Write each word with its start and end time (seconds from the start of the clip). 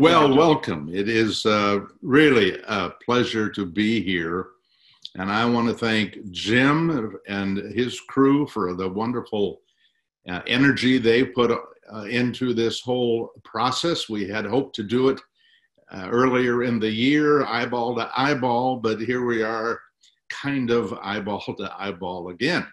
Well, 0.00 0.34
welcome. 0.34 0.88
It 0.90 1.10
is 1.10 1.44
uh, 1.44 1.80
really 2.00 2.58
a 2.66 2.88
pleasure 3.04 3.50
to 3.50 3.66
be 3.66 4.02
here. 4.02 4.46
And 5.16 5.30
I 5.30 5.44
want 5.44 5.68
to 5.68 5.74
thank 5.74 6.30
Jim 6.30 7.18
and 7.28 7.58
his 7.58 8.00
crew 8.00 8.46
for 8.46 8.72
the 8.72 8.88
wonderful 8.88 9.60
uh, 10.26 10.40
energy 10.46 10.96
they 10.96 11.22
put 11.22 11.50
uh, 11.50 12.04
into 12.04 12.54
this 12.54 12.80
whole 12.80 13.30
process. 13.44 14.08
We 14.08 14.26
had 14.26 14.46
hoped 14.46 14.74
to 14.76 14.84
do 14.84 15.10
it 15.10 15.20
uh, 15.92 16.08
earlier 16.10 16.62
in 16.62 16.80
the 16.80 16.90
year, 16.90 17.44
eyeball 17.44 17.94
to 17.96 18.10
eyeball, 18.16 18.78
but 18.78 19.02
here 19.02 19.26
we 19.26 19.42
are, 19.42 19.78
kind 20.30 20.70
of 20.70 20.94
eyeball 21.02 21.44
to 21.58 21.70
eyeball 21.78 22.30
again. 22.30 22.66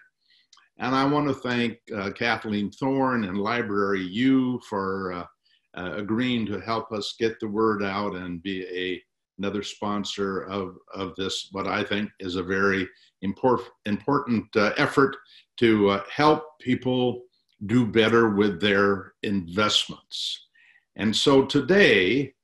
And 0.78 0.94
I 0.94 1.04
want 1.04 1.28
to 1.28 1.34
thank 1.34 1.76
uh, 1.94 2.10
Kathleen 2.10 2.70
Thorne 2.70 3.24
and 3.24 3.36
Library 3.36 4.00
U 4.00 4.62
for 4.66 5.28
uh, 5.76 5.92
agreeing 5.96 6.46
to 6.46 6.60
help 6.60 6.92
us 6.92 7.14
get 7.18 7.38
the 7.40 7.48
word 7.48 7.82
out 7.82 8.14
and 8.14 8.42
be 8.42 8.66
a 8.66 9.02
another 9.38 9.62
sponsor 9.62 10.40
of, 10.42 10.76
of 10.94 11.14
this, 11.16 11.48
what 11.52 11.66
I 11.66 11.84
think 11.84 12.10
is 12.20 12.36
a 12.36 12.42
very 12.42 12.88
important, 13.22 13.70
important 13.86 14.44
uh, 14.56 14.72
effort 14.76 15.16
to 15.58 15.90
uh, 15.90 16.02
help 16.10 16.44
people 16.60 17.22
do 17.66 17.86
better 17.86 18.30
with 18.30 18.60
their 18.60 19.12
investments. 19.22 20.48
And 20.96 21.14
so 21.14 21.44
today 21.44 22.34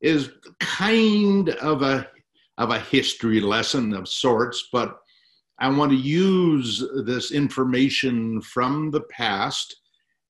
is 0.00 0.30
kind 0.60 1.50
of 1.50 1.82
a, 1.82 2.08
of 2.58 2.70
a 2.70 2.78
history 2.78 3.40
lesson 3.40 3.92
of 3.92 4.08
sorts, 4.08 4.68
but 4.72 4.98
I 5.58 5.68
want 5.68 5.92
to 5.92 5.96
use 5.96 6.84
this 7.04 7.32
information 7.32 8.40
from 8.42 8.90
the 8.90 9.02
past 9.02 9.74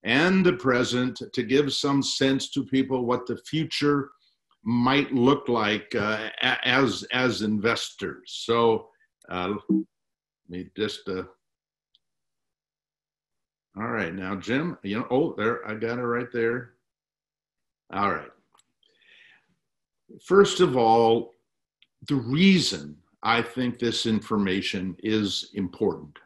and 0.04 0.44
the 0.44 0.52
present 0.52 1.20
to 1.32 1.42
give 1.42 1.72
some 1.72 2.02
sense 2.02 2.50
to 2.50 2.62
people 2.62 3.04
what 3.04 3.26
the 3.26 3.38
future 3.38 4.10
might 4.62 5.12
look 5.12 5.48
like 5.48 5.94
uh, 5.94 6.28
as 6.40 7.02
as 7.12 7.42
investors. 7.42 8.40
So 8.44 8.88
uh, 9.28 9.54
let 9.68 9.84
me 10.48 10.66
just. 10.76 11.08
Uh, 11.08 11.24
all 13.76 13.88
right, 13.88 14.14
now 14.14 14.36
Jim, 14.36 14.78
you 14.84 15.00
know, 15.00 15.06
oh, 15.10 15.34
there, 15.36 15.66
I 15.66 15.74
got 15.74 15.98
it 15.98 16.02
right 16.02 16.30
there. 16.32 16.74
All 17.92 18.12
right. 18.12 18.30
First 20.22 20.60
of 20.60 20.76
all, 20.76 21.34
the 22.06 22.14
reason 22.14 22.96
I 23.24 23.42
think 23.42 23.78
this 23.78 24.06
information 24.06 24.96
is 25.02 25.50
important 25.54 26.18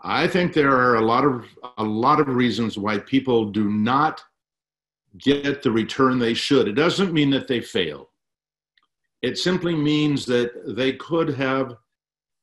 I 0.00 0.28
think 0.28 0.52
there 0.52 0.76
are 0.76 0.96
a 0.96 1.00
lot 1.04 1.24
of 1.24 1.44
a 1.76 1.84
lot 1.84 2.20
of 2.20 2.28
reasons 2.28 2.78
why 2.78 2.98
people 2.98 3.50
do 3.50 3.68
not 3.68 4.22
get 5.18 5.62
the 5.62 5.70
return 5.70 6.18
they 6.18 6.34
should. 6.34 6.68
It 6.68 6.74
doesn't 6.74 7.12
mean 7.12 7.30
that 7.30 7.48
they 7.48 7.60
fail. 7.60 8.10
It 9.22 9.38
simply 9.38 9.74
means 9.74 10.24
that 10.26 10.76
they 10.76 10.92
could 10.92 11.30
have, 11.30 11.74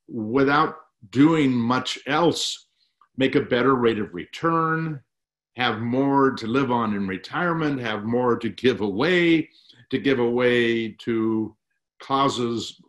without 0.10 0.76
doing 1.12 1.52
much 1.54 1.98
else, 2.08 2.68
make 3.16 3.36
a 3.36 3.42
better 3.42 3.76
rate 3.76 4.00
of 4.00 4.14
return, 4.14 5.02
have 5.56 5.80
more 5.80 6.32
to 6.32 6.48
live 6.48 6.72
on 6.72 6.94
in 6.94 7.08
retirement, 7.08 7.80
have 7.80 8.04
more 8.04 8.38
to 8.38 8.50
give 8.50 8.82
away, 8.82 9.50
to 9.90 9.98
give 9.98 10.20
away 10.20 10.90
to 10.90 11.56
causes 12.02 12.82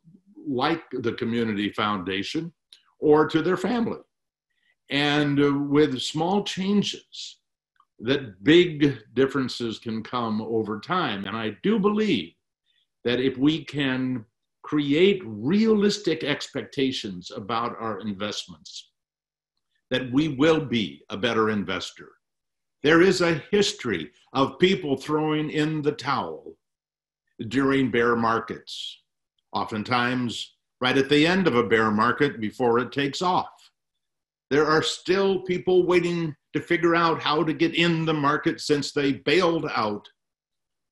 like 0.48 0.82
the 0.90 1.12
community 1.12 1.70
foundation 1.70 2.52
or 2.98 3.28
to 3.28 3.42
their 3.42 3.56
family 3.56 3.98
and 4.90 5.42
uh, 5.42 5.52
with 5.52 6.00
small 6.00 6.44
changes 6.44 7.38
that 7.98 8.42
big 8.44 8.98
differences 9.14 9.78
can 9.78 10.02
come 10.02 10.40
over 10.42 10.78
time. 10.80 11.24
And 11.24 11.36
i 11.36 11.56
do 11.62 11.78
believe 11.78 12.32
that 13.04 13.20
if 13.20 13.38
we 13.38 13.64
can 13.64 14.24
create 14.62 15.22
realistic 15.24 16.24
expectations 16.24 17.30
about 17.30 17.76
our 17.80 18.00
investments 18.00 18.90
that 19.90 20.10
we 20.12 20.28
will 20.28 20.64
be 20.64 21.02
a 21.10 21.16
better 21.16 21.50
investor. 21.50 22.08
There 22.82 23.00
is 23.00 23.20
a 23.20 23.42
history 23.50 24.10
of 24.32 24.58
people 24.58 24.96
throwing 24.96 25.50
in 25.50 25.82
the 25.82 25.92
towel 25.92 26.56
during 27.48 27.90
bear 27.90 28.16
markets 28.16 29.02
oftentimes 29.52 30.56
right 30.80 30.98
at 30.98 31.08
the 31.08 31.26
end 31.26 31.46
of 31.46 31.54
a 31.54 31.62
bear 31.62 31.90
market 31.90 32.40
before 32.40 32.78
it 32.78 32.92
takes 32.92 33.22
off 33.22 33.55
there 34.50 34.66
are 34.66 34.82
still 34.82 35.40
people 35.42 35.86
waiting 35.86 36.34
to 36.52 36.60
figure 36.60 36.94
out 36.94 37.20
how 37.20 37.42
to 37.42 37.52
get 37.52 37.74
in 37.74 38.04
the 38.04 38.14
market 38.14 38.60
since 38.60 38.92
they 38.92 39.12
bailed 39.12 39.66
out 39.74 40.08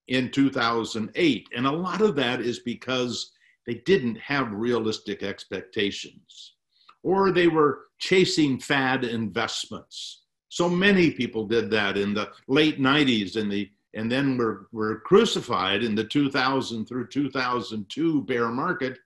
in 0.09 0.31
2008. 0.31 1.49
And 1.57 1.67
a 1.67 1.73
lot 1.73 2.01
of 2.01 2.17
that 2.17 2.41
is 2.41 2.61
because 2.61 3.33
they 3.67 3.75
didn't 3.87 4.19
have 4.19 4.53
realistic 4.53 5.23
expectations 5.23 6.55
or 7.03 7.31
they 7.31 7.49
were 7.49 7.87
chasing 7.99 8.59
fad 8.59 9.05
investments. 9.05 10.23
So 10.49 10.69
many 10.69 11.11
people 11.11 11.47
did 11.47 11.71
that 11.71 11.97
in 11.97 12.15
the 12.15 12.31
late 12.49 12.79
90s 12.79 13.37
and 13.37 13.51
the 13.51 13.71
and 13.97 14.11
then 14.11 14.37
were, 14.37 14.67
were 14.73 15.01
crucified 15.01 15.85
in 15.85 15.95
the 15.95 16.03
2000 16.03 16.85
through 16.85 17.07
2002 17.07 18.23
bear 18.23 18.49
market. 18.49 18.99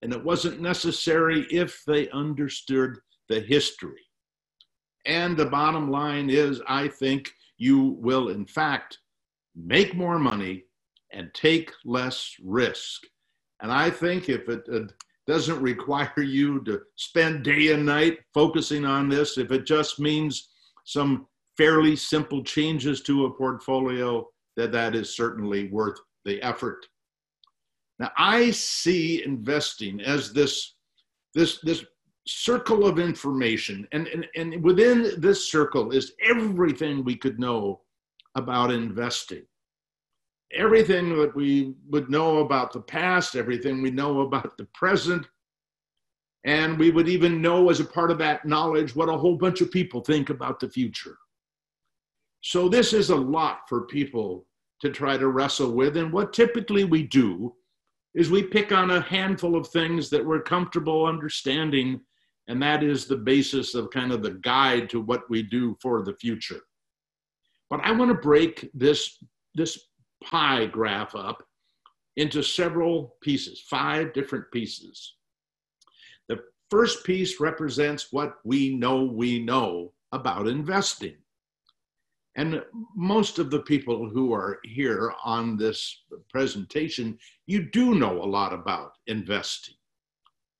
And 0.00 0.14
it 0.14 0.24
wasn't 0.24 0.62
necessary 0.62 1.42
if 1.50 1.82
they 1.86 2.08
understood 2.08 2.98
the 3.32 3.40
history. 3.40 4.06
And 5.06 5.36
the 5.36 5.46
bottom 5.46 5.90
line 5.90 6.28
is, 6.28 6.60
I 6.68 6.88
think 6.88 7.30
you 7.56 7.96
will, 8.00 8.28
in 8.28 8.44
fact, 8.44 8.98
make 9.56 9.94
more 9.94 10.18
money 10.18 10.64
and 11.12 11.32
take 11.32 11.72
less 11.84 12.34
risk. 12.42 13.02
And 13.62 13.72
I 13.72 13.88
think 13.88 14.28
if 14.28 14.48
it 14.50 14.64
uh, 14.72 14.80
doesn't 15.26 15.62
require 15.62 16.12
you 16.22 16.62
to 16.64 16.80
spend 16.96 17.42
day 17.42 17.72
and 17.72 17.86
night 17.86 18.18
focusing 18.34 18.84
on 18.84 19.08
this, 19.08 19.38
if 19.38 19.50
it 19.50 19.64
just 19.64 19.98
means 19.98 20.50
some 20.84 21.26
fairly 21.56 21.96
simple 21.96 22.44
changes 22.44 23.00
to 23.02 23.24
a 23.24 23.30
portfolio, 23.30 24.28
that 24.56 24.72
that 24.72 24.94
is 24.94 25.16
certainly 25.16 25.70
worth 25.70 25.98
the 26.26 26.40
effort. 26.42 26.84
Now, 27.98 28.10
I 28.18 28.50
see 28.50 29.24
investing 29.24 30.02
as 30.02 30.32
this, 30.34 30.74
this, 31.34 31.60
this 31.62 31.84
circle 32.26 32.86
of 32.86 32.98
information. 32.98 33.86
And, 33.92 34.06
and, 34.08 34.26
and 34.36 34.62
within 34.62 35.20
this 35.20 35.50
circle 35.50 35.90
is 35.90 36.12
everything 36.22 37.04
we 37.04 37.16
could 37.16 37.38
know 37.38 37.80
about 38.34 38.70
investing. 38.70 39.42
Everything 40.54 41.16
that 41.18 41.34
we 41.34 41.74
would 41.88 42.10
know 42.10 42.38
about 42.38 42.72
the 42.72 42.80
past, 42.80 43.36
everything 43.36 43.82
we 43.82 43.90
know 43.90 44.20
about 44.20 44.56
the 44.56 44.66
present. 44.74 45.26
And 46.44 46.78
we 46.78 46.90
would 46.90 47.08
even 47.08 47.40
know 47.40 47.70
as 47.70 47.80
a 47.80 47.84
part 47.84 48.10
of 48.10 48.18
that 48.18 48.44
knowledge 48.44 48.94
what 48.94 49.08
a 49.08 49.16
whole 49.16 49.36
bunch 49.36 49.60
of 49.60 49.70
people 49.70 50.00
think 50.00 50.28
about 50.28 50.60
the 50.60 50.68
future. 50.68 51.16
So, 52.42 52.68
this 52.68 52.92
is 52.92 53.10
a 53.10 53.16
lot 53.16 53.60
for 53.68 53.82
people 53.82 54.46
to 54.80 54.90
try 54.90 55.16
to 55.16 55.28
wrestle 55.28 55.70
with. 55.72 55.96
And 55.96 56.12
what 56.12 56.32
typically 56.32 56.82
we 56.82 57.04
do 57.04 57.54
is 58.14 58.30
we 58.30 58.42
pick 58.42 58.72
on 58.72 58.90
a 58.90 59.00
handful 59.00 59.54
of 59.56 59.68
things 59.68 60.10
that 60.10 60.24
we're 60.24 60.42
comfortable 60.42 61.06
understanding 61.06 62.00
and 62.48 62.60
that 62.62 62.82
is 62.82 63.06
the 63.06 63.16
basis 63.16 63.74
of 63.74 63.90
kind 63.90 64.12
of 64.12 64.22
the 64.22 64.38
guide 64.42 64.90
to 64.90 65.00
what 65.00 65.28
we 65.30 65.42
do 65.42 65.76
for 65.80 66.02
the 66.02 66.14
future. 66.14 66.60
But 67.70 67.80
I 67.84 67.92
want 67.92 68.10
to 68.10 68.14
break 68.14 68.68
this, 68.74 69.22
this 69.54 69.78
pie 70.24 70.66
graph 70.66 71.14
up 71.14 71.42
into 72.16 72.42
several 72.42 73.16
pieces, 73.22 73.64
five 73.68 74.12
different 74.12 74.44
pieces. 74.52 75.14
The 76.28 76.40
first 76.70 77.04
piece 77.04 77.40
represents 77.40 78.12
what 78.12 78.34
we 78.44 78.76
know 78.76 79.04
we 79.04 79.42
know 79.42 79.92
about 80.12 80.48
investing. 80.48 81.16
And 82.36 82.62
most 82.96 83.38
of 83.38 83.50
the 83.50 83.60
people 83.60 84.08
who 84.08 84.32
are 84.32 84.58
here 84.64 85.12
on 85.24 85.56
this 85.56 86.04
presentation, 86.30 87.18
you 87.46 87.70
do 87.70 87.94
know 87.94 88.22
a 88.22 88.24
lot 88.24 88.52
about 88.54 88.92
investing. 89.06 89.74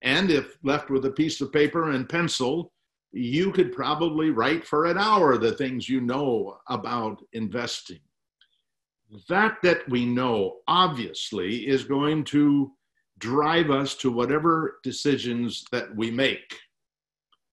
And 0.03 0.31
if 0.31 0.57
left 0.63 0.91
with 0.91 1.05
a 1.07 1.11
piece 1.11 1.41
of 1.41 1.53
paper 1.53 1.91
and 1.91 2.09
pencil, 2.09 2.73
you 3.13 3.53
could 3.53 3.73
probably 3.73 4.31
write 4.31 4.67
for 4.67 4.87
an 4.87 4.99
hour 4.99 5.37
the 5.37 5.53
things 5.53 5.89
you 5.89 6.01
know 6.01 6.59
about 6.69 7.23
investing. 7.33 8.01
That 9.29 9.59
that 9.63 9.89
we 9.89 10.07
know 10.07 10.59
obviously 10.67 11.69
is 11.69 11.85
going 11.85 12.25
to 12.25 12.73
drive 13.19 13.71
us 13.71 13.95
to 13.97 14.11
whatever 14.11 14.79
decisions 14.83 15.65
that 15.71 15.95
we 15.95 16.11
make. 16.11 16.59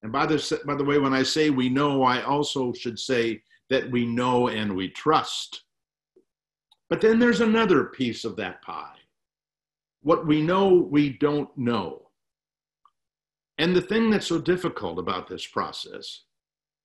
And 0.01 0.11
by 0.11 0.25
the, 0.25 0.61
by 0.65 0.75
the 0.75 0.85
way, 0.85 0.97
when 0.97 1.13
I 1.13 1.23
say 1.23 1.49
we 1.49 1.69
know, 1.69 2.03
I 2.03 2.23
also 2.23 2.71
should 2.73 2.97
say 2.97 3.41
that 3.69 3.91
we 3.91 4.05
know 4.05 4.47
and 4.47 4.75
we 4.75 4.89
trust. 4.89 5.63
But 6.89 7.01
then 7.01 7.19
there's 7.19 7.41
another 7.41 7.83
piece 7.85 8.25
of 8.25 8.35
that 8.37 8.61
pie. 8.63 8.95
What 10.01 10.25
we 10.25 10.41
know, 10.41 10.73
we 10.73 11.09
don't 11.09 11.55
know. 11.57 12.08
And 13.59 13.75
the 13.75 13.81
thing 13.81 14.09
that's 14.09 14.25
so 14.27 14.39
difficult 14.39 14.97
about 15.00 15.27
this 15.27 15.45
process 15.45 16.21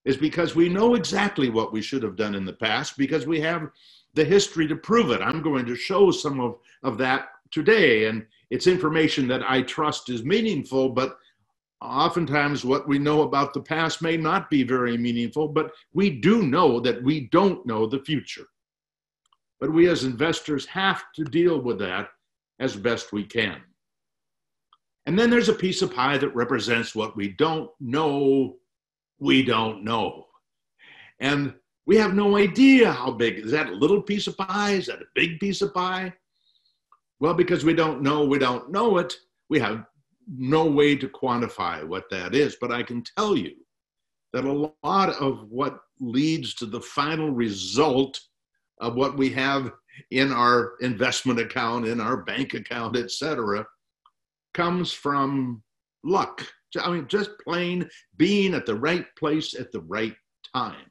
is 0.04 0.16
because 0.16 0.56
we 0.56 0.68
know 0.68 0.96
exactly 0.96 1.48
what 1.48 1.72
we 1.72 1.80
should 1.80 2.02
have 2.02 2.16
done 2.16 2.34
in 2.34 2.44
the 2.44 2.52
past 2.52 2.98
because 2.98 3.28
we 3.28 3.40
have 3.40 3.70
the 4.14 4.24
history 4.24 4.66
to 4.66 4.76
prove 4.76 5.12
it. 5.12 5.22
I'm 5.22 5.40
going 5.40 5.66
to 5.66 5.76
show 5.76 6.10
some 6.10 6.40
of, 6.40 6.58
of 6.82 6.98
that 6.98 7.28
today. 7.52 8.06
And 8.06 8.26
it's 8.50 8.66
information 8.66 9.28
that 9.28 9.48
I 9.48 9.62
trust 9.62 10.10
is 10.10 10.24
meaningful, 10.24 10.88
but 10.88 11.16
oftentimes 11.80 12.64
what 12.64 12.88
we 12.88 12.98
know 12.98 13.22
about 13.22 13.54
the 13.54 13.60
past 13.60 14.02
may 14.02 14.16
not 14.16 14.50
be 14.50 14.64
very 14.64 14.98
meaningful, 14.98 15.46
but 15.46 15.72
we 15.92 16.10
do 16.10 16.42
know 16.42 16.80
that 16.80 17.02
we 17.04 17.28
don't 17.28 17.64
know 17.64 17.86
the 17.86 18.00
future. 18.00 18.46
But 19.60 19.72
we 19.72 19.88
as 19.88 20.02
investors 20.02 20.66
have 20.66 21.04
to 21.14 21.22
deal 21.22 21.60
with 21.60 21.78
that 21.78 22.08
as 22.58 22.74
best 22.74 23.12
we 23.12 23.22
can. 23.22 23.60
And 25.06 25.18
then 25.18 25.30
there's 25.30 25.50
a 25.50 25.54
piece 25.54 25.82
of 25.82 25.94
pie 25.94 26.18
that 26.18 26.34
represents 26.34 26.94
what 26.94 27.16
we 27.16 27.28
don't 27.28 27.70
know, 27.80 28.56
we 29.18 29.42
don't 29.42 29.84
know. 29.84 30.26
And 31.20 31.54
we 31.86 31.96
have 31.96 32.14
no 32.14 32.36
idea 32.36 32.90
how 32.90 33.10
big. 33.10 33.38
Is 33.38 33.50
that 33.50 33.68
a 33.68 33.74
little 33.74 34.00
piece 34.00 34.26
of 34.26 34.36
pie? 34.36 34.72
Is 34.72 34.86
that 34.86 35.02
a 35.02 35.06
big 35.14 35.38
piece 35.38 35.60
of 35.60 35.74
pie? 35.74 36.12
Well, 37.20 37.34
because 37.34 37.64
we 37.64 37.74
don't 37.74 38.02
know, 38.02 38.24
we 38.24 38.38
don't 38.38 38.70
know 38.70 38.98
it, 38.98 39.14
we 39.50 39.60
have 39.60 39.84
no 40.26 40.64
way 40.64 40.96
to 40.96 41.08
quantify 41.08 41.86
what 41.86 42.08
that 42.10 42.34
is. 42.34 42.56
But 42.60 42.72
I 42.72 42.82
can 42.82 43.04
tell 43.16 43.36
you 43.36 43.52
that 44.32 44.44
a 44.44 44.70
lot 44.82 45.10
of 45.10 45.46
what 45.50 45.78
leads 46.00 46.54
to 46.54 46.66
the 46.66 46.80
final 46.80 47.30
result 47.30 48.20
of 48.80 48.94
what 48.94 49.16
we 49.16 49.30
have 49.30 49.70
in 50.10 50.32
our 50.32 50.72
investment 50.80 51.38
account, 51.38 51.86
in 51.86 52.00
our 52.00 52.16
bank 52.16 52.54
account, 52.54 52.96
etc., 52.96 53.64
comes 54.54 54.92
from 54.92 55.62
luck. 56.02 56.46
I 56.80 56.90
mean, 56.90 57.06
just 57.06 57.30
plain 57.44 57.88
being 58.16 58.54
at 58.54 58.66
the 58.66 58.74
right 58.74 59.06
place 59.16 59.54
at 59.54 59.70
the 59.70 59.80
right 59.80 60.16
time. 60.54 60.90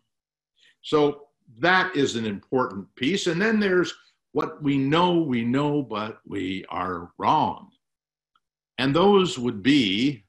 So 0.82 1.28
that 1.60 1.96
is 1.96 2.16
an 2.16 2.26
important 2.26 2.88
piece. 2.96 3.28
And 3.28 3.42
then 3.42 3.60
there's 3.60 3.94
what 4.34 4.62
we 4.62 4.78
know, 4.78 5.20
we 5.20 5.44
know, 5.44 5.82
but 5.82 6.20
we 6.26 6.66
are 6.70 7.12
wrong. 7.18 7.70
And 8.78 8.96
those 8.96 9.38
would 9.38 9.62
be 9.62 10.26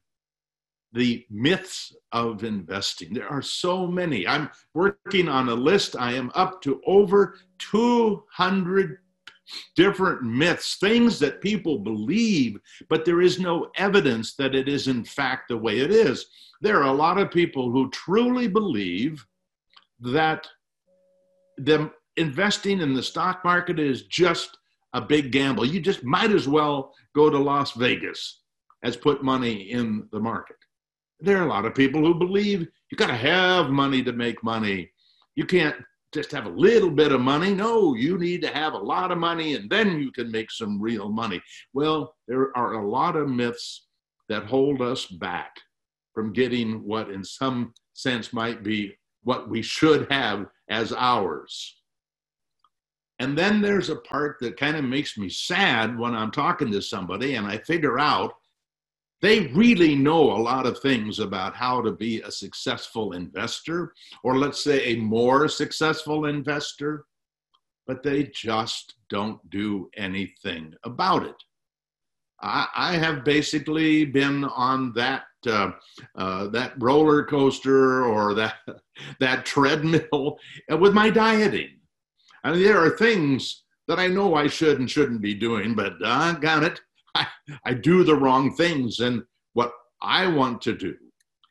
the 0.93 1.27
myths 1.29 1.95
of 2.13 2.45
investing. 2.45 3.13
There 3.13 3.29
are 3.29 3.43
so 3.43 3.87
many. 3.87 4.27
I'm 4.29 4.49
working 4.75 5.29
on 5.29 5.49
a 5.49 5.55
list. 5.55 5.97
I 5.99 6.13
am 6.13 6.31
up 6.35 6.63
to 6.63 6.81
over 6.87 7.37
200 7.59 8.99
different 9.77 10.23
myths, 10.23 10.77
things 10.81 11.19
that 11.19 11.41
people 11.41 11.79
believe, 11.79 12.59
but 12.89 13.05
there 13.05 13.21
is 13.21 13.39
no 13.39 13.71
evidence 13.77 14.35
that 14.37 14.55
it 14.55 14.69
is 14.69 14.89
in 14.89 15.05
fact 15.05 15.49
the 15.49 15.57
way 15.57 15.81
it 15.81 15.91
is. 15.91 16.27
There 16.61 16.79
are 16.79 16.89
a 16.89 16.93
lot 16.93 17.19
of 17.19 17.31
people 17.31 17.71
who 17.71 17.91
truly 17.91 18.49
believe 18.49 19.25
that 20.01 20.47
the 21.59 21.91
investing 22.17 22.81
in 22.81 22.95
the 22.95 23.03
stock 23.03 23.45
market 23.45 23.79
is 23.79 24.03
just 24.03 24.57
a 24.93 25.01
big 25.01 25.33
gamble. 25.33 25.67
You 25.67 25.81
just 25.81 26.05
might 26.05 26.31
as 26.31 26.49
well 26.49 26.95
go 27.15 27.29
to 27.29 27.39
Las 27.39 27.73
Vegas 27.73 28.41
as 28.83 28.97
put 28.97 29.25
money 29.25 29.71
in 29.71 30.09
the 30.13 30.21
market. 30.21 30.57
There 31.21 31.39
are 31.39 31.47
a 31.47 31.49
lot 31.49 31.65
of 31.65 31.75
people 31.75 32.01
who 32.01 32.15
believe 32.15 32.69
you 32.91 32.97
got 32.97 33.09
to 33.09 33.17
have 33.17 33.71
money 33.71 34.03
to 34.03 34.13
make 34.13 34.43
money. 34.45 34.91
You 35.35 35.47
can't 35.47 35.77
just 36.15 36.31
have 36.31 36.47
a 36.47 36.51
little 36.51 36.91
bit 36.91 37.13
of 37.13 37.21
money. 37.21 37.53
No, 37.53 37.95
you 37.95 38.17
need 38.17 38.41
to 38.43 38.49
have 38.49 38.73
a 38.73 38.79
lot 38.79 39.11
of 39.11 39.19
money 39.19 39.57
and 39.57 39.69
then 39.69 39.99
you 40.01 40.13
can 40.13 40.31
make 40.31 40.51
some 40.51 40.81
real 40.81 41.11
money. 41.11 41.43
Well, 41.73 42.15
there 42.29 42.57
are 42.57 42.75
a 42.75 42.89
lot 42.89 43.17
of 43.17 43.29
myths 43.29 43.87
that 44.29 44.45
hold 44.45 44.81
us 44.81 45.07
back 45.07 45.57
from 46.15 46.33
getting 46.33 46.85
what, 46.85 47.11
in 47.11 47.25
some 47.25 47.75
sense, 47.93 48.33
might 48.33 48.63
be 48.63 48.95
what 49.25 49.49
we 49.49 49.61
should 49.61 50.11
have 50.11 50.47
as 50.71 50.93
ours. 50.93 51.77
And 53.19 53.37
then 53.37 53.61
there's 53.61 53.91
a 53.91 53.97
part 53.97 54.37
that 54.41 54.57
kind 54.57 54.77
of 54.77 54.85
makes 54.85 55.19
me 55.19 55.29
sad 55.29 55.99
when 55.99 56.15
I'm 56.15 56.31
talking 56.31 56.71
to 56.73 56.81
somebody 56.81 57.35
and 57.35 57.47
I 57.47 57.59
figure 57.59 57.99
out 57.99 58.35
they 59.25 59.47
really 59.55 59.95
know 59.95 60.33
a 60.33 60.45
lot 60.51 60.67
of 60.67 60.79
things 60.81 61.19
about 61.19 61.57
how 61.57 61.81
to 61.81 61.93
be 61.93 62.21
a 62.21 62.31
successful 62.31 63.13
investor, 63.13 63.95
or 64.23 64.37
let's 64.37 64.63
say 64.63 64.85
a 64.85 64.97
more 64.97 65.49
successful 65.49 66.27
investor, 66.27 67.07
but 67.87 68.03
they 68.03 68.25
just 68.35 68.97
don't 69.09 69.39
do 69.49 69.89
anything 69.97 70.75
about 70.85 71.25
it. 71.25 71.37
I, 72.43 72.99
have 72.99 73.25
basically 73.25 74.05
been 74.05 74.45
on 74.45 74.93
that 74.93 75.23
uh, 75.47 75.71
uh, 76.15 76.49
that 76.49 76.75
roller 76.79 77.25
coaster 77.25 78.05
or 78.05 78.35
that 78.35 78.57
that 79.21 79.47
treadmill 79.47 80.37
with 80.69 80.93
my 80.93 81.09
dieting. 81.09 81.79
I 82.43 82.53
mean, 82.53 82.63
there 82.63 82.85
are 82.85 82.91
things 82.91 83.65
that 83.89 83.99
I 83.99 84.09
know 84.09 84.35
I 84.35 84.49
should 84.49 84.79
and 84.79 84.91
shouldn't 84.91 85.23
be 85.23 85.33
doing, 85.33 85.75
but 85.75 85.99
doggone 85.99 86.65
it, 86.65 86.81
I, 87.15 87.27
I 87.65 87.75
do 87.75 88.05
the 88.05 88.17
wrong 88.17 88.55
things. 88.55 89.01
And 89.01 89.23
what 89.53 89.73
I 90.03 90.27
want 90.27 90.61
to 90.63 90.77
do 90.77 90.95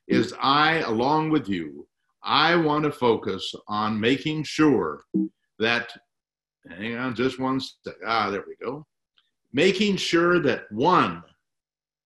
is 0.07 0.33
I, 0.41 0.79
along 0.79 1.29
with 1.29 1.47
you, 1.47 1.87
I 2.23 2.55
want 2.55 2.85
to 2.85 2.91
focus 2.91 3.53
on 3.67 3.99
making 3.99 4.43
sure 4.43 5.03
that, 5.59 5.91
hang 6.69 6.95
on 6.95 7.15
just 7.15 7.39
one 7.39 7.59
sec. 7.59 7.95
Ah, 8.05 8.29
there 8.29 8.43
we 8.47 8.55
go. 8.65 8.85
Making 9.51 9.97
sure 9.97 10.39
that 10.41 10.71
one, 10.71 11.21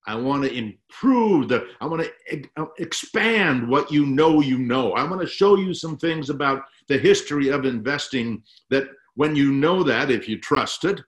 I 0.08 0.16
want 0.16 0.44
to 0.44 0.54
improve 0.54 1.50
the, 1.50 1.68
I 1.82 1.86
want 1.86 2.08
to 2.30 2.44
uh, 2.58 2.66
expand 2.80 3.68
what 3.68 3.92
you 3.92 4.06
know 4.06 4.42
you 4.42 4.58
know. 4.58 4.94
I 4.94 5.04
want 5.04 5.22
to 5.22 5.28
show 5.28 5.58
you 5.58 5.74
some 5.74 5.98
things 5.98 6.30
about 6.30 6.64
the 6.88 6.98
history 6.98 7.50
of 7.50 7.66
investing 7.66 8.42
that 8.70 8.88
when 9.16 9.36
you 9.36 9.52
know 9.52 9.84
that, 9.84 10.10
if 10.10 10.28
you 10.30 10.40
trust 10.40 10.86
it, 10.86 11.02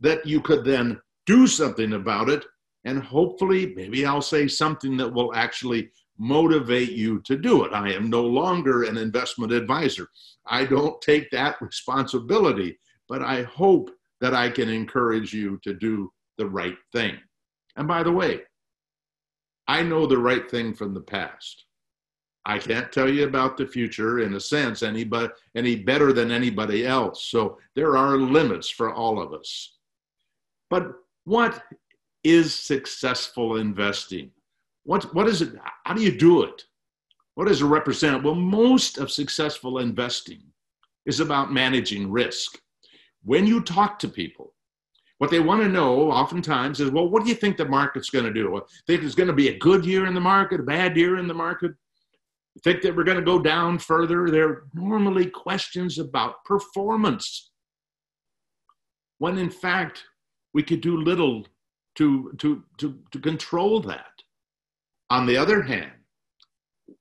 that 0.00 0.26
you 0.26 0.40
could 0.40 0.64
then 0.64 1.00
do 1.28 1.46
something 1.46 1.92
about 1.92 2.30
it. 2.30 2.44
And 2.84 3.02
hopefully, 3.02 3.74
maybe 3.76 4.06
I'll 4.06 4.22
say 4.22 4.48
something 4.48 4.96
that 4.96 5.12
will 5.12 5.34
actually 5.34 5.90
motivate 6.18 6.92
you 6.92 7.20
to 7.26 7.36
do 7.36 7.64
it. 7.64 7.72
I 7.72 7.92
am 7.92 8.08
no 8.08 8.22
longer 8.24 8.84
an 8.84 8.96
investment 8.96 9.52
advisor. 9.52 10.08
I 10.46 10.64
don't 10.64 11.00
take 11.02 11.30
that 11.30 11.60
responsibility, 11.60 12.78
but 13.08 13.22
I 13.22 13.42
hope 13.42 13.90
that 14.22 14.34
I 14.34 14.48
can 14.48 14.68
encourage 14.70 15.32
you 15.34 15.60
to 15.64 15.74
do 15.74 16.10
the 16.38 16.46
right 16.46 16.78
thing. 16.92 17.16
And 17.76 17.86
by 17.86 18.02
the 18.02 18.12
way, 18.12 18.40
I 19.68 19.82
know 19.82 20.06
the 20.06 20.18
right 20.18 20.50
thing 20.50 20.72
from 20.72 20.94
the 20.94 21.02
past. 21.02 21.66
I 22.46 22.58
can't 22.58 22.90
tell 22.90 23.08
you 23.08 23.24
about 23.26 23.58
the 23.58 23.66
future 23.66 24.20
in 24.20 24.32
a 24.32 24.40
sense 24.40 24.82
any, 24.82 25.08
any 25.54 25.76
better 25.76 26.14
than 26.14 26.30
anybody 26.30 26.86
else. 26.86 27.26
So 27.26 27.58
there 27.76 27.98
are 27.98 28.16
limits 28.16 28.70
for 28.70 28.94
all 28.94 29.20
of 29.20 29.34
us. 29.34 29.76
But 30.70 30.94
what 31.28 31.62
is 32.24 32.54
successful 32.54 33.58
investing? 33.58 34.30
What, 34.84 35.14
what 35.14 35.28
is 35.28 35.42
it? 35.42 35.52
How 35.84 35.92
do 35.92 36.02
you 36.02 36.16
do 36.16 36.42
it? 36.42 36.64
What 37.34 37.48
does 37.48 37.60
it 37.60 37.66
represent? 37.66 38.24
Well, 38.24 38.34
most 38.34 38.96
of 38.96 39.10
successful 39.10 39.78
investing 39.78 40.42
is 41.04 41.20
about 41.20 41.52
managing 41.52 42.10
risk. 42.10 42.58
When 43.22 43.46
you 43.46 43.60
talk 43.60 43.98
to 43.98 44.08
people, 44.08 44.54
what 45.18 45.30
they 45.30 45.40
want 45.40 45.62
to 45.62 45.68
know 45.68 46.10
oftentimes 46.10 46.80
is, 46.80 46.90
well, 46.90 47.08
what 47.08 47.24
do 47.24 47.28
you 47.28 47.34
think 47.34 47.58
the 47.58 47.66
market's 47.66 48.08
going 48.08 48.24
to 48.24 48.32
do? 48.32 48.60
Think 48.86 49.02
it's 49.02 49.14
going 49.14 49.26
to 49.26 49.34
be 49.34 49.48
a 49.48 49.58
good 49.58 49.84
year 49.84 50.06
in 50.06 50.14
the 50.14 50.20
market, 50.20 50.60
a 50.60 50.62
bad 50.62 50.96
year 50.96 51.18
in 51.18 51.28
the 51.28 51.34
market? 51.34 51.72
Think 52.64 52.80
that 52.82 52.96
we're 52.96 53.04
going 53.04 53.18
to 53.18 53.22
go 53.22 53.38
down 53.38 53.78
further? 53.78 54.30
They're 54.30 54.62
normally 54.72 55.26
questions 55.26 55.98
about 55.98 56.44
performance. 56.44 57.50
When 59.18 59.36
in 59.36 59.50
fact, 59.50 60.04
we 60.58 60.64
could 60.64 60.80
do 60.80 60.96
little 60.96 61.46
to, 61.94 62.32
to, 62.38 62.64
to, 62.78 62.98
to 63.12 63.20
control 63.20 63.78
that. 63.78 64.10
On 65.08 65.24
the 65.24 65.36
other 65.36 65.62
hand, 65.62 65.92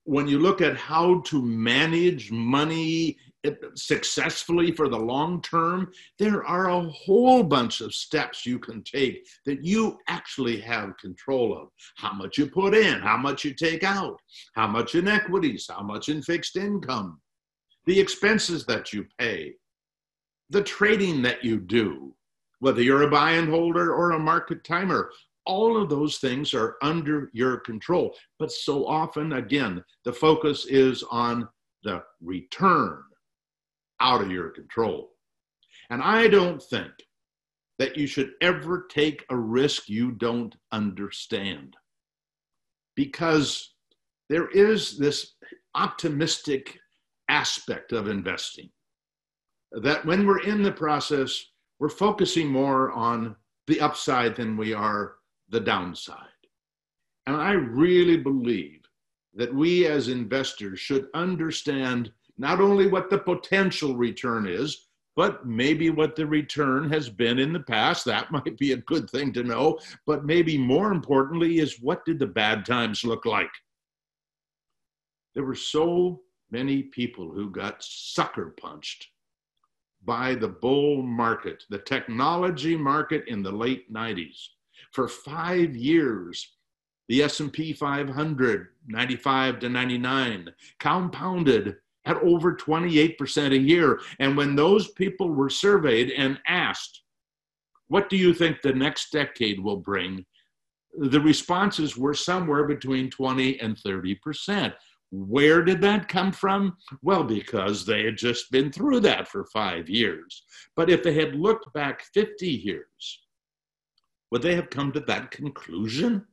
when 0.04 0.28
you 0.28 0.38
look 0.38 0.62
at 0.62 0.78
how 0.78 1.22
to 1.22 1.42
manage 1.42 2.32
money 2.32 3.18
successfully 3.74 4.72
for 4.72 4.90
the 4.90 5.00
long 5.14 5.42
term, 5.42 5.92
there 6.20 6.46
are 6.46 6.70
a 6.70 6.90
whole 6.90 7.42
bunch 7.42 7.82
of 7.82 7.96
steps 7.96 8.46
you 8.46 8.60
can 8.60 8.84
take 8.84 9.26
that 9.48 9.66
you 9.66 9.98
actually 10.08 10.62
have 10.62 10.96
control 11.00 11.58
of. 11.60 11.70
How 11.96 12.14
much 12.14 12.38
you 12.38 12.46
put 12.46 12.76
in, 12.76 13.00
how 13.00 13.18
much 13.18 13.44
you 13.44 13.56
take 13.56 13.84
out, 13.84 14.22
how 14.54 14.68
much 14.68 14.94
in 14.94 15.08
equities, 15.08 15.66
how 15.68 15.82
much 15.82 16.10
in 16.10 16.22
fixed 16.22 16.58
income, 16.58 17.20
the 17.88 18.00
expenses 18.00 18.68
that 18.68 18.94
you 18.94 19.08
pay, 19.18 19.56
the 20.52 20.62
trading 20.62 21.24
that 21.24 21.44
you 21.44 21.58
do, 21.60 22.14
whether 22.60 22.82
you're 22.82 23.04
a 23.04 23.10
buy 23.10 23.32
and 23.32 23.50
holder 23.50 23.94
or 23.94 24.12
a 24.12 24.20
market 24.20 24.64
timer. 24.64 25.12
All 25.46 25.82
of 25.82 25.90
those 25.90 26.18
things 26.18 26.54
are 26.54 26.76
under 26.82 27.30
your 27.34 27.58
control. 27.58 28.16
But 28.40 28.52
so 28.52 28.86
often, 28.86 29.34
again, 29.34 29.84
the 30.04 30.14
focus 30.14 30.66
is 30.66 31.04
on 31.10 31.48
the 31.84 32.04
return 32.22 33.02
out 34.02 34.22
of 34.22 34.32
your 34.32 34.50
control. 34.50 35.12
And 35.90 36.02
I 36.02 36.28
don't 36.28 36.62
think 36.62 36.92
that 37.80 37.96
you 37.96 38.08
should 38.08 38.32
ever 38.42 38.88
take 38.90 39.24
a 39.30 39.38
risk 39.38 39.88
you 39.88 40.12
don't 40.12 40.56
understand 40.72 41.76
because 42.96 43.74
there 44.30 44.50
is 44.50 44.98
this 44.98 45.36
optimistic 45.76 46.78
aspect 47.30 47.92
of 47.94 48.08
investing 48.08 48.70
that 49.72 50.06
when 50.06 50.26
we're 50.26 50.42
in 50.42 50.64
the 50.64 50.72
process, 50.72 51.46
we're 51.80 51.90
focusing 51.90 52.48
more 52.48 52.92
on 52.92 53.36
the 53.68 53.80
upside 53.82 54.36
than 54.36 54.58
we 54.58 54.74
are 54.74 55.16
the 55.50 55.60
downside. 55.60 56.18
And 57.26 57.36
I 57.36 57.52
really 57.52 58.18
believe 58.18 58.82
that 59.34 59.54
we 59.54 59.86
as 59.86 60.08
investors 60.08 60.80
should 60.80 61.08
understand 61.14 62.12
not 62.38 62.60
only 62.62 62.88
what 62.88 63.10
the 63.10 63.18
potential 63.18 63.96
return 63.96 64.48
is, 64.48 64.88
but 65.16 65.46
maybe 65.46 65.90
what 65.90 66.16
the 66.16 66.26
return 66.26 66.90
has 66.92 67.10
been 67.10 67.40
in 67.40 67.52
the 67.52 67.60
past. 67.60 68.06
That 68.06 68.32
might 68.32 68.58
be 68.58 68.72
a 68.72 68.78
good 68.78 69.10
thing 69.10 69.34
to 69.34 69.44
know. 69.44 69.80
But 70.06 70.26
maybe 70.26 70.58
more 70.58 70.92
importantly, 70.92 71.60
is 71.60 71.82
what 71.82 72.06
did 72.06 72.20
the 72.20 72.28
bad 72.28 72.66
times 72.66 73.04
look 73.04 73.26
like? 73.26 73.50
There 75.36 75.44
were 75.44 75.56
so 75.56 76.22
many 76.50 76.84
people 76.84 77.32
who 77.32 77.50
got 77.50 77.84
sucker 77.84 78.56
punched 78.60 79.08
by 80.08 80.34
the 80.34 80.48
bull 80.48 81.04
market, 81.04 81.66
the 81.70 81.78
technology 81.78 82.78
market 82.78 83.26
in 83.28 83.44
the 83.44 83.52
late 83.52 83.94
90s. 83.94 84.48
For 84.94 85.08
five 85.08 85.76
years, 85.76 86.54
the 87.10 87.24
S&P 87.24 87.74
500, 87.74 88.68
95 88.88 89.60
to 89.60 89.70
99, 89.70 90.50
compounded 90.80 91.76
at 92.06 92.16
over 92.24 92.56
28% 92.56 93.52
a 93.52 93.58
year. 93.58 94.00
And 94.20 94.38
when 94.38 94.56
those 94.56 94.92
people 94.92 95.30
were 95.30 95.50
surveyed 95.50 96.12
and 96.12 96.40
asked, 96.48 97.02
what 97.90 98.10
do 98.10 98.16
you 98.16 98.34
think 98.34 98.62
the 98.62 98.74
next 98.74 99.12
decade 99.12 99.60
will 99.60 99.78
bring? 99.78 100.26
The 100.98 101.20
responses 101.20 101.98
were 101.98 102.14
somewhere 102.14 102.66
between 102.66 103.10
20 103.10 103.60
and 103.60 103.76
30%. 103.76 104.74
Where 105.12 105.64
did 105.64 105.82
that 105.82 106.10
come 106.10 106.32
from? 106.32 106.78
Well, 107.02 107.24
because 107.24 107.86
they 107.86 108.04
had 108.04 108.18
just 108.18 108.52
been 108.52 108.72
through 108.72 109.00
that 109.02 109.28
for 109.28 109.46
five 109.46 109.90
years. 109.90 110.44
But 110.76 110.90
if 110.90 111.02
they 111.02 111.14
had 111.14 111.36
looked 111.36 111.72
back 111.74 112.04
50 112.14 112.48
years, 112.48 113.22
would 114.32 114.42
they 114.42 114.56
have 114.56 114.70
come 114.70 114.92
to 114.92 115.00
that 115.02 115.32
conclusion? 115.32 116.26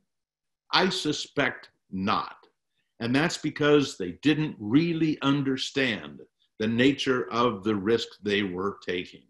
I 0.71 0.89
suspect 0.89 1.69
not. 1.91 2.35
And 2.99 3.15
that's 3.15 3.37
because 3.37 3.97
they 3.97 4.13
didn't 4.21 4.55
really 4.59 5.17
understand 5.21 6.21
the 6.59 6.67
nature 6.67 7.31
of 7.31 7.63
the 7.63 7.75
risk 7.75 8.07
they 8.23 8.43
were 8.43 8.77
taking. 8.85 9.23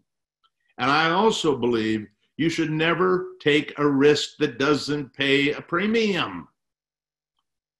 And 0.78 0.90
I 0.90 1.10
also 1.10 1.56
believe 1.56 2.06
you 2.36 2.48
should 2.48 2.70
never 2.70 3.28
take 3.40 3.76
a 3.78 3.88
risk 3.88 4.36
that 4.38 4.58
doesn't 4.58 5.14
pay 5.14 5.52
a 5.52 5.60
premium. 5.60 6.48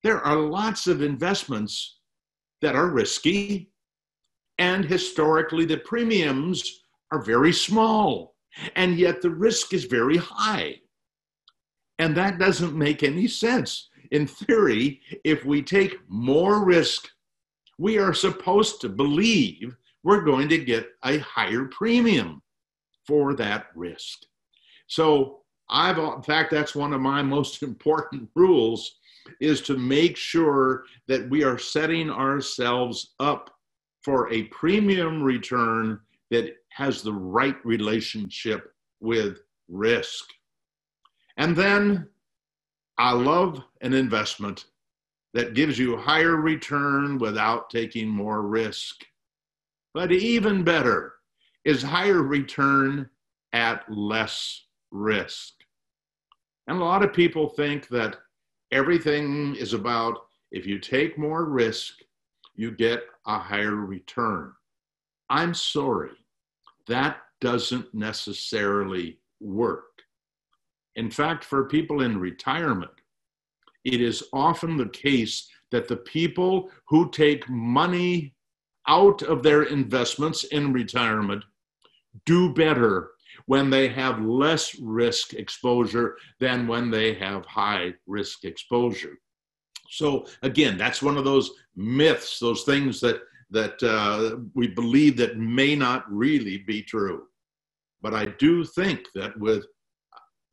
There 0.07 0.25
are 0.25 0.37
lots 0.37 0.87
of 0.87 1.01
investments 1.01 1.97
that 2.61 2.77
are 2.77 2.87
risky, 2.87 3.73
and 4.57 4.85
historically, 4.85 5.65
the 5.65 5.79
premiums 5.79 6.79
are 7.11 7.21
very 7.21 7.51
small, 7.51 8.37
and 8.77 8.97
yet 8.97 9.21
the 9.21 9.29
risk 9.29 9.73
is 9.73 9.83
very 9.83 10.15
high. 10.15 10.79
And 11.99 12.15
that 12.15 12.39
doesn't 12.39 12.73
make 12.73 13.03
any 13.03 13.27
sense. 13.27 13.89
In 14.11 14.27
theory, 14.27 15.01
if 15.25 15.43
we 15.43 15.61
take 15.61 15.97
more 16.07 16.63
risk, 16.63 17.09
we 17.77 17.97
are 17.97 18.13
supposed 18.13 18.79
to 18.79 18.87
believe 18.87 19.75
we're 20.05 20.23
going 20.23 20.47
to 20.47 20.57
get 20.57 20.87
a 21.03 21.17
higher 21.17 21.65
premium 21.65 22.41
for 23.05 23.33
that 23.33 23.65
risk. 23.75 24.19
So, 24.87 25.41
I've, 25.69 25.97
in 25.97 26.21
fact, 26.21 26.51
that's 26.51 26.75
one 26.75 26.93
of 26.93 27.01
my 27.01 27.21
most 27.21 27.61
important 27.71 28.29
rules 28.37 28.96
is 29.39 29.61
to 29.61 29.77
make 29.77 30.17
sure 30.17 30.83
that 31.07 31.29
we 31.29 31.43
are 31.43 31.57
setting 31.57 32.09
ourselves 32.09 33.13
up 33.19 33.49
for 34.03 34.31
a 34.31 34.43
premium 34.43 35.21
return 35.21 35.99
that 36.31 36.55
has 36.69 37.01
the 37.01 37.13
right 37.13 37.57
relationship 37.65 38.71
with 38.99 39.39
risk. 39.67 40.25
And 41.37 41.55
then 41.55 42.07
I 42.97 43.11
love 43.11 43.61
an 43.81 43.93
investment 43.93 44.65
that 45.33 45.53
gives 45.53 45.77
you 45.77 45.97
higher 45.97 46.37
return 46.37 47.17
without 47.17 47.69
taking 47.69 48.07
more 48.07 48.41
risk. 48.41 49.03
But 49.93 50.11
even 50.11 50.63
better 50.63 51.13
is 51.65 51.83
higher 51.83 52.23
return 52.23 53.09
at 53.53 53.83
less 53.91 54.65
risk. 54.91 55.53
And 56.67 56.79
a 56.79 56.83
lot 56.83 57.03
of 57.03 57.13
people 57.13 57.49
think 57.49 57.87
that 57.89 58.17
everything 58.71 59.55
is 59.55 59.73
about 59.73 60.17
if 60.51 60.65
you 60.65 60.79
take 60.79 61.17
more 61.17 61.45
risk, 61.45 61.95
you 62.55 62.71
get 62.71 63.03
a 63.25 63.37
higher 63.37 63.75
return. 63.75 64.53
I'm 65.29 65.53
sorry, 65.53 66.11
that 66.87 67.17
doesn't 67.41 67.93
necessarily 67.93 69.19
work. 69.39 69.83
In 70.95 71.11
fact, 71.11 71.43
for 71.43 71.65
people 71.65 72.01
in 72.01 72.19
retirement, 72.19 72.91
it 73.83 74.01
is 74.01 74.23
often 74.33 74.77
the 74.77 74.89
case 74.89 75.47
that 75.71 75.87
the 75.87 75.97
people 75.97 76.71
who 76.87 77.11
take 77.11 77.47
money 77.49 78.33
out 78.87 79.21
of 79.23 79.43
their 79.43 79.63
investments 79.63 80.45
in 80.45 80.73
retirement 80.73 81.43
do 82.25 82.53
better 82.53 83.11
when 83.45 83.69
they 83.69 83.87
have 83.87 84.21
less 84.21 84.77
risk 84.79 85.33
exposure 85.33 86.17
than 86.39 86.67
when 86.67 86.89
they 86.89 87.13
have 87.13 87.45
high 87.45 87.93
risk 88.05 88.43
exposure. 88.43 89.17
So 89.89 90.25
again, 90.41 90.77
that's 90.77 91.01
one 91.01 91.17
of 91.17 91.25
those 91.25 91.51
myths, 91.75 92.39
those 92.39 92.63
things 92.63 92.99
that 93.01 93.21
that 93.49 93.81
uh, 93.81 94.39
we 94.55 94.67
believe 94.67 95.15
that 95.17 95.37
may 95.37 95.73
not 95.73 96.03
really 96.11 96.57
be 96.67 96.81
true. 96.81 97.23
But 98.01 98.13
I 98.13 98.25
do 98.25 98.65
think 98.65 99.07
that 99.15 99.39
with 99.39 99.65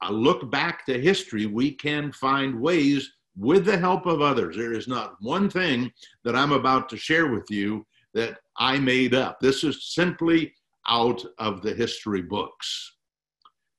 a 0.02 0.12
look 0.12 0.50
back 0.50 0.86
to 0.86 1.00
history, 1.00 1.46
we 1.46 1.72
can 1.72 2.12
find 2.12 2.60
ways 2.60 3.10
with 3.36 3.64
the 3.64 3.76
help 3.76 4.06
of 4.06 4.20
others. 4.20 4.56
There 4.56 4.72
is 4.72 4.86
not 4.86 5.16
one 5.20 5.50
thing 5.50 5.90
that 6.22 6.36
I'm 6.36 6.52
about 6.52 6.88
to 6.90 6.96
share 6.96 7.32
with 7.32 7.50
you 7.50 7.84
that 8.14 8.38
I 8.56 8.78
made 8.78 9.14
up. 9.14 9.40
This 9.40 9.64
is 9.64 9.92
simply 9.92 10.54
out 10.88 11.24
of 11.38 11.62
the 11.62 11.74
history 11.74 12.22
books. 12.22 12.92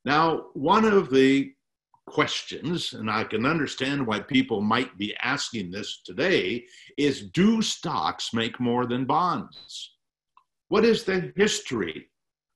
Now, 0.05 0.47
one 0.53 0.85
of 0.85 1.09
the 1.09 1.51
questions, 2.07 2.93
and 2.93 3.09
I 3.09 3.23
can 3.23 3.45
understand 3.45 4.05
why 4.05 4.19
people 4.19 4.61
might 4.61 4.97
be 4.97 5.15
asking 5.17 5.71
this 5.71 6.01
today, 6.05 6.65
is 6.97 7.29
do 7.31 7.61
stocks 7.61 8.33
make 8.33 8.59
more 8.59 8.85
than 8.85 9.05
bonds? 9.05 9.91
What 10.67 10.85
is 10.85 11.03
the 11.03 11.33
history 11.35 12.07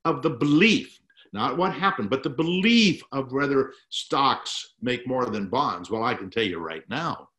of 0.06 0.22
the 0.22 0.30
belief, 0.30 1.00
not 1.34 1.58
what 1.58 1.74
happened, 1.74 2.10
but 2.10 2.24
the 2.24 2.30
belief 2.30 3.02
of 3.12 3.32
whether 3.32 3.74
stocks 3.90 4.76
make 4.82 5.08
more 5.08 5.26
than 5.26 5.50
bonds? 5.50 5.90
Well, 5.90 6.04
I 6.04 6.14
can 6.14 6.30
tell 6.30 6.44
you 6.44 6.60
right 6.60 6.88
now 6.90 7.30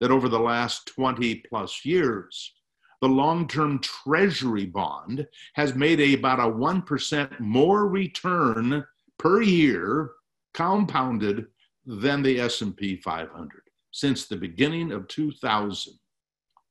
that 0.00 0.10
over 0.10 0.28
the 0.28 0.38
last 0.38 0.86
20 0.86 1.36
plus 1.48 1.84
years, 1.84 2.52
the 3.00 3.08
long 3.08 3.46
term 3.46 3.78
treasury 3.80 4.66
bond 4.66 5.26
has 5.54 5.74
made 5.74 6.00
a, 6.00 6.14
about 6.14 6.40
a 6.40 6.42
1% 6.42 7.40
more 7.40 7.86
return 7.86 8.84
per 9.18 9.42
year 9.42 10.12
compounded 10.54 11.46
than 11.86 12.22
the 12.22 12.40
S&P 12.40 12.96
500 12.96 13.62
since 13.92 14.26
the 14.26 14.36
beginning 14.36 14.92
of 14.92 15.08
2000. 15.08 15.94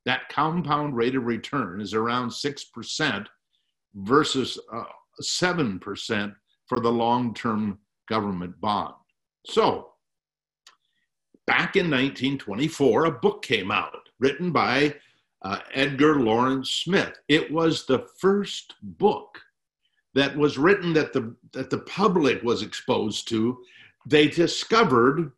That 0.06 0.30
compound 0.30 0.96
rate 0.96 1.16
of 1.16 1.26
return 1.26 1.82
is 1.82 1.94
around 1.94 2.30
6% 2.30 3.26
versus 3.96 4.60
uh, 4.72 4.84
7% 5.22 6.36
for 6.68 6.80
the 6.80 6.92
long-term 6.92 7.80
government 8.08 8.60
bond. 8.62 8.94
So, 9.46 9.90
back 11.46 11.76
in 11.76 11.86
1924, 11.90 13.06
a 13.06 13.12
book 13.12 13.42
came 13.42 13.72
out 13.72 14.10
written 14.20 14.52
by 14.52 14.96
uh, 15.42 15.60
Edgar 15.74 16.20
Lawrence 16.20 16.72
Smith. 16.72 17.14
It 17.28 17.52
was 17.52 17.86
the 17.86 18.08
first 18.20 18.76
book 18.82 19.40
that 20.16 20.36
was 20.36 20.58
written 20.58 20.94
that 20.94 21.14
the 21.14 21.36
that 21.54 21.70
the 21.70 21.80
public 21.80 22.42
was 22.44 22.62
exposed 22.62 23.28
to. 23.30 23.58
They 24.06 24.28
discovered 24.28 25.32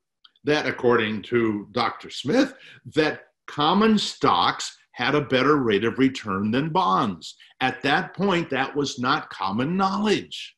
that, 0.46 0.65
according 0.65 1.24
to 1.24 1.68
Dr. 1.72 2.10
Smith, 2.10 2.53
that 2.96 3.27
common 3.48 3.98
stocks 3.98 4.77
had 4.91 5.15
a 5.15 5.22
better 5.22 5.58
rate 5.58 5.86
of 5.86 5.98
return 5.98 6.51
than 6.51 6.70
bonds. 6.70 7.36
At 7.62 7.82
that 7.84 8.13
point, 8.13 8.50
that 8.50 8.75
was 8.75 9.00
not 9.00 9.29
common 9.29 9.75
knowledge. 9.75 10.56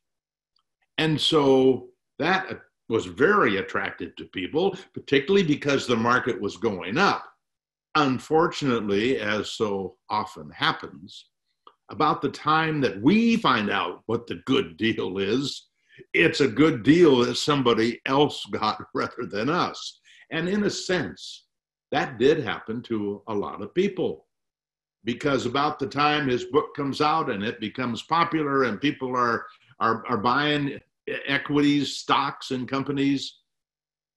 And 0.97 1.19
so 1.19 1.89
that 2.19 2.61
was 2.89 3.05
very 3.05 3.57
attractive 3.57 4.15
to 4.17 4.25
people, 4.25 4.75
particularly 4.93 5.45
because 5.45 5.87
the 5.87 5.95
market 5.95 6.39
was 6.39 6.57
going 6.57 6.97
up. 6.97 7.30
Unfortunately, 7.95 9.19
as 9.19 9.51
so 9.51 9.97
often 10.09 10.49
happens, 10.51 11.27
about 11.89 12.21
the 12.21 12.29
time 12.29 12.79
that 12.81 13.01
we 13.01 13.35
find 13.37 13.69
out 13.69 14.01
what 14.05 14.27
the 14.27 14.41
good 14.45 14.77
deal 14.77 15.17
is, 15.17 15.67
it's 16.13 16.39
a 16.41 16.47
good 16.47 16.83
deal 16.83 17.17
that 17.17 17.35
somebody 17.35 17.99
else 18.05 18.45
got 18.51 18.81
rather 18.93 19.25
than 19.25 19.49
us. 19.49 19.99
And 20.31 20.47
in 20.47 20.63
a 20.63 20.69
sense, 20.69 21.45
that 21.91 22.17
did 22.17 22.43
happen 22.43 22.81
to 22.83 23.21
a 23.27 23.33
lot 23.33 23.61
of 23.61 23.73
people. 23.75 24.27
because 25.03 25.45
about 25.45 25.79
the 25.79 25.87
time 25.87 26.27
his 26.27 26.45
book 26.45 26.75
comes 26.75 27.01
out 27.01 27.29
and 27.29 27.43
it 27.43 27.59
becomes 27.59 28.03
popular 28.03 28.63
and 28.65 28.79
people 28.81 29.15
are 29.15 29.45
are, 29.79 30.05
are 30.07 30.17
buying 30.17 30.79
equities, 31.27 31.97
stocks, 31.97 32.51
and 32.51 32.67
companies, 32.69 33.39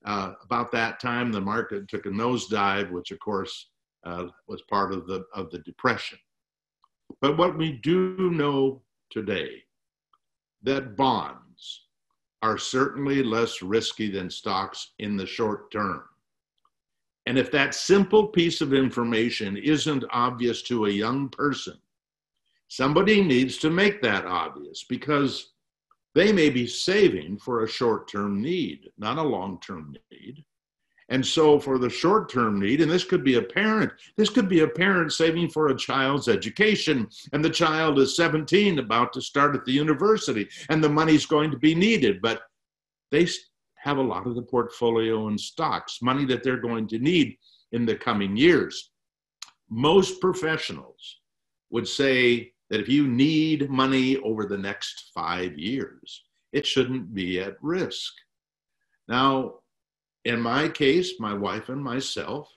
uh, 0.05 0.35
about 0.43 0.71
that 0.73 1.01
time 1.01 1.33
the 1.33 1.41
market 1.41 1.89
took 1.89 2.07
a 2.07 2.11
nosedive, 2.11 2.91
which 2.91 3.11
of 3.11 3.19
course 3.19 3.71
uh, 4.05 4.27
was 4.47 4.63
part 4.63 4.93
of 4.93 5.07
the 5.07 5.25
of 5.35 5.51
the 5.51 5.59
depression. 5.61 6.19
But 7.21 7.37
what 7.37 7.57
we 7.57 7.73
do 7.73 8.31
know 8.31 8.83
today 9.11 9.63
that 10.63 10.97
bonds 10.97 11.87
are 12.43 12.59
certainly 12.59 13.23
less 13.23 13.63
risky 13.63 14.11
than 14.11 14.29
stocks 14.29 14.93
in 14.99 15.17
the 15.17 15.27
short 15.27 15.71
term. 15.71 16.03
And 17.27 17.39
if 17.39 17.51
that 17.53 17.75
simple 17.75 18.27
piece 18.27 18.61
of 18.61 18.75
information 18.75 19.57
isn't 19.57 20.05
obvious 20.11 20.61
to 20.63 20.87
a 20.87 20.91
young 20.91 21.31
person, 21.31 21.79
somebody 22.69 23.23
needs 23.23 23.57
to 23.59 23.71
make 23.71 24.03
that 24.03 24.27
obvious 24.27 24.85
because 24.85 25.54
they 26.15 26.33
may 26.33 26.49
be 26.49 26.67
saving 26.67 27.39
for 27.39 27.63
a 27.63 27.69
short 27.69 28.09
term 28.09 28.41
need, 28.41 28.91
not 28.99 29.19
a 29.19 29.23
long 29.23 29.61
term 29.61 29.97
need. 30.11 30.45
And 31.11 31.25
so, 31.25 31.61
for 31.61 31.79
the 31.79 31.91
short 31.91 32.31
term 32.31 32.59
need, 32.59 32.81
and 32.81 32.91
this 32.91 33.05
could 33.05 33.25
be 33.25 33.35
a 33.35 33.43
parent, 33.43 33.93
this 34.17 34.31
could 34.31 34.49
be 34.49 34.61
a 34.61 34.69
parent 34.69 35.13
saving 35.13 35.51
for 35.51 35.69
a 35.69 35.77
child's 35.77 36.29
education, 36.29 37.09
and 37.33 37.45
the 37.45 37.51
child 37.51 37.99
is 37.99 38.17
17, 38.17 38.79
about 38.79 39.13
to 39.13 39.21
start 39.21 39.55
at 39.55 39.67
the 39.67 39.73
university, 39.73 40.49
and 40.71 40.83
the 40.83 40.89
money's 40.89 41.27
going 41.27 41.51
to 41.51 41.59
be 41.59 41.75
needed. 41.75 42.23
But 42.23 42.43
they 43.11 43.29
have 43.77 43.99
a 43.99 44.03
lot 44.03 44.27
of 44.27 44.35
the 44.35 44.43
portfolio 44.43 45.29
in 45.29 45.37
stocks, 45.37 45.99
money 46.01 46.25
that 46.25 46.43
they're 46.43 46.57
going 46.57 46.89
to 46.89 46.99
need 46.99 47.37
in 47.73 47.85
the 47.85 47.97
coming 47.97 48.35
years. 48.35 48.91
Most 49.69 50.23
professionals 50.23 51.21
would 51.71 51.87
say 51.87 52.54
that 52.75 52.81
if 52.81 52.89
you 52.89 53.07
need 53.07 53.71
money 53.71 54.17
over 54.17 54.47
the 54.47 54.59
next 54.59 55.13
five 55.15 55.57
years, 55.57 56.25
it 56.53 56.67
shouldn't 56.67 57.15
be 57.15 57.39
at 57.39 57.57
risk. 57.63 58.13
Now, 59.07 59.61
in 60.25 60.41
my 60.41 60.69
case, 60.69 61.21
my 61.21 61.35
wife 61.35 61.69
and 61.69 61.81
myself, 61.81 62.49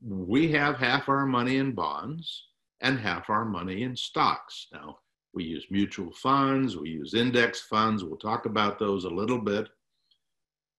we 0.00 0.52
have 0.52 0.76
half 0.76 1.08
our 1.08 1.26
money 1.26 1.56
in 1.56 1.72
bonds 1.72 2.44
and 2.82 3.00
half 3.00 3.30
our 3.30 3.44
money 3.44 3.82
in 3.82 3.96
stocks. 3.96 4.68
Now, 4.72 4.98
we 5.34 5.42
use 5.42 5.66
mutual 5.70 6.12
funds, 6.12 6.76
we 6.76 6.90
use 6.90 7.14
index 7.14 7.62
funds. 7.62 8.04
We'll 8.04 8.18
talk 8.18 8.46
about 8.46 8.78
those 8.78 9.06
a 9.06 9.10
little 9.10 9.40
bit. 9.40 9.68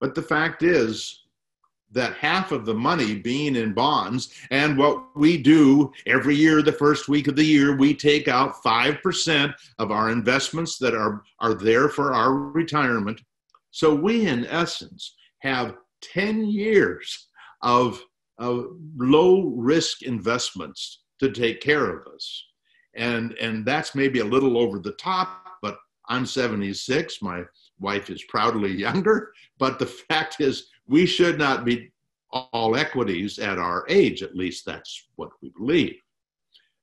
But 0.00 0.14
the 0.14 0.22
fact 0.22 0.62
is 0.62 1.23
that 1.94 2.14
half 2.14 2.52
of 2.52 2.66
the 2.66 2.74
money 2.74 3.14
being 3.14 3.56
in 3.56 3.72
bonds, 3.72 4.34
and 4.50 4.76
what 4.76 5.16
we 5.16 5.36
do 5.36 5.92
every 6.06 6.34
year, 6.34 6.60
the 6.60 6.72
first 6.72 7.08
week 7.08 7.28
of 7.28 7.36
the 7.36 7.44
year, 7.44 7.76
we 7.76 7.94
take 7.94 8.28
out 8.28 8.62
5% 8.62 9.54
of 9.78 9.90
our 9.90 10.10
investments 10.10 10.76
that 10.78 10.94
are, 10.94 11.22
are 11.40 11.54
there 11.54 11.88
for 11.88 12.12
our 12.12 12.34
retirement. 12.34 13.20
So 13.70 13.94
we, 13.94 14.26
in 14.26 14.46
essence, 14.46 15.14
have 15.38 15.76
10 16.02 16.46
years 16.46 17.28
of, 17.62 18.02
of 18.38 18.76
low 18.96 19.48
risk 19.56 20.02
investments 20.02 21.02
to 21.20 21.30
take 21.30 21.60
care 21.60 21.96
of 21.96 22.06
us. 22.12 22.44
And, 22.96 23.32
and 23.40 23.64
that's 23.64 23.94
maybe 23.94 24.20
a 24.20 24.24
little 24.24 24.58
over 24.58 24.78
the 24.78 24.92
top, 24.92 25.46
but 25.62 25.78
I'm 26.08 26.26
76. 26.26 27.22
My 27.22 27.44
wife 27.80 28.10
is 28.10 28.22
proudly 28.28 28.72
younger. 28.76 29.32
But 29.58 29.78
the 29.78 29.86
fact 29.86 30.40
is, 30.40 30.68
we 30.86 31.06
should 31.06 31.38
not 31.38 31.64
be 31.64 31.92
all 32.30 32.76
equities 32.76 33.38
at 33.38 33.58
our 33.58 33.84
age. 33.88 34.22
At 34.22 34.36
least 34.36 34.66
that's 34.66 35.06
what 35.16 35.30
we 35.40 35.50
believe. 35.50 35.96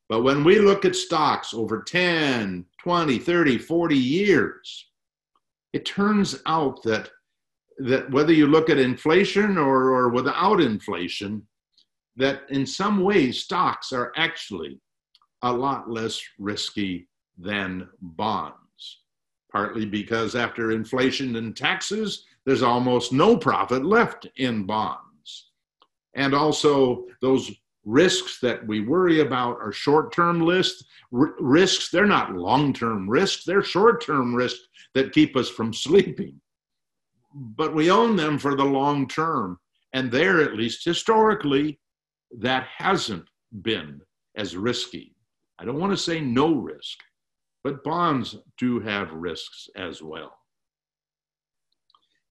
But 0.09 0.23
when 0.23 0.43
we 0.43 0.59
look 0.59 0.83
at 0.85 0.95
stocks 0.95 1.53
over 1.53 1.81
10, 1.83 2.65
20, 2.83 3.19
30, 3.19 3.57
40 3.57 3.97
years, 3.97 4.87
it 5.73 5.85
turns 5.85 6.39
out 6.45 6.83
that 6.83 7.09
that 7.77 8.11
whether 8.11 8.33
you 8.33 8.47
look 8.47 8.69
at 8.69 8.77
inflation 8.77 9.57
or, 9.57 9.91
or 9.91 10.09
without 10.09 10.61
inflation, 10.61 11.41
that 12.15 12.41
in 12.49 12.65
some 12.65 13.01
ways 13.03 13.39
stocks 13.39 13.91
are 13.91 14.11
actually 14.17 14.79
a 15.43 15.51
lot 15.51 15.89
less 15.89 16.21
risky 16.37 17.07
than 17.37 17.87
bonds, 18.01 19.01
partly 19.51 19.85
because 19.85 20.35
after 20.35 20.71
inflation 20.71 21.37
and 21.37 21.55
taxes, 21.55 22.25
there's 22.45 22.63
almost 22.63 23.13
no 23.13 23.37
profit 23.37 23.85
left 23.85 24.27
in 24.37 24.65
bonds. 24.65 25.51
And 26.15 26.33
also, 26.33 27.05
those 27.21 27.51
risks 27.85 28.39
that 28.41 28.65
we 28.67 28.81
worry 28.81 29.21
about 29.21 29.57
are 29.61 29.71
short 29.71 30.13
term 30.13 30.43
risks. 30.43 31.89
They're 31.89 32.05
not 32.05 32.35
long 32.35 32.73
term 32.73 33.09
risks, 33.09 33.43
they're 33.45 33.63
short 33.63 34.03
term 34.03 34.35
risks 34.35 34.67
that 34.93 35.13
keep 35.13 35.35
us 35.35 35.49
from 35.49 35.73
sleeping 35.73 36.41
but 37.33 37.73
we 37.73 37.91
own 37.91 38.15
them 38.15 38.37
for 38.37 38.55
the 38.55 38.65
long 38.65 39.07
term. 39.07 39.59
And 39.93 40.11
there, 40.11 40.41
at 40.41 40.55
least 40.55 40.85
historically, 40.85 41.79
that 42.39 42.67
hasn't 42.77 43.25
been 43.61 44.01
as 44.35 44.55
risky. 44.55 45.15
I 45.59 45.65
don't 45.65 45.79
want 45.79 45.91
to 45.91 45.97
say 45.97 46.21
no 46.21 46.55
risk, 46.55 46.97
but 47.63 47.83
bonds 47.83 48.37
do 48.57 48.79
have 48.79 49.11
risks 49.11 49.67
as 49.75 50.01
well. 50.01 50.37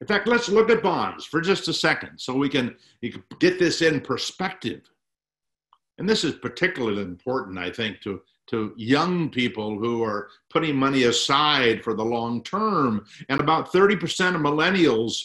In 0.01 0.07
fact, 0.07 0.27
let's 0.27 0.49
look 0.49 0.71
at 0.71 0.83
bonds 0.83 1.25
for 1.25 1.41
just 1.41 1.69
a 1.69 1.73
second 1.73 2.19
so 2.19 2.35
we 2.35 2.49
can, 2.49 2.75
can 3.03 3.23
get 3.39 3.59
this 3.59 3.83
in 3.83 4.01
perspective. 4.01 4.83
And 5.99 6.09
this 6.09 6.25
is 6.25 6.35
particularly 6.35 7.03
important, 7.03 7.59
I 7.59 7.71
think, 7.71 8.01
to 8.03 8.23
to 8.51 8.75
young 8.77 9.31
people 9.31 9.79
who 9.79 10.03
are 10.03 10.29
putting 10.51 10.75
money 10.75 11.05
aside 11.05 11.85
for 11.85 11.95
the 11.95 12.05
long 12.05 12.43
term. 12.43 13.07
And 13.29 13.41
about 13.41 13.73
30% 13.73 14.35
of 14.35 14.41
millennials 14.41 15.23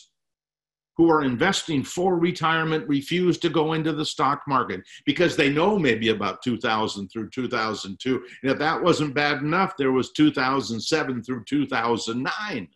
who 0.96 1.10
are 1.10 1.24
investing 1.24 1.84
for 1.84 2.18
retirement 2.18 2.88
refuse 2.88 3.38
to 3.40 3.50
go 3.50 3.74
into 3.74 3.92
the 3.92 4.06
stock 4.06 4.44
market 4.48 4.82
because 5.06 5.36
they 5.36 5.50
know 5.50 5.78
maybe 5.78 6.10
about 6.10 6.42
2000 6.44 7.10
through 7.10 7.30
2002. 7.32 8.24
And 8.44 8.52
if 8.52 8.60
that 8.60 8.82
wasn't 8.82 9.16
bad 9.16 9.42
enough, 9.42 9.76
there 9.76 9.92
was 9.92 10.12
2007 10.12 11.24
through 11.24 11.44
2009. 11.46 12.68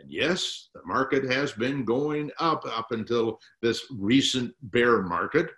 And 0.00 0.10
yes, 0.10 0.70
the 0.74 0.80
market 0.84 1.30
has 1.30 1.52
been 1.52 1.84
going 1.84 2.30
up 2.38 2.64
up 2.66 2.92
until 2.92 3.38
this 3.62 3.84
recent 3.90 4.54
bear 4.62 5.02
market 5.02 5.50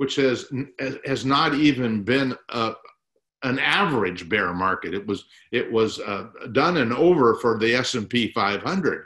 which 0.00 0.16
has 0.16 0.50
has 1.04 1.26
not 1.26 1.52
even 1.52 2.02
been 2.02 2.34
a, 2.48 2.72
an 3.42 3.58
average 3.58 4.30
bear 4.30 4.54
market. 4.54 4.94
It 4.94 5.06
was 5.06 5.26
it 5.52 5.70
was 5.70 5.98
uh, 5.98 6.28
done 6.52 6.78
and 6.78 6.90
over 6.90 7.34
for 7.34 7.58
the 7.58 7.74
S 7.74 7.92
and 7.92 8.08
P 8.08 8.32
500 8.32 9.04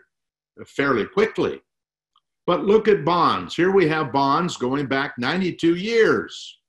fairly 0.65 1.05
quickly. 1.05 1.61
But 2.47 2.65
look 2.65 2.87
at 2.87 3.05
bonds. 3.05 3.57
Here 3.57 3.73
we 3.73 3.89
have 3.89 4.13
bonds 4.13 4.57
going 4.57 4.87
back 4.87 5.15
92 5.19 5.75
years. 5.75 6.61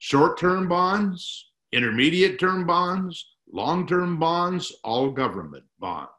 Short-term 0.00 0.68
bonds, 0.68 1.52
intermediate-term 1.70 2.66
bonds, 2.66 3.24
long-term 3.52 4.18
bonds, 4.18 4.72
all 4.82 5.12
government 5.12 5.66
bonds. 5.78 6.10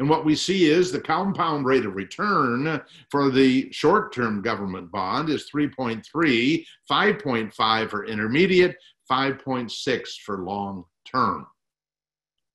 And 0.00 0.08
what 0.08 0.24
we 0.24 0.34
see 0.34 0.64
is 0.64 0.90
the 0.90 0.98
compound 0.98 1.66
rate 1.66 1.84
of 1.84 1.94
return 1.94 2.80
for 3.10 3.30
the 3.30 3.70
short 3.70 4.14
term 4.14 4.40
government 4.40 4.90
bond 4.90 5.28
is 5.28 5.50
3.3, 5.54 6.64
5.5 6.90 7.90
for 7.90 8.06
intermediate, 8.06 8.76
5.6 9.10 10.08
for 10.24 10.38
long 10.38 10.86
term. 11.04 11.46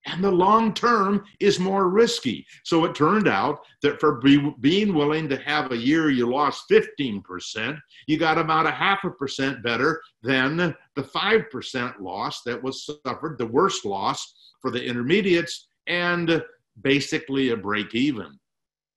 And 0.07 0.23
the 0.23 0.31
long 0.31 0.73
term 0.73 1.23
is 1.39 1.59
more 1.59 1.87
risky. 1.87 2.47
So 2.63 2.83
it 2.83 2.95
turned 2.95 3.27
out 3.27 3.59
that 3.83 3.99
for 3.99 4.13
be, 4.13 4.51
being 4.59 4.95
willing 4.95 5.29
to 5.29 5.37
have 5.37 5.71
a 5.71 5.77
year 5.77 6.09
you 6.09 6.27
lost 6.27 6.67
15%, 6.71 7.79
you 8.07 8.17
got 8.17 8.39
about 8.39 8.65
a 8.65 8.71
half 8.71 9.03
a 9.03 9.11
percent 9.11 9.61
better 9.61 10.01
than 10.23 10.75
the 10.95 11.03
5% 11.03 12.01
loss 12.01 12.41
that 12.41 12.61
was 12.61 12.89
suffered, 13.05 13.37
the 13.37 13.45
worst 13.45 13.85
loss 13.85 14.33
for 14.61 14.71
the 14.71 14.83
intermediates 14.83 15.67
and 15.87 16.43
basically 16.81 17.49
a 17.49 17.57
break 17.57 17.95
even 17.95 18.39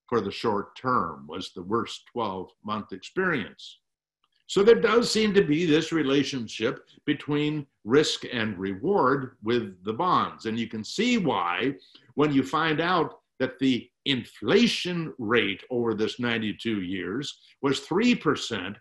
for 0.08 0.20
the 0.20 0.30
short 0.30 0.74
term 0.76 1.26
was 1.28 1.52
the 1.54 1.62
worst 1.62 2.02
12 2.12 2.50
month 2.64 2.92
experience. 2.92 3.78
So 4.46 4.62
there 4.62 4.80
does 4.80 5.12
seem 5.12 5.34
to 5.34 5.44
be 5.44 5.66
this 5.66 5.92
relationship 5.92 6.88
between 7.04 7.66
risk 7.84 8.24
and 8.32 8.58
reward 8.58 9.36
with 9.42 9.84
the 9.84 9.92
bonds. 9.92 10.46
And 10.46 10.58
you 10.58 10.68
can 10.68 10.82
see 10.82 11.18
why 11.18 11.74
when 12.14 12.32
you 12.32 12.42
find 12.42 12.80
out 12.80 13.20
that 13.38 13.58
the 13.58 13.88
inflation 14.06 15.12
rate 15.18 15.62
over 15.70 15.92
this 15.92 16.18
92 16.18 16.80
years 16.80 17.40
was 17.60 17.80
3%, 17.80 18.74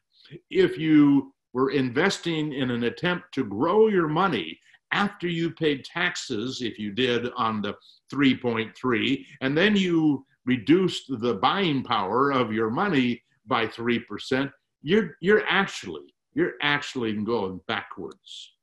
if 0.49 0.77
you 0.77 1.33
were 1.53 1.71
investing 1.71 2.53
in 2.53 2.71
an 2.71 2.85
attempt 2.85 3.33
to 3.33 3.43
grow 3.43 3.87
your 3.87 4.07
money 4.07 4.57
after 4.91 5.27
you 5.27 5.51
paid 5.51 5.83
taxes, 5.83 6.61
if 6.61 6.79
you 6.79 6.91
did 6.91 7.29
on 7.35 7.61
the 7.61 7.75
3.3, 8.13 9.25
and 9.41 9.57
then 9.57 9.75
you 9.75 10.25
reduced 10.45 11.05
the 11.19 11.35
buying 11.35 11.83
power 11.83 12.31
of 12.31 12.53
your 12.53 12.69
money 12.69 13.21
by 13.45 13.67
3%, 13.67 14.51
you're, 14.81 15.17
you're 15.21 15.43
actually 15.47 16.13
you're 16.37 16.53
actually 16.61 17.13
going 17.13 17.59
backwards. 17.67 18.53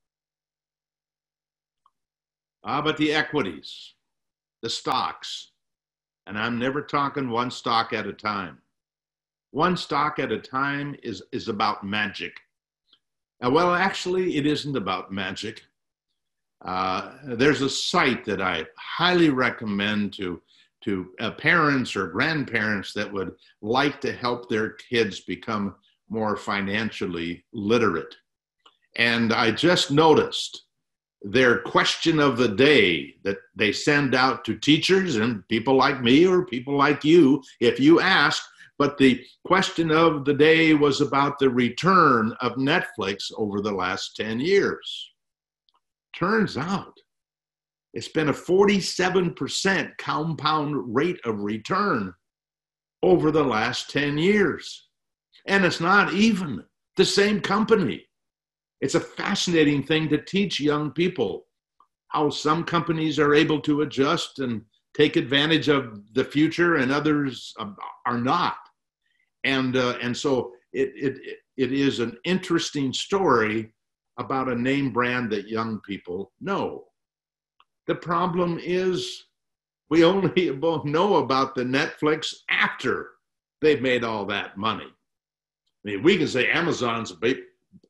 Ah, 2.62 2.80
but 2.80 2.96
the 2.96 3.12
equities, 3.12 3.94
the 4.62 4.70
stocks, 4.70 5.50
and 6.28 6.38
I'm 6.38 6.56
never 6.56 6.82
talking 6.82 7.30
one 7.30 7.50
stock 7.50 7.92
at 7.92 8.06
a 8.06 8.12
time. 8.12 8.58
One 9.50 9.76
stock 9.76 10.20
at 10.20 10.30
a 10.30 10.38
time 10.38 10.94
is, 11.02 11.20
is 11.32 11.48
about 11.48 11.84
magic. 11.84 12.38
Uh, 13.44 13.50
well, 13.50 13.74
actually, 13.74 14.36
it 14.36 14.46
isn't 14.46 14.76
about 14.76 15.10
magic. 15.10 15.62
Uh, 16.64 17.12
there's 17.24 17.60
a 17.60 17.68
site 17.68 18.24
that 18.24 18.40
I 18.40 18.64
highly 18.78 19.30
recommend 19.30 20.14
to, 20.14 20.40
to 20.84 21.10
uh, 21.20 21.32
parents 21.32 21.94
or 21.94 22.08
grandparents 22.08 22.92
that 22.94 23.12
would 23.12 23.32
like 23.60 24.00
to 24.00 24.12
help 24.12 24.48
their 24.48 24.70
kids 24.70 25.20
become 25.20 25.74
more 26.08 26.36
financially 26.36 27.44
literate. 27.52 28.14
And 28.96 29.32
I 29.32 29.50
just 29.50 29.90
noticed 29.90 30.64
their 31.22 31.60
question 31.60 32.20
of 32.20 32.36
the 32.36 32.48
day 32.48 33.14
that 33.24 33.38
they 33.56 33.72
send 33.72 34.14
out 34.14 34.44
to 34.44 34.58
teachers 34.58 35.16
and 35.16 35.46
people 35.48 35.74
like 35.74 36.02
me 36.02 36.26
or 36.26 36.44
people 36.44 36.76
like 36.76 37.02
you, 37.04 37.42
if 37.60 37.80
you 37.80 38.00
ask, 38.00 38.42
but 38.78 38.98
the 38.98 39.24
question 39.46 39.90
of 39.90 40.24
the 40.24 40.34
day 40.34 40.74
was 40.74 41.00
about 41.00 41.38
the 41.38 41.48
return 41.48 42.32
of 42.40 42.52
Netflix 42.56 43.32
over 43.36 43.60
the 43.60 43.72
last 43.72 44.16
10 44.16 44.40
years. 44.40 45.13
Turns 46.18 46.56
out 46.56 46.94
it's 47.92 48.08
been 48.08 48.28
a 48.28 48.34
47% 48.34 49.90
compound 49.98 50.94
rate 50.94 51.20
of 51.24 51.40
return 51.40 52.12
over 53.02 53.30
the 53.30 53.44
last 53.44 53.90
10 53.90 54.18
years. 54.18 54.88
And 55.46 55.64
it's 55.64 55.80
not 55.80 56.12
even 56.12 56.64
the 56.96 57.04
same 57.04 57.40
company. 57.40 58.04
It's 58.80 58.96
a 58.96 59.00
fascinating 59.00 59.82
thing 59.82 60.08
to 60.08 60.18
teach 60.18 60.60
young 60.60 60.90
people 60.90 61.46
how 62.08 62.30
some 62.30 62.64
companies 62.64 63.18
are 63.18 63.34
able 63.34 63.60
to 63.60 63.82
adjust 63.82 64.38
and 64.38 64.62
take 64.96 65.16
advantage 65.16 65.68
of 65.68 66.00
the 66.14 66.24
future 66.24 66.76
and 66.76 66.90
others 66.90 67.52
are 68.06 68.18
not. 68.18 68.56
And, 69.44 69.76
uh, 69.76 69.98
and 70.00 70.16
so 70.16 70.52
it, 70.72 70.92
it, 70.96 71.38
it 71.56 71.72
is 71.72 72.00
an 72.00 72.16
interesting 72.24 72.92
story 72.92 73.72
about 74.18 74.48
a 74.48 74.54
name 74.54 74.92
brand 74.92 75.30
that 75.30 75.48
young 75.48 75.80
people 75.80 76.32
know. 76.40 76.84
The 77.86 77.94
problem 77.94 78.58
is 78.62 79.24
we 79.90 80.04
only 80.04 80.50
know 80.84 81.16
about 81.16 81.54
the 81.54 81.64
Netflix 81.64 82.34
after 82.48 83.10
they've 83.60 83.82
made 83.82 84.04
all 84.04 84.24
that 84.26 84.56
money. 84.56 84.86
I 84.86 85.90
mean, 85.90 86.02
we 86.02 86.16
can 86.16 86.28
say 86.28 86.50
Amazon's 86.50 87.10
a 87.10 87.34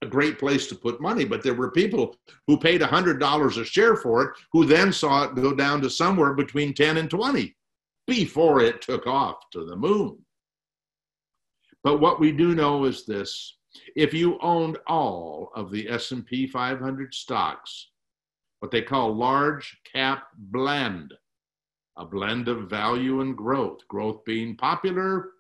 a 0.03 0.07
great 0.07 0.39
place 0.39 0.67
to 0.69 0.75
put 0.75 1.01
money. 1.01 1.25
But 1.25 1.43
there 1.43 1.55
were 1.55 1.71
people 1.71 2.17
who 2.47 2.59
paid 2.59 2.81
$100 2.81 3.61
a 3.61 3.65
share 3.65 3.97
for 3.97 4.23
it 4.23 4.31
who 4.53 4.65
then 4.65 4.93
saw 4.93 5.25
it 5.25 5.35
go 5.35 5.55
down 5.55 5.81
to 5.83 5.91
somewhere 5.91 6.35
between 6.35 6.75
10 6.75 6.97
and 6.97 7.11
20 7.11 7.55
before 8.07 8.61
it 8.61 8.83
took 8.83 9.07
off 9.07 9.37
to 9.53 9.65
the 9.65 9.77
moon. 9.77 10.19
But 11.83 12.01
what 12.01 12.21
we 12.21 12.33
do 12.33 12.55
know 12.55 12.85
is 12.85 13.05
this 13.05 13.57
if 13.97 14.13
you 14.15 14.39
owned 14.41 14.79
all 14.87 15.51
of 15.55 15.71
the 15.71 15.89
S&P 15.89 16.47
500 16.47 17.15
stocks, 17.15 17.91
what 18.61 18.71
they 18.71 18.83
call 18.83 19.15
large 19.15 19.79
cap 19.91 20.29
blend, 20.37 21.15
a 21.97 22.05
blend 22.05 22.49
of 22.49 22.69
value 22.71 23.21
and 23.21 23.37
growth, 23.37 23.87
growth 23.89 24.25
being 24.25 24.57
popular, 24.57 25.31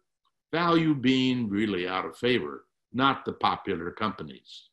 value 0.53 0.95
being 0.95 1.49
really 1.49 1.89
out 1.89 2.05
of 2.05 2.17
favor 2.17 2.65
not 2.95 3.25
the 3.25 3.33
popular 3.33 3.91
companies. 3.91 4.69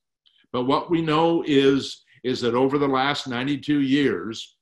But 0.54 0.66
what 0.66 0.90
we 0.90 1.02
know 1.02 1.44
is, 1.46 2.04
is 2.24 2.40
that 2.42 2.54
over 2.54 2.78
the 2.78 2.88
last 2.88 3.28
92 3.28 3.82
years, 3.82 4.58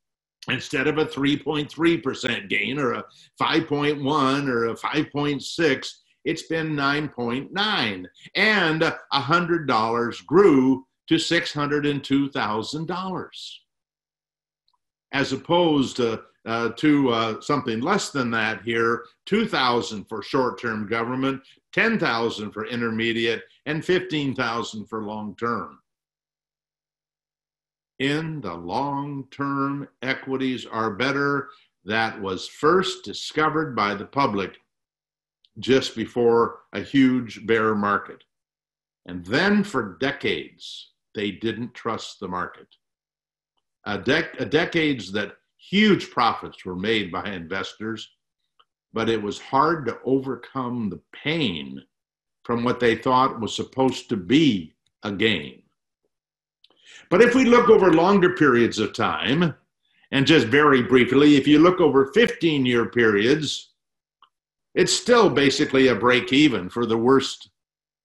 instead 0.48 0.88
of 0.88 0.98
a 0.98 1.06
3.3% 1.06 2.50
gain 2.50 2.80
or 2.80 2.94
a 2.94 3.04
5.1 3.40 4.48
or 4.48 4.68
a 4.68 4.76
5.6, 4.76 5.94
it's 6.26 6.44
been 6.44 6.76
9.9 6.76 8.06
and 8.36 8.94
$100 9.14 10.26
grew 10.26 10.86
to 11.08 11.16
$602,000 11.16 13.30
as 15.12 15.34
opposed 15.34 15.98
to, 15.98 16.22
uh, 16.46 16.70
to 16.78 17.10
uh, 17.10 17.42
something 17.42 17.82
less 17.82 18.12
than 18.12 18.30
that 18.30 18.62
here 18.62 19.06
2000 19.26 20.06
for 20.06 20.22
short-term 20.22 20.88
government 20.88 21.42
10,000 21.74 22.52
for 22.52 22.66
intermediate, 22.66 23.44
and 23.66 23.84
15,000 23.84 24.86
for 24.88 25.04
long 25.04 25.36
term. 25.36 25.80
In 28.00 28.42
the 28.42 28.54
long 28.54 29.28
term, 29.30 29.88
equities 30.02 30.66
are 30.66 30.92
better. 30.92 31.50
That 31.86 32.20
was 32.20 32.48
first 32.48 33.04
discovered 33.04 33.76
by 33.76 33.94
the 33.94 34.06
public 34.06 34.58
just 35.58 35.96
before 35.96 36.60
a 36.74 36.82
huge 36.82 37.46
bear 37.46 37.76
market. 37.76 38.24
And 39.06 39.26
then 39.26 39.64
for 39.64 39.98
decades, 40.00 40.92
they 41.16 41.32
didn't 41.32 41.74
trust 41.74 42.20
the 42.20 42.28
market. 42.28 42.68
A, 43.86 43.98
dec- 43.98 44.40
a 44.40 44.46
decades 44.46 45.12
that 45.14 45.34
huge 45.58 46.12
profits 46.12 46.64
were 46.64 46.76
made 46.76 47.12
by 47.12 47.30
investors 47.30 48.10
but 48.94 49.10
it 49.10 49.22
was 49.22 49.40
hard 49.40 49.86
to 49.86 50.00
overcome 50.04 50.90
the 50.90 51.00
pain 51.14 51.84
from 52.44 52.64
what 52.64 52.80
they 52.80 52.96
thought 52.96 53.40
was 53.40 53.56
supposed 53.56 54.10
to 54.10 54.18
be 54.18 54.74
a 55.04 55.12
gain. 55.12 55.62
But 57.10 57.22
if 57.22 57.36
we 57.36 57.46
look 57.46 57.70
over 57.70 57.94
longer 57.94 58.36
periods 58.36 58.80
of 58.80 58.94
time, 58.94 59.54
and 60.12 60.26
just 60.26 60.48
very 60.48 60.82
briefly, 60.82 61.36
if 61.36 61.48
you 61.48 61.60
look 61.60 61.80
over 61.80 62.12
15 62.14 62.66
year 62.66 62.88
periods, 62.88 63.69
it's 64.76 64.94
still 64.94 65.30
basically 65.30 65.88
a 65.88 65.96
break 65.96 66.32
even 66.34 66.70
for 66.70 66.86
the 66.86 66.98
worst 66.98 67.50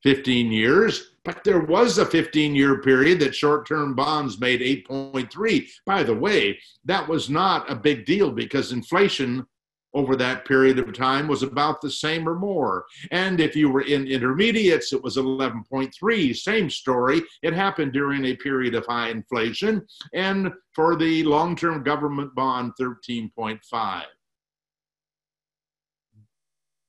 15 0.03 0.53
years. 0.53 1.11
But 1.25 1.43
there 1.43 1.61
was 1.61 1.97
a 1.99 2.05
15 2.05 2.55
year 2.55 2.83
period 2.83 3.21
that 3.21 3.35
short 3.35 3.67
term 3.67 3.95
bonds 3.95 4.39
made 4.39 4.61
8.3. 4.61 5.69
By 5.87 6.03
the 6.03 6.15
way, 6.15 6.59
that 6.85 7.09
was 7.09 7.31
not 7.31 7.71
a 7.71 7.75
big 7.75 8.05
deal 8.05 8.31
because 8.31 8.73
inflation 8.73 9.47
over 9.95 10.17
that 10.17 10.45
period 10.45 10.79
of 10.79 10.93
time 10.93 11.29
was 11.29 11.43
about 11.43 11.81
the 11.81 11.91
same 11.91 12.29
or 12.29 12.35
more. 12.35 12.85
And 13.13 13.41
if 13.41 13.55
you 13.55 13.71
were 13.71 13.83
in 13.83 14.07
intermediates, 14.07 14.93
it 14.93 15.03
was 15.03 15.17
11.3. 15.17 16.37
Same 16.37 16.69
story. 16.69 17.23
It 17.43 17.55
happened 17.55 17.93
during 17.93 18.25
a 18.25 18.37
period 18.37 18.75
of 18.75 18.85
high 18.87 19.11
inflation. 19.11 19.87
And 20.13 20.53
for 20.73 20.97
the 20.97 21.23
long 21.23 21.57
term 21.57 21.83
government 21.85 22.35
bond, 22.35 22.73
13.5. 22.79 24.03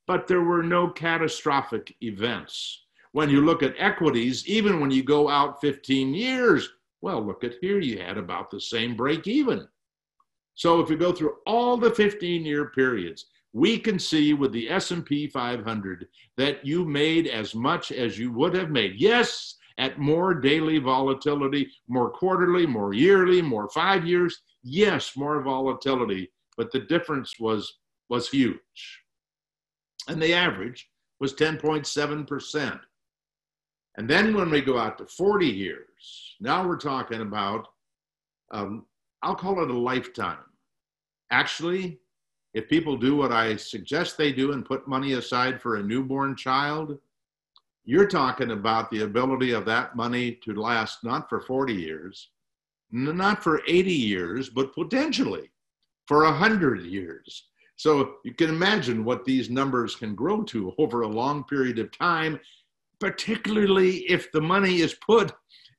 But 0.07 0.27
there 0.27 0.43
were 0.43 0.63
no 0.63 0.89
catastrophic 0.89 1.95
events. 2.01 2.85
When 3.11 3.29
you 3.29 3.41
look 3.41 3.63
at 3.63 3.75
equities, 3.77 4.45
even 4.47 4.79
when 4.79 4.91
you 4.91 5.03
go 5.03 5.29
out 5.29 5.61
15 5.61 6.13
years, 6.13 6.69
well, 7.01 7.25
look 7.25 7.43
at 7.43 7.55
here, 7.61 7.79
you 7.79 7.99
had 7.99 8.17
about 8.17 8.49
the 8.49 8.59
same 8.59 8.95
break 8.95 9.27
even. 9.27 9.67
So 10.55 10.79
if 10.79 10.89
you 10.89 10.97
go 10.97 11.11
through 11.11 11.35
all 11.45 11.77
the 11.77 11.91
15 11.91 12.45
year 12.45 12.69
periods, 12.69 13.25
we 13.53 13.79
can 13.79 13.99
see 13.99 14.33
with 14.33 14.51
the 14.51 14.69
S&P 14.69 15.27
500 15.27 16.07
that 16.37 16.65
you 16.65 16.83
made 16.83 17.27
as 17.27 17.55
much 17.55 17.91
as 17.91 18.19
you 18.19 18.31
would 18.33 18.53
have 18.53 18.69
made. 18.69 18.95
Yes, 18.97 19.55
at 19.77 19.99
more 19.99 20.33
daily 20.33 20.77
volatility, 20.77 21.69
more 21.87 22.09
quarterly, 22.09 22.65
more 22.65 22.93
yearly, 22.93 23.41
more 23.41 23.69
5 23.69 24.05
years. 24.05 24.41
Yes, 24.63 25.15
more 25.15 25.41
volatility, 25.41 26.31
but 26.57 26.71
the 26.71 26.79
difference 26.79 27.39
was 27.39 27.77
was 28.09 28.29
huge. 28.29 29.04
And 30.07 30.21
the 30.21 30.33
average 30.33 30.89
was 31.19 31.33
10.7%. 31.33 32.79
And 33.97 34.09
then 34.09 34.35
when 34.35 34.49
we 34.49 34.61
go 34.61 34.77
out 34.77 34.97
to 34.97 35.05
40 35.05 35.47
years, 35.47 36.35
now 36.39 36.67
we're 36.67 36.77
talking 36.77 37.21
about 37.21 37.67
um, 38.51 38.85
I'll 39.21 39.35
call 39.35 39.63
it 39.63 39.71
a 39.71 39.77
lifetime. 39.77 40.37
Actually, 41.31 41.99
if 42.53 42.69
people 42.69 42.95
do 42.95 43.15
what 43.15 43.31
I 43.31 43.55
suggest 43.55 44.17
they 44.17 44.31
do 44.31 44.51
and 44.51 44.63
put 44.63 44.87
money 44.87 45.13
aside 45.13 45.59
for 45.59 45.75
a 45.75 45.83
newborn 45.83 46.35
child, 46.35 46.99
you're 47.85 48.07
talking 48.07 48.51
about 48.51 48.89
the 48.91 49.03
ability 49.03 49.51
of 49.51 49.65
that 49.65 49.95
money 49.95 50.33
to 50.43 50.53
last 50.53 51.03
not 51.03 51.27
for 51.27 51.41
40 51.41 51.73
years, 51.73 52.29
not 52.91 53.43
for 53.43 53.61
80 53.67 53.91
years, 53.91 54.49
but 54.49 54.73
potentially 54.73 55.49
for 56.07 56.23
100 56.23 56.83
years. 56.83 57.47
So 57.75 58.15
you 58.23 58.33
can 58.33 58.49
imagine 58.49 59.03
what 59.03 59.25
these 59.25 59.49
numbers 59.49 59.95
can 59.95 60.15
grow 60.15 60.43
to 60.43 60.73
over 60.77 61.01
a 61.01 61.07
long 61.07 61.43
period 61.43 61.79
of 61.79 61.91
time, 61.91 62.39
particularly 62.99 64.09
if 64.09 64.31
the 64.31 64.41
money 64.41 64.81
is 64.81 64.95
put 64.95 65.33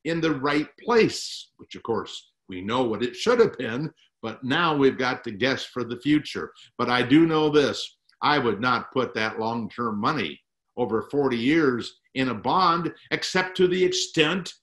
in 0.05 0.21
the 0.21 0.35
right 0.35 0.67
place, 0.83 1.49
which 1.57 1.75
of 1.75 1.83
course 1.83 2.31
we 2.47 2.61
know 2.61 2.83
what 2.83 3.03
it 3.03 3.15
should 3.15 3.39
have 3.39 3.57
been, 3.57 3.91
but 4.21 4.43
now 4.43 4.75
we've 4.75 4.97
got 4.97 5.23
to 5.23 5.31
guess 5.31 5.63
for 5.63 5.83
the 5.83 5.99
future. 5.99 6.53
But 6.77 6.89
I 6.89 7.01
do 7.01 7.25
know 7.25 7.49
this 7.49 7.97
I 8.21 8.39
would 8.39 8.59
not 8.61 8.91
put 8.91 9.13
that 9.13 9.39
long 9.39 9.69
term 9.69 9.99
money 9.99 10.39
over 10.75 11.03
40 11.03 11.37
years 11.37 11.99
in 12.15 12.29
a 12.29 12.33
bond, 12.33 12.93
except 13.11 13.57
to 13.57 13.67
the 13.67 13.83
extent, 13.83 14.53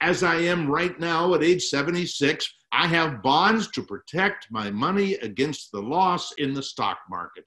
as 0.00 0.22
I 0.22 0.36
am 0.36 0.70
right 0.70 0.98
now 0.98 1.34
at 1.34 1.42
age 1.42 1.64
76, 1.64 2.48
I 2.72 2.86
have 2.86 3.22
bonds 3.22 3.70
to 3.72 3.82
protect 3.82 4.46
my 4.50 4.70
money 4.70 5.14
against 5.14 5.72
the 5.72 5.82
loss 5.82 6.32
in 6.38 6.54
the 6.54 6.62
stock 6.62 6.98
market. 7.10 7.44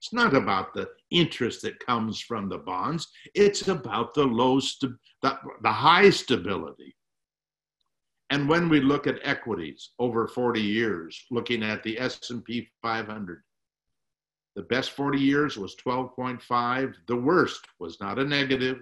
It's 0.00 0.12
not 0.12 0.34
about 0.34 0.74
the 0.74 0.88
interest 1.10 1.62
that 1.62 1.78
comes 1.78 2.20
from 2.20 2.48
the 2.48 2.58
bonds. 2.58 3.06
It's 3.34 3.68
about 3.68 4.14
the 4.14 4.24
low, 4.24 4.58
st- 4.58 4.94
the, 5.22 5.38
the 5.62 5.70
high 5.70 6.10
stability. 6.10 6.96
And 8.30 8.48
when 8.48 8.68
we 8.68 8.80
look 8.80 9.06
at 9.06 9.20
equities 9.22 9.90
over 9.98 10.26
40 10.26 10.60
years, 10.60 11.24
looking 11.30 11.62
at 11.62 11.82
the 11.82 12.00
S&P 12.00 12.68
500, 12.82 13.42
the 14.56 14.62
best 14.62 14.90
40 14.90 15.20
years 15.20 15.56
was 15.56 15.76
12.5. 15.76 16.94
The 17.06 17.16
worst 17.16 17.60
was 17.78 18.00
not 18.00 18.18
a 18.18 18.24
negative, 18.24 18.80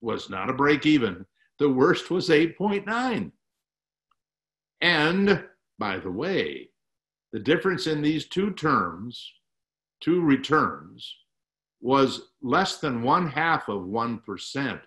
was 0.00 0.30
not 0.30 0.48
a 0.48 0.54
break 0.54 0.86
even. 0.86 1.26
The 1.60 1.68
worst 1.68 2.10
was 2.10 2.30
8.9. 2.30 3.32
And 4.80 5.44
by 5.78 5.98
the 5.98 6.10
way, 6.10 6.70
the 7.32 7.38
difference 7.38 7.86
in 7.86 8.00
these 8.00 8.26
two 8.26 8.52
terms 8.52 9.30
two 10.00 10.22
returns 10.22 11.14
was 11.82 12.28
less 12.40 12.78
than 12.78 13.02
one 13.02 13.28
half 13.28 13.68
of 13.68 13.82
1% 13.82 14.80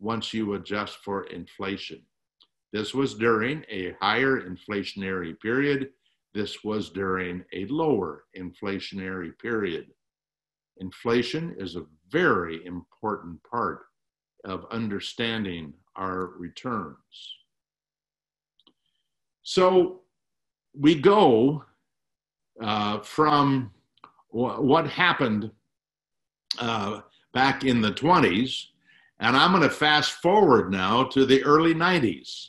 once 0.00 0.34
you 0.34 0.52
adjust 0.52 0.98
for 0.98 1.24
inflation. 1.28 2.02
This 2.74 2.92
was 2.92 3.14
during 3.14 3.64
a 3.70 3.96
higher 4.02 4.42
inflationary 4.42 5.40
period. 5.40 5.92
This 6.34 6.62
was 6.62 6.90
during 6.90 7.42
a 7.54 7.64
lower 7.68 8.24
inflationary 8.36 9.32
period. 9.38 9.86
Inflation 10.76 11.54
is 11.58 11.76
a 11.76 11.86
very 12.10 12.62
important 12.66 13.42
part 13.44 13.86
of 14.44 14.66
understanding 14.70 15.72
our 15.96 16.26
returns. 16.38 16.96
So 19.42 20.00
we 20.74 20.94
go 20.94 21.64
uh, 22.60 23.00
from 23.00 23.70
what 24.30 24.86
happened 24.88 25.50
uh, 26.58 27.00
back 27.34 27.64
in 27.64 27.80
the 27.80 27.92
20s. 27.92 28.66
And 29.20 29.36
I'm 29.36 29.52
going 29.52 29.62
to 29.62 29.70
fast 29.70 30.12
forward 30.14 30.70
now 30.70 31.04
to 31.04 31.24
the 31.24 31.42
early 31.44 31.74
90s. 31.74 32.48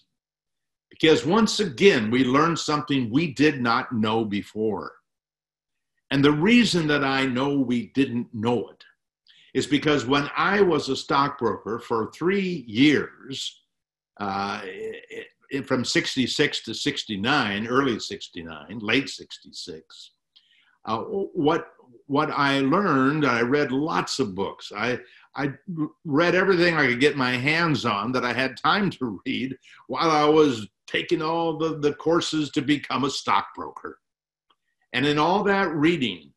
Because 0.90 1.26
once 1.26 1.60
again, 1.60 2.10
we 2.10 2.24
learned 2.24 2.58
something 2.58 3.10
we 3.10 3.34
did 3.34 3.62
not 3.62 3.92
know 3.92 4.24
before. 4.24 4.94
And 6.12 6.24
the 6.24 6.32
reason 6.32 6.88
that 6.88 7.04
I 7.04 7.26
know 7.26 7.60
we 7.60 7.88
didn't 7.88 8.28
know 8.34 8.70
it 8.70 8.84
is 9.54 9.68
because 9.68 10.06
when 10.06 10.30
I 10.36 10.62
was 10.62 10.90
a 10.90 10.96
stockbroker 10.96 11.80
for 11.80 12.12
three 12.12 12.66
years, 12.68 13.62
uh, 14.20 14.62
it, 14.64 15.28
it, 15.50 15.68
from 15.68 15.86
66 15.86 16.64
to 16.64 16.74
69, 16.74 17.68
early 17.68 18.00
69, 18.00 18.80
late 18.80 19.10
66, 19.10 20.12
uh, 20.86 21.00
what 21.00 21.68
what 22.08 22.32
I 22.32 22.60
learned, 22.60 23.26
I 23.26 23.42
read 23.42 23.72
lots 23.72 24.20
of 24.20 24.36
books. 24.36 24.72
I 24.76 25.00
I 25.36 25.54
read 26.06 26.36
everything 26.36 26.76
I 26.76 26.88
could 26.88 27.00
get 27.00 27.16
my 27.18 27.32
hands 27.32 27.86
on 27.86 28.12
that 28.12 28.26
I 28.26 28.34
had 28.34 28.58
time 28.58 28.90
to 28.92 29.20
read 29.26 29.58
while 29.88 30.12
I 30.12 30.26
was 30.26 30.68
taking 30.86 31.22
all 31.22 31.58
the, 31.58 31.80
the 31.80 31.94
courses 31.94 32.52
to 32.52 32.62
become 32.62 33.04
a 33.04 33.10
stockbroker. 33.10 33.98
And 34.92 35.08
in 35.08 35.18
all 35.18 35.44
that 35.46 35.74
reading, 35.74 36.34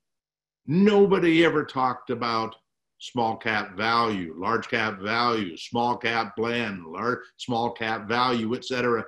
nobody 0.67 1.45
ever 1.45 1.65
talked 1.65 2.09
about 2.09 2.57
small 2.99 3.37
cap 3.37 3.77
value, 3.77 4.35
large 4.37 4.69
cap 4.69 4.99
value, 5.01 5.57
small 5.57 5.97
cap 5.97 6.35
blend, 6.37 6.85
large 6.87 7.19
small 7.37 7.71
cap 7.73 8.09
value, 8.09 8.55
etc. 8.55 9.05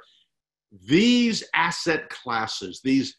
These 0.86 1.44
asset 1.54 2.10
classes, 2.10 2.80
these 2.82 3.16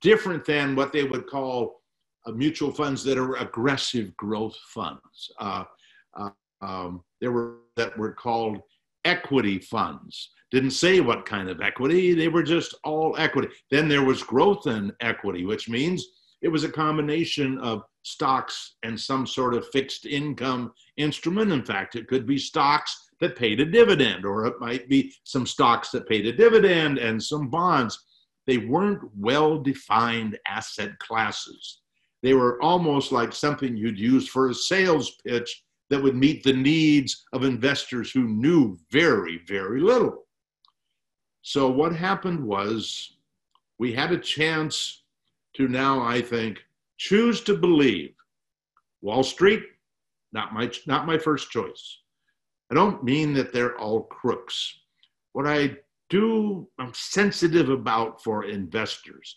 different 0.00 0.44
than 0.44 0.76
what 0.76 0.92
they 0.92 1.04
would 1.04 1.26
call 1.26 1.82
uh, 2.26 2.32
mutual 2.32 2.72
funds 2.72 3.04
that 3.04 3.18
are 3.18 3.36
aggressive 3.36 4.16
growth 4.16 4.56
funds. 4.68 5.30
Uh, 5.38 5.64
uh, 6.16 6.30
um, 6.60 7.02
there 7.20 7.32
were 7.32 7.58
that 7.76 7.96
were 7.98 8.12
called 8.12 8.60
equity 9.04 9.58
funds. 9.58 10.30
Didn't 10.50 10.70
say 10.70 11.00
what 11.00 11.26
kind 11.26 11.48
of 11.48 11.60
equity, 11.60 12.14
they 12.14 12.28
were 12.28 12.42
just 12.42 12.74
all 12.84 13.16
equity. 13.18 13.48
Then 13.70 13.88
there 13.88 14.04
was 14.04 14.22
growth 14.22 14.66
in 14.66 14.92
equity, 15.00 15.44
which 15.44 15.68
means 15.68 16.06
it 16.42 16.48
was 16.48 16.64
a 16.64 16.70
combination 16.70 17.58
of 17.58 17.82
stocks 18.04 18.76
and 18.82 18.98
some 18.98 19.26
sort 19.26 19.54
of 19.54 19.68
fixed 19.68 20.06
income 20.06 20.72
instrument. 20.96 21.50
In 21.50 21.64
fact, 21.64 21.96
it 21.96 22.06
could 22.06 22.26
be 22.26 22.38
stocks 22.38 23.08
that 23.20 23.36
paid 23.36 23.58
a 23.60 23.64
dividend, 23.64 24.24
or 24.24 24.46
it 24.46 24.60
might 24.60 24.88
be 24.88 25.12
some 25.24 25.46
stocks 25.46 25.90
that 25.90 26.08
paid 26.08 26.26
a 26.26 26.32
dividend 26.32 26.98
and 26.98 27.20
some 27.22 27.50
bonds 27.50 27.98
they 28.46 28.58
weren't 28.58 29.02
well 29.16 29.58
defined 29.58 30.38
asset 30.46 30.98
classes. 30.98 31.80
They 32.22 32.34
were 32.34 32.60
almost 32.62 33.12
like 33.12 33.32
something 33.32 33.76
you'd 33.76 33.98
use 33.98 34.28
for 34.28 34.48
a 34.48 34.54
sales 34.54 35.16
pitch 35.26 35.62
that 35.90 36.02
would 36.02 36.16
meet 36.16 36.42
the 36.42 36.52
needs 36.52 37.24
of 37.32 37.44
investors 37.44 38.10
who 38.10 38.24
knew 38.24 38.78
very, 38.90 39.42
very 39.46 39.80
little. 39.80 40.26
So, 41.42 41.70
what 41.70 41.94
happened 41.94 42.42
was 42.42 43.16
we 43.78 43.92
had 43.92 44.12
a 44.12 44.18
chance 44.18 45.04
to 45.56 45.68
now, 45.68 46.02
I 46.02 46.22
think, 46.22 46.64
choose 47.04 47.42
to 47.42 47.54
believe 47.54 48.14
Wall 49.02 49.22
Street, 49.22 49.62
not 50.32 50.54
my, 50.54 50.70
not 50.86 51.06
my 51.06 51.18
first 51.18 51.50
choice. 51.50 51.98
I 52.70 52.74
don't 52.74 53.04
mean 53.04 53.34
that 53.34 53.52
they're 53.52 53.76
all 53.78 54.04
crooks. 54.04 54.74
What 55.34 55.46
I 55.46 55.76
do 56.08 56.66
I'm 56.78 56.92
sensitive 56.94 57.68
about 57.68 58.22
for 58.24 58.44
investors 58.44 59.36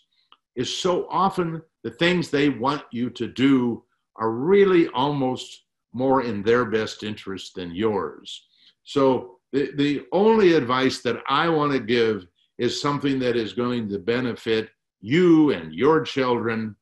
is 0.56 0.74
so 0.74 1.06
often 1.10 1.60
the 1.84 1.90
things 1.90 2.30
they 2.30 2.48
want 2.48 2.84
you 2.90 3.10
to 3.10 3.26
do 3.26 3.84
are 4.16 4.30
really 4.30 4.88
almost 4.88 5.64
more 5.92 6.22
in 6.22 6.42
their 6.42 6.64
best 6.64 7.02
interest 7.02 7.54
than 7.54 7.74
yours. 7.74 8.46
So 8.84 9.36
the, 9.52 9.72
the 9.76 10.06
only 10.12 10.54
advice 10.54 11.02
that 11.02 11.22
I 11.28 11.50
want 11.50 11.72
to 11.72 11.80
give 11.80 12.26
is 12.56 12.80
something 12.80 13.18
that 13.18 13.36
is 13.36 13.52
going 13.52 13.90
to 13.90 13.98
benefit 13.98 14.70
you 15.00 15.50
and 15.50 15.74
your 15.74 16.00
children, 16.02 16.74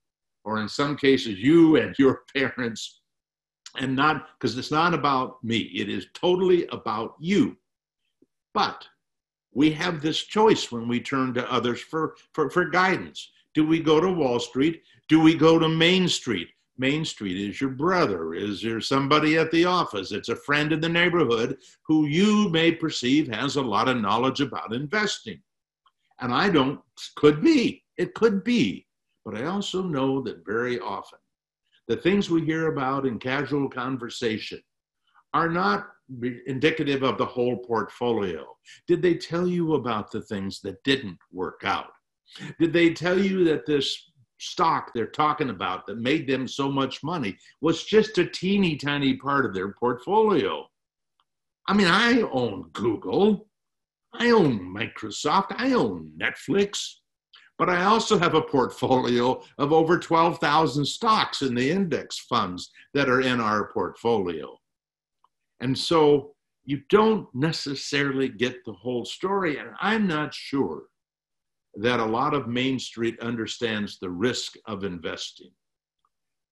or 0.46 0.60
in 0.60 0.68
some 0.68 0.96
cases, 0.96 1.38
you 1.40 1.76
and 1.76 1.94
your 1.98 2.22
parents, 2.34 3.02
and 3.78 3.94
not 3.94 4.28
because 4.38 4.56
it's 4.56 4.70
not 4.70 4.94
about 4.94 5.42
me, 5.44 5.58
it 5.58 5.90
is 5.90 6.06
totally 6.14 6.66
about 6.68 7.16
you. 7.20 7.56
But 8.54 8.86
we 9.52 9.70
have 9.72 10.00
this 10.00 10.22
choice 10.22 10.72
when 10.72 10.88
we 10.88 11.00
turn 11.00 11.34
to 11.34 11.52
others 11.52 11.80
for, 11.80 12.14
for, 12.32 12.48
for 12.48 12.64
guidance. 12.64 13.32
Do 13.54 13.66
we 13.66 13.80
go 13.80 14.00
to 14.00 14.10
Wall 14.10 14.38
Street? 14.38 14.82
Do 15.08 15.20
we 15.20 15.34
go 15.34 15.58
to 15.58 15.68
Main 15.68 16.08
Street? 16.08 16.48
Main 16.78 17.04
Street 17.04 17.48
is 17.48 17.60
your 17.60 17.70
brother. 17.70 18.34
Is 18.34 18.62
there 18.62 18.80
somebody 18.80 19.38
at 19.38 19.50
the 19.50 19.64
office? 19.64 20.12
It's 20.12 20.28
a 20.28 20.36
friend 20.36 20.72
in 20.72 20.80
the 20.80 20.88
neighborhood 20.88 21.56
who 21.86 22.06
you 22.06 22.50
may 22.50 22.70
perceive 22.70 23.28
has 23.28 23.56
a 23.56 23.62
lot 23.62 23.88
of 23.88 23.96
knowledge 23.96 24.40
about 24.40 24.74
investing. 24.74 25.40
And 26.20 26.32
I 26.32 26.50
don't, 26.50 26.80
could 27.16 27.42
be, 27.42 27.82
it 27.96 28.14
could 28.14 28.44
be. 28.44 28.85
But 29.26 29.36
I 29.36 29.46
also 29.46 29.82
know 29.82 30.22
that 30.22 30.46
very 30.46 30.78
often 30.78 31.18
the 31.88 31.96
things 31.96 32.30
we 32.30 32.44
hear 32.44 32.68
about 32.68 33.06
in 33.06 33.18
casual 33.18 33.68
conversation 33.68 34.62
are 35.34 35.48
not 35.48 35.88
indicative 36.46 37.02
of 37.02 37.18
the 37.18 37.26
whole 37.26 37.56
portfolio? 37.58 38.46
Did 38.86 39.02
they 39.02 39.14
tell 39.14 39.48
you 39.48 39.74
about 39.74 40.12
the 40.12 40.22
things 40.22 40.60
that 40.60 40.82
didn't 40.84 41.18
work 41.32 41.62
out? 41.64 41.90
Did 42.60 42.72
they 42.72 42.94
tell 42.94 43.18
you 43.18 43.42
that 43.44 43.66
this 43.66 44.10
stock 44.38 44.92
they're 44.94 45.06
talking 45.06 45.50
about 45.50 45.86
that 45.86 45.98
made 45.98 46.28
them 46.28 46.46
so 46.46 46.70
much 46.70 47.02
money 47.02 47.36
was 47.60 47.82
just 47.82 48.18
a 48.18 48.26
teeny 48.26 48.76
tiny 48.76 49.16
part 49.16 49.44
of 49.44 49.54
their 49.54 49.72
portfolio? 49.72 50.64
I 51.66 51.74
mean, 51.74 51.88
I 51.88 52.20
own 52.20 52.70
Google, 52.72 53.48
I 54.14 54.30
own 54.30 54.60
Microsoft, 54.60 55.54
I 55.56 55.72
own 55.72 56.12
Netflix, 56.16 56.94
but 57.58 57.70
I 57.70 57.84
also 57.84 58.18
have 58.18 58.34
a 58.34 58.42
portfolio 58.42 59.42
of 59.58 59.72
over 59.72 59.98
12,000 59.98 60.84
stocks 60.84 61.42
in 61.42 61.54
the 61.54 61.70
index 61.70 62.18
funds 62.18 62.70
that 62.92 63.08
are 63.08 63.22
in 63.22 63.40
our 63.40 63.72
portfolio. 63.72 64.58
And 65.60 65.76
so 65.76 66.34
you 66.64 66.82
don't 66.90 67.28
necessarily 67.34 68.28
get 68.28 68.64
the 68.64 68.72
whole 68.72 69.04
story. 69.04 69.58
And 69.58 69.70
I'm 69.80 70.06
not 70.06 70.34
sure 70.34 70.82
that 71.76 72.00
a 72.00 72.04
lot 72.04 72.34
of 72.34 72.48
Main 72.48 72.78
Street 72.78 73.18
understands 73.20 73.98
the 73.98 74.10
risk 74.10 74.54
of 74.66 74.84
investing. 74.84 75.50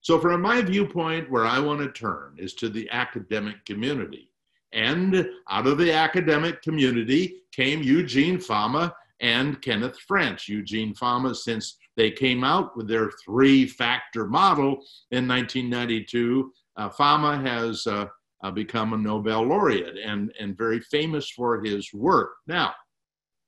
So, 0.01 0.19
from 0.19 0.43
my 0.43 0.61
viewpoint, 0.61 1.31
where 1.31 1.47
I 1.47 1.59
want 1.59 1.81
to 1.81 1.91
turn 1.91 2.37
is 2.39 2.53
to 2.55 2.69
the 2.69 2.89
academic 2.91 3.65
community. 3.65 4.31
And 4.73 5.29
out 5.51 5.67
of 5.67 5.79
the 5.79 5.93
academic 5.93 6.61
community 6.63 7.43
came 7.53 7.83
Eugene 7.83 8.39
Fama 8.39 8.95
and 9.25 9.61
Kenneth 9.63 9.99
French. 10.01 10.49
Eugene 10.49 10.95
Fama, 10.95 11.35
since 11.35 11.79
they 11.97 12.11
came 12.11 12.45
out 12.45 12.77
with 12.77 12.87
their 12.87 13.11
three 13.25 13.67
factor 13.67 14.27
model 14.27 14.85
in 15.13 15.27
1992, 15.27 16.53
uh, 16.77 16.91
Fama 16.91 17.39
has 17.39 17.87
uh, 17.87 18.05
uh, 18.43 18.51
become 18.51 18.93
a 18.93 18.99
Nobel 18.99 19.43
laureate 19.43 19.97
and, 19.97 20.31
and 20.39 20.59
very 20.59 20.79
famous 20.79 21.31
for 21.31 21.65
his 21.65 21.91
work. 21.95 22.35
Now, 22.47 22.75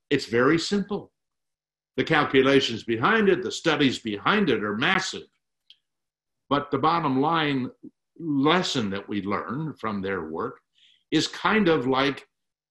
it's 0.08 0.24
very 0.24 0.58
simple. 0.58 1.12
The 1.98 2.04
calculations 2.04 2.82
behind 2.82 3.28
it, 3.28 3.42
the 3.42 3.52
studies 3.52 3.98
behind 3.98 4.48
it 4.48 4.64
are 4.64 4.78
massive. 4.78 5.28
But 6.48 6.70
the 6.70 6.78
bottom 6.78 7.20
line 7.20 7.70
lesson 8.18 8.88
that 8.90 9.06
we 9.06 9.20
learn 9.20 9.74
from 9.74 10.00
their 10.00 10.30
work 10.30 10.58
is 11.10 11.28
kind 11.28 11.68
of 11.68 11.86
like 11.86 12.26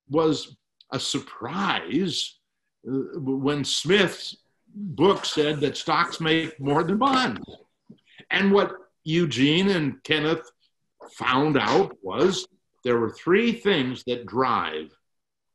was 0.09 0.57
a 0.91 0.99
surprise 0.99 2.39
Uh, 2.87 3.19
when 3.19 3.63
Smith's 3.63 4.37
book 4.75 5.25
said 5.25 5.61
that 5.61 5.77
stocks 5.77 6.19
make 6.19 6.59
more 6.59 6.83
than 6.83 6.97
bonds. 6.97 7.41
And 8.29 8.51
what 8.51 8.73
Eugene 9.03 9.69
and 9.69 10.03
Kenneth 10.03 10.51
found 11.13 11.57
out 11.57 11.95
was 12.01 12.47
there 12.83 12.99
were 12.99 13.11
three 13.11 13.53
things 13.53 14.03
that 14.07 14.25
drive 14.25 14.91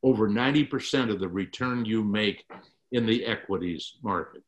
over 0.03 0.27
90% 0.27 1.11
of 1.11 1.19
the 1.19 1.29
return 1.29 1.85
you 1.85 2.03
make 2.03 2.45
in 2.91 3.05
the 3.05 3.25
equities 3.25 3.97
market. 4.01 4.43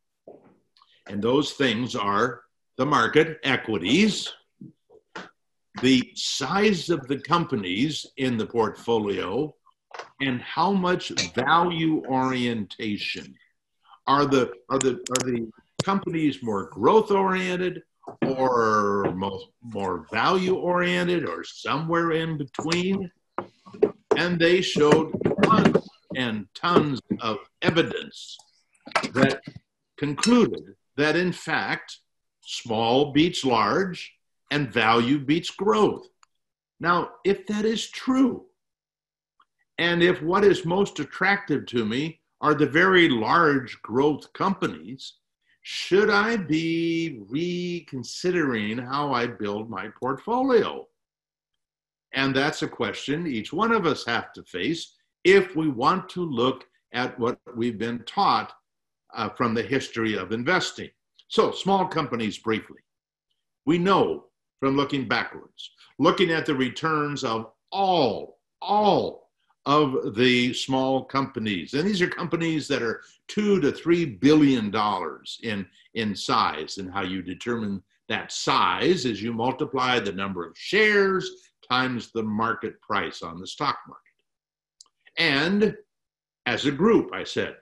And 1.07 1.21
those 1.21 1.53
things 1.53 1.95
are 1.95 2.41
the 2.77 2.85
market 2.85 3.39
equities, 3.43 4.33
the 5.81 6.11
size 6.15 6.89
of 6.89 7.07
the 7.07 7.19
companies 7.19 8.05
in 8.17 8.37
the 8.37 8.45
portfolio, 8.45 9.53
and 10.21 10.41
how 10.41 10.71
much 10.71 11.09
value 11.33 12.03
orientation. 12.05 13.35
Are 14.05 14.25
the, 14.25 14.51
are 14.69 14.79
the, 14.79 14.99
are 15.11 15.31
the 15.31 15.49
companies 15.83 16.43
more 16.43 16.65
growth 16.65 17.11
oriented 17.11 17.83
or 18.21 19.13
more, 19.15 19.39
more 19.61 20.05
value 20.11 20.55
oriented 20.55 21.27
or 21.27 21.43
somewhere 21.43 22.11
in 22.11 22.37
between? 22.37 23.09
And 24.15 24.39
they 24.39 24.61
showed 24.61 25.13
tons 25.43 25.87
and 26.15 26.47
tons 26.53 26.99
of 27.21 27.37
evidence 27.61 28.37
that 29.13 29.41
concluded 29.97 30.75
that 30.97 31.15
in 31.15 31.31
fact, 31.31 31.99
small 32.41 33.11
beats 33.13 33.43
large 33.43 34.13
and 34.51 34.71
value 34.71 35.17
beats 35.17 35.49
growth. 35.49 36.07
Now, 36.79 37.11
if 37.23 37.47
that 37.47 37.65
is 37.65 37.89
true, 37.89 38.45
and 39.83 40.01
if 40.01 40.21
what 40.21 40.45
is 40.45 40.63
most 40.63 41.01
attractive 41.01 41.65
to 41.65 41.83
me 41.83 42.21
are 42.39 42.53
the 42.53 42.65
very 42.65 43.09
large 43.09 43.81
growth 43.81 44.31
companies, 44.31 45.15
should 45.61 46.09
I 46.09 46.37
be 46.37 47.21
reconsidering 47.27 48.77
how 48.77 49.11
I 49.11 49.27
build 49.27 49.69
my 49.69 49.89
portfolio? 49.99 50.87
And 52.13 52.33
that's 52.33 52.61
a 52.61 52.67
question 52.67 53.27
each 53.27 53.51
one 53.51 53.73
of 53.73 53.85
us 53.85 54.05
have 54.05 54.31
to 54.33 54.43
face 54.43 54.95
if 55.25 55.53
we 55.53 55.67
want 55.67 56.07
to 56.11 56.21
look 56.21 56.63
at 56.93 57.19
what 57.19 57.37
we've 57.53 57.77
been 57.77 58.03
taught 58.05 58.53
uh, 59.13 59.27
from 59.27 59.53
the 59.53 59.63
history 59.63 60.17
of 60.17 60.31
investing. 60.31 60.91
So, 61.27 61.51
small 61.51 61.87
companies 61.87 62.37
briefly. 62.37 62.79
We 63.65 63.79
know 63.79 64.27
from 64.61 64.77
looking 64.77 65.09
backwards, 65.09 65.71
looking 65.99 66.31
at 66.31 66.45
the 66.45 66.55
returns 66.55 67.25
of 67.25 67.51
all, 67.69 68.39
all 68.61 69.22
of 69.65 70.15
the 70.15 70.53
small 70.53 71.05
companies. 71.05 71.73
And 71.73 71.87
these 71.87 72.01
are 72.01 72.07
companies 72.07 72.67
that 72.67 72.81
are 72.81 73.01
two 73.27 73.61
to 73.61 73.71
three 73.71 74.05
billion 74.05 74.71
dollars 74.71 75.39
in, 75.43 75.65
in 75.93 76.15
size. 76.15 76.77
And 76.77 76.91
how 76.91 77.03
you 77.03 77.21
determine 77.21 77.81
that 78.09 78.31
size 78.31 79.05
is 79.05 79.21
you 79.21 79.33
multiply 79.33 79.99
the 79.99 80.11
number 80.11 80.45
of 80.45 80.57
shares 80.57 81.29
times 81.69 82.11
the 82.11 82.23
market 82.23 82.79
price 82.81 83.21
on 83.21 83.39
the 83.39 83.47
stock 83.47 83.77
market. 83.87 84.03
And 85.17 85.77
as 86.45 86.65
a 86.65 86.71
group, 86.71 87.11
I 87.13 87.23
said, 87.23 87.55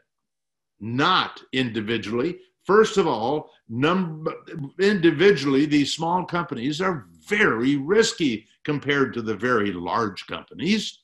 not 0.80 1.42
individually. 1.54 2.40
First 2.66 2.98
of 2.98 3.08
all, 3.08 3.52
number, 3.70 4.34
individually, 4.80 5.66
these 5.66 5.94
small 5.94 6.26
companies 6.26 6.82
are 6.82 7.08
very 7.28 7.76
risky 7.76 8.48
compared 8.64 9.14
to 9.14 9.22
the 9.22 9.36
very 9.36 9.72
large 9.72 10.26
companies. 10.28 11.00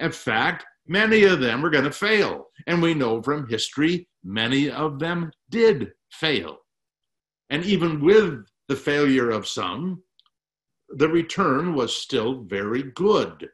In 0.00 0.10
fact, 0.10 0.64
many 0.88 1.24
of 1.24 1.40
them 1.40 1.64
are 1.64 1.70
going 1.70 1.84
to 1.84 1.92
fail. 1.92 2.46
And 2.66 2.82
we 2.82 2.94
know 2.94 3.22
from 3.22 3.48
history, 3.48 4.08
many 4.24 4.70
of 4.70 4.98
them 4.98 5.30
did 5.50 5.92
fail. 6.10 6.58
And 7.50 7.64
even 7.64 8.00
with 8.00 8.46
the 8.68 8.76
failure 8.76 9.30
of 9.30 9.46
some, 9.46 10.02
the 10.88 11.08
return 11.08 11.74
was 11.74 11.94
still 11.94 12.42
very 12.44 12.82
good. 12.82 13.48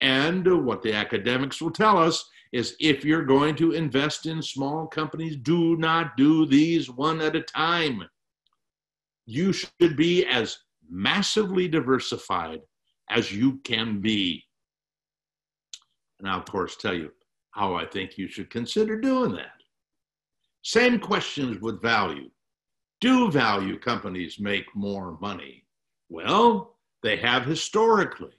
And 0.00 0.64
what 0.64 0.82
the 0.82 0.94
academics 0.94 1.60
will 1.60 1.70
tell 1.70 1.98
us 1.98 2.28
is 2.52 2.76
if 2.80 3.04
you're 3.04 3.24
going 3.24 3.54
to 3.56 3.72
invest 3.72 4.26
in 4.26 4.40
small 4.40 4.86
companies, 4.86 5.36
do 5.36 5.76
not 5.76 6.16
do 6.16 6.46
these 6.46 6.88
one 6.88 7.20
at 7.20 7.36
a 7.36 7.42
time. 7.42 8.04
You 9.26 9.52
should 9.52 9.96
be 9.96 10.24
as 10.24 10.58
massively 10.88 11.68
diversified 11.68 12.60
as 13.10 13.30
you 13.30 13.58
can 13.64 14.00
be. 14.00 14.44
And 16.18 16.28
I'll, 16.28 16.38
of 16.38 16.46
course, 16.46 16.76
tell 16.76 16.94
you 16.94 17.12
how 17.52 17.74
I 17.74 17.86
think 17.86 18.18
you 18.18 18.28
should 18.28 18.50
consider 18.50 19.00
doing 19.00 19.32
that. 19.32 19.52
Same 20.62 20.98
questions 20.98 21.60
with 21.60 21.80
value. 21.80 22.30
Do 23.00 23.30
value 23.30 23.78
companies 23.78 24.40
make 24.40 24.74
more 24.74 25.16
money? 25.20 25.64
Well, 26.08 26.76
they 27.02 27.16
have 27.16 27.44
historically. 27.44 28.32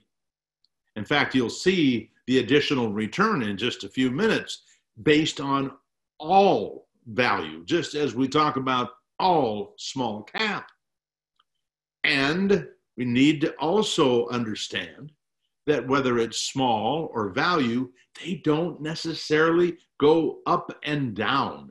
In 0.96 1.04
fact, 1.04 1.34
you'll 1.34 1.48
see 1.48 2.10
the 2.26 2.38
additional 2.38 2.92
return 2.92 3.42
in 3.42 3.56
just 3.56 3.84
a 3.84 3.88
few 3.88 4.10
minutes 4.10 4.62
based 5.02 5.40
on 5.40 5.72
all 6.18 6.88
value, 7.06 7.64
just 7.64 7.94
as 7.94 8.14
we 8.14 8.28
talk 8.28 8.56
about 8.56 8.90
all 9.18 9.74
small 9.78 10.22
cap. 10.22 10.68
And 12.04 12.68
we 12.96 13.04
need 13.04 13.40
to 13.40 13.52
also 13.54 14.28
understand 14.28 15.12
that 15.66 15.86
whether 15.86 16.18
it's 16.18 16.38
small 16.38 17.10
or 17.12 17.30
value, 17.30 17.90
they 18.22 18.40
don't 18.44 18.80
necessarily 18.80 19.76
go 19.98 20.38
up 20.46 20.70
and 20.84 21.14
down 21.14 21.70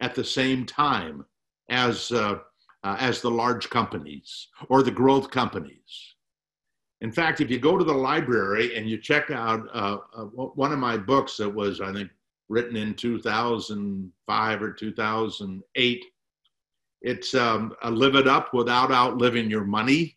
at 0.00 0.14
the 0.14 0.24
same 0.24 0.66
time 0.66 1.24
as, 1.70 2.12
uh, 2.12 2.38
uh, 2.84 2.96
as 3.00 3.20
the 3.20 3.30
large 3.30 3.70
companies 3.70 4.48
or 4.68 4.82
the 4.82 4.90
growth 4.90 5.30
companies. 5.30 6.14
In 7.00 7.12
fact, 7.12 7.40
if 7.40 7.50
you 7.50 7.58
go 7.58 7.76
to 7.76 7.84
the 7.84 7.92
library 7.92 8.76
and 8.76 8.88
you 8.88 8.98
check 8.98 9.30
out 9.30 9.68
uh, 9.74 9.98
uh, 10.16 10.24
one 10.24 10.72
of 10.72 10.78
my 10.78 10.96
books 10.96 11.36
that 11.36 11.48
was, 11.48 11.80
I 11.80 11.92
think, 11.92 12.10
written 12.48 12.76
in 12.76 12.94
2005 12.94 14.62
or 14.62 14.72
2008, 14.72 16.04
it's 17.02 17.34
um, 17.34 17.74
Live 17.84 18.14
It 18.14 18.26
Up 18.26 18.54
Without 18.54 18.90
Outliving 18.90 19.50
Your 19.50 19.64
Money. 19.64 20.16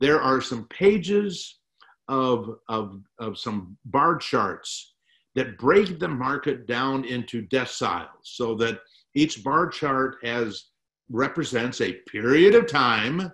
There 0.00 0.20
are 0.20 0.40
some 0.40 0.66
pages 0.68 1.60
of, 2.08 2.58
of, 2.68 3.00
of 3.18 3.38
some 3.38 3.76
bar 3.86 4.16
charts 4.16 4.94
that 5.34 5.58
break 5.58 5.98
the 5.98 6.08
market 6.08 6.66
down 6.66 7.04
into 7.04 7.46
deciles 7.46 8.08
so 8.22 8.54
that 8.54 8.80
each 9.14 9.42
bar 9.42 9.68
chart 9.68 10.16
has 10.22 10.66
represents 11.10 11.80
a 11.80 11.92
period 12.10 12.54
of 12.54 12.66
time 12.66 13.30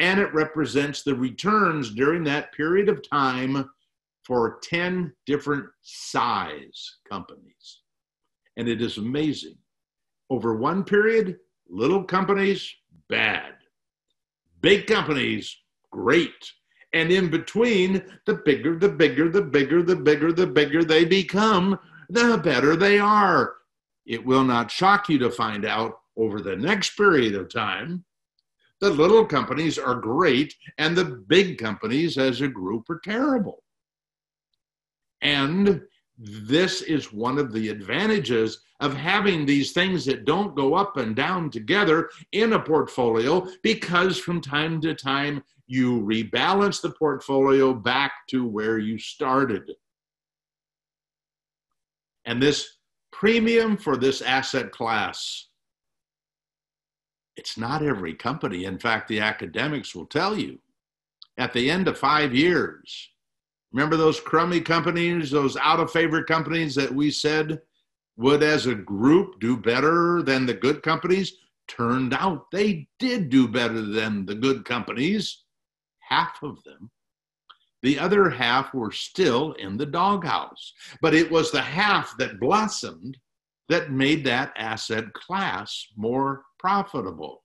and 0.00 0.20
it 0.20 0.32
represents 0.32 1.02
the 1.02 1.14
returns 1.14 1.90
during 1.90 2.22
that 2.24 2.52
period 2.52 2.88
of 2.88 3.08
time 3.08 3.68
for 4.24 4.60
10 4.62 5.12
different 5.26 5.66
size 5.82 6.98
companies. 7.08 7.80
And 8.56 8.68
it 8.68 8.80
is 8.80 8.98
amazing. 8.98 9.56
Over 10.30 10.54
one 10.54 10.84
period, 10.84 11.38
little 11.68 12.04
companies, 12.04 12.70
bad. 13.08 13.54
Big 14.60 14.86
companies, 14.86 15.56
great. 15.90 16.52
And 16.92 17.10
in 17.10 17.30
between, 17.30 18.02
the 18.24 18.34
bigger, 18.34 18.76
the 18.76 18.88
bigger, 18.88 19.28
the 19.28 19.42
bigger, 19.42 19.82
the 19.82 19.96
bigger, 19.96 20.32
the 20.32 20.46
bigger 20.46 20.84
they 20.84 21.04
become, 21.04 21.78
the 22.08 22.38
better 22.38 22.76
they 22.76 22.98
are. 22.98 23.54
It 24.06 24.24
will 24.24 24.44
not 24.44 24.70
shock 24.70 25.08
you 25.08 25.18
to 25.18 25.30
find 25.30 25.66
out 25.66 26.00
over 26.16 26.40
the 26.40 26.56
next 26.56 26.96
period 26.96 27.34
of 27.34 27.52
time 27.52 28.04
the 28.80 28.90
little 28.90 29.24
companies 29.24 29.78
are 29.78 29.94
great 29.94 30.54
and 30.78 30.96
the 30.96 31.04
big 31.04 31.58
companies 31.58 32.16
as 32.16 32.40
a 32.40 32.48
group 32.48 32.88
are 32.90 33.00
terrible. 33.02 33.62
And 35.20 35.82
this 36.16 36.82
is 36.82 37.12
one 37.12 37.38
of 37.38 37.52
the 37.52 37.68
advantages 37.68 38.60
of 38.80 38.94
having 38.94 39.44
these 39.44 39.72
things 39.72 40.04
that 40.04 40.24
don't 40.24 40.54
go 40.54 40.74
up 40.74 40.96
and 40.96 41.16
down 41.16 41.50
together 41.50 42.10
in 42.32 42.52
a 42.52 42.60
portfolio 42.60 43.46
because 43.62 44.18
from 44.18 44.40
time 44.40 44.80
to 44.80 44.94
time 44.94 45.42
you 45.68 46.00
rebalance 46.00 46.82
the 46.82 46.90
portfolio 46.90 47.72
back 47.72 48.12
to 48.30 48.46
where 48.46 48.78
you 48.78 48.98
started. 48.98 49.70
And 52.24 52.42
this 52.42 52.78
premium 53.12 53.76
for 53.76 53.96
this 53.96 54.20
asset 54.20 54.72
class 54.72 55.48
it's 57.38 57.56
not 57.56 57.84
every 57.84 58.14
company. 58.14 58.64
In 58.64 58.78
fact, 58.78 59.06
the 59.06 59.20
academics 59.20 59.94
will 59.94 60.06
tell 60.06 60.36
you 60.36 60.58
at 61.38 61.52
the 61.52 61.70
end 61.70 61.86
of 61.86 61.96
five 61.96 62.34
years. 62.34 63.10
Remember 63.72 63.96
those 63.96 64.18
crummy 64.18 64.60
companies, 64.60 65.30
those 65.30 65.56
out 65.56 65.78
of 65.78 65.92
favor 65.92 66.24
companies 66.24 66.74
that 66.74 66.92
we 66.92 67.12
said 67.12 67.60
would, 68.16 68.42
as 68.42 68.66
a 68.66 68.74
group, 68.74 69.38
do 69.38 69.56
better 69.56 70.20
than 70.22 70.46
the 70.46 70.54
good 70.54 70.82
companies? 70.82 71.34
Turned 71.68 72.12
out 72.12 72.50
they 72.50 72.88
did 72.98 73.30
do 73.30 73.46
better 73.46 73.82
than 73.82 74.26
the 74.26 74.34
good 74.34 74.64
companies, 74.64 75.44
half 76.08 76.42
of 76.42 76.62
them. 76.64 76.90
The 77.82 77.98
other 77.98 78.28
half 78.28 78.74
were 78.74 78.90
still 78.90 79.52
in 79.52 79.76
the 79.76 79.86
doghouse. 79.86 80.72
But 81.00 81.14
it 81.14 81.30
was 81.30 81.50
the 81.50 81.62
half 81.62 82.16
that 82.18 82.40
blossomed 82.40 83.16
that 83.68 83.92
made 83.92 84.24
that 84.24 84.52
asset 84.56 85.12
class 85.12 85.86
more 85.96 86.44
profitable. 86.58 87.44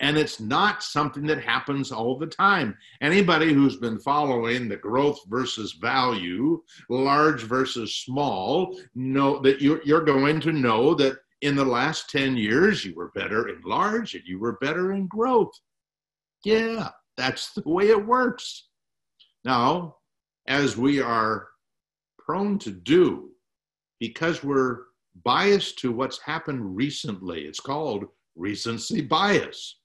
And 0.00 0.18
it's 0.18 0.40
not 0.40 0.82
something 0.82 1.26
that 1.26 1.42
happens 1.42 1.90
all 1.90 2.18
the 2.18 2.26
time. 2.26 2.76
Anybody 3.00 3.52
who's 3.54 3.76
been 3.76 3.98
following 3.98 4.68
the 4.68 4.76
growth 4.76 5.20
versus 5.26 5.72
value, 5.72 6.62
large 6.90 7.42
versus 7.44 7.96
small, 7.96 8.78
know 8.94 9.38
that 9.40 9.62
you're, 9.62 10.04
going 10.04 10.40
to 10.40 10.52
know 10.52 10.94
that 10.94 11.18
in 11.40 11.56
the 11.56 11.64
last 11.64 12.10
10 12.10 12.36
years, 12.36 12.84
you 12.84 12.94
were 12.94 13.10
better 13.14 13.48
in 13.48 13.60
large 13.62 14.14
and 14.14 14.24
you 14.26 14.38
were 14.38 14.58
better 14.60 14.92
in 14.92 15.06
growth. 15.06 15.58
Yeah, 16.44 16.90
that's 17.16 17.52
the 17.52 17.62
way 17.64 17.88
it 17.88 18.06
works. 18.06 18.68
Now, 19.44 19.96
as 20.48 20.76
we 20.76 21.00
are 21.00 21.48
prone 22.18 22.58
to 22.60 22.70
do, 22.70 23.30
because 24.00 24.44
we're 24.44 24.80
biased 25.24 25.78
to 25.80 25.92
what's 25.92 26.20
happened 26.20 26.76
recently, 26.76 27.42
it's 27.42 27.60
called 27.60 28.06
recency 28.36 29.00
bias 29.00 29.76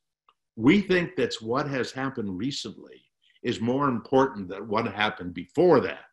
we 0.56 0.82
think 0.82 1.16
that's 1.16 1.42
what 1.42 1.68
has 1.68 1.92
happened 1.92 2.38
recently 2.38 3.02
is 3.44 3.62
more 3.62 3.88
important 3.88 4.48
than 4.50 4.68
what 4.68 4.86
happened 4.86 5.34
before 5.34 5.80
that. 5.80 6.06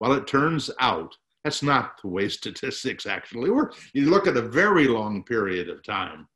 Well, 0.00 0.12
it 0.12 0.26
turns 0.26 0.70
out 0.80 1.16
that's 1.42 1.62
not 1.62 2.00
the 2.00 2.08
way 2.08 2.28
statistics 2.28 3.06
actually 3.06 3.50
work. 3.50 3.74
You 3.94 4.10
look 4.10 4.26
at 4.26 4.36
a 4.36 4.42
very 4.42 4.86
long 4.86 5.24
period 5.24 5.68
of 5.68 5.82
time, 5.82 6.28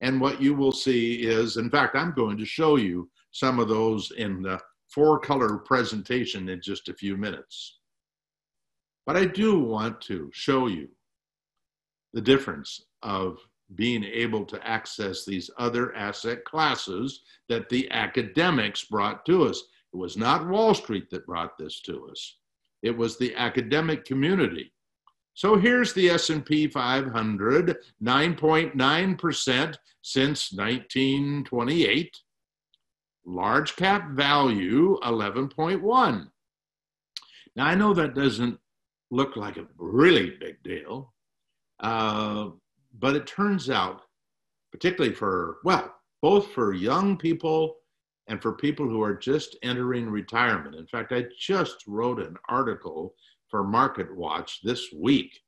and 0.00 0.20
what 0.20 0.40
you 0.40 0.54
will 0.54 0.72
see 0.72 1.22
is, 1.22 1.56
in 1.56 1.70
fact, 1.70 1.96
I'm 1.96 2.12
going 2.12 2.38
to 2.38 2.46
show 2.46 2.76
you 2.76 3.10
some 3.34 3.58
of 3.58 3.68
those 3.68 4.12
in 4.12 4.42
the 4.42 4.60
four 4.88 5.18
color 5.18 5.58
presentation 5.58 6.48
in 6.48 6.62
just 6.62 6.88
a 6.88 6.94
few 6.94 7.16
minutes. 7.16 7.80
But 9.06 9.16
I 9.16 9.24
do 9.24 9.58
want 9.58 10.00
to 10.02 10.30
show 10.32 10.68
you 10.68 10.88
the 12.12 12.20
difference 12.20 12.80
of 13.02 13.38
being 13.74 14.04
able 14.04 14.44
to 14.44 14.64
access 14.66 15.24
these 15.24 15.50
other 15.58 15.92
asset 15.96 16.44
classes 16.44 17.22
that 17.48 17.68
the 17.68 17.90
academics 17.90 18.84
brought 18.84 19.26
to 19.26 19.46
us. 19.46 19.64
It 19.92 19.96
was 19.96 20.16
not 20.16 20.46
Wall 20.46 20.72
Street 20.72 21.10
that 21.10 21.26
brought 21.26 21.58
this 21.58 21.80
to 21.82 22.06
us. 22.08 22.36
It 22.84 22.96
was 22.96 23.18
the 23.18 23.34
academic 23.34 24.04
community. 24.04 24.72
So 25.34 25.56
here's 25.56 25.92
the 25.92 26.10
S&P 26.10 26.68
500, 26.68 27.76
9.9% 28.00 29.76
since 30.02 30.52
1928. 30.52 32.20
Large 33.26 33.76
cap 33.76 34.10
value 34.10 34.98
11.1. 35.02 36.28
Now 37.56 37.66
I 37.66 37.74
know 37.74 37.94
that 37.94 38.14
doesn't 38.14 38.58
look 39.10 39.36
like 39.36 39.56
a 39.56 39.66
really 39.78 40.36
big 40.40 40.62
deal, 40.62 41.14
uh, 41.80 42.48
but 42.98 43.16
it 43.16 43.26
turns 43.26 43.70
out, 43.70 44.02
particularly 44.72 45.14
for, 45.14 45.58
well, 45.64 45.94
both 46.20 46.48
for 46.48 46.74
young 46.74 47.16
people 47.16 47.76
and 48.28 48.40
for 48.40 48.52
people 48.52 48.88
who 48.88 49.02
are 49.02 49.14
just 49.14 49.56
entering 49.62 50.08
retirement. 50.08 50.74
In 50.74 50.86
fact, 50.86 51.12
I 51.12 51.26
just 51.38 51.86
wrote 51.86 52.18
an 52.20 52.36
article 52.48 53.14
for 53.48 53.62
Market 53.62 54.14
Watch 54.14 54.60
this 54.62 54.90
week 54.92 55.38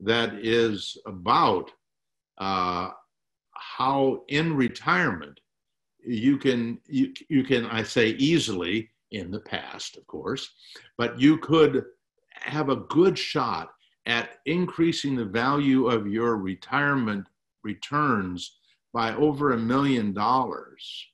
that 0.00 0.34
is 0.34 0.96
about 1.06 1.70
uh, 2.38 2.90
how 3.54 4.22
in 4.28 4.54
retirement 4.54 5.40
you 6.04 6.38
can 6.38 6.78
you, 6.86 7.12
you 7.28 7.44
can 7.44 7.66
I 7.66 7.82
say 7.82 8.10
easily 8.10 8.90
in 9.10 9.30
the 9.30 9.40
past, 9.40 9.96
of 9.96 10.06
course, 10.06 10.50
but 10.96 11.20
you 11.20 11.38
could 11.38 11.84
have 12.32 12.68
a 12.68 12.76
good 12.76 13.18
shot 13.18 13.70
at 14.06 14.38
increasing 14.46 15.14
the 15.14 15.24
value 15.24 15.88
of 15.88 16.06
your 16.06 16.36
retirement 16.36 17.26
returns 17.62 18.58
by 18.92 19.14
over 19.14 19.52
a 19.52 19.58
million 19.58 20.12
dollars. 20.12 21.06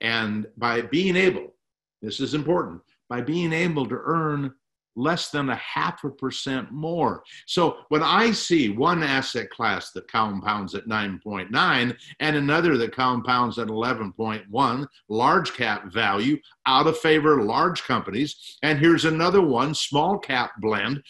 And 0.00 0.46
by 0.56 0.82
being 0.82 1.16
able, 1.16 1.54
this 2.00 2.20
is 2.20 2.34
important, 2.34 2.80
by 3.08 3.20
being 3.20 3.52
able 3.52 3.86
to 3.86 3.98
earn 4.04 4.54
less 4.98 5.30
than 5.30 5.48
a 5.50 5.56
half 5.56 6.04
a 6.04 6.10
percent 6.10 6.70
more. 6.72 7.22
So 7.46 7.78
when 7.88 8.02
I 8.02 8.32
see 8.32 8.68
one 8.68 9.02
asset 9.02 9.48
class 9.50 9.92
that 9.92 10.10
compounds 10.10 10.74
at 10.74 10.86
9.9 10.86 11.96
and 12.20 12.36
another 12.36 12.76
that 12.76 12.94
compounds 12.94 13.58
at 13.58 13.68
11.1, 13.68 14.86
large 15.08 15.52
cap 15.54 15.92
value, 15.92 16.36
out 16.68 16.86
of 16.86 16.98
favor 16.98 17.42
large 17.42 17.82
companies. 17.84 18.58
And 18.62 18.78
here's 18.78 19.06
another 19.06 19.40
one, 19.40 19.74
small 19.74 20.18
cap 20.18 20.52
blend, 20.60 21.02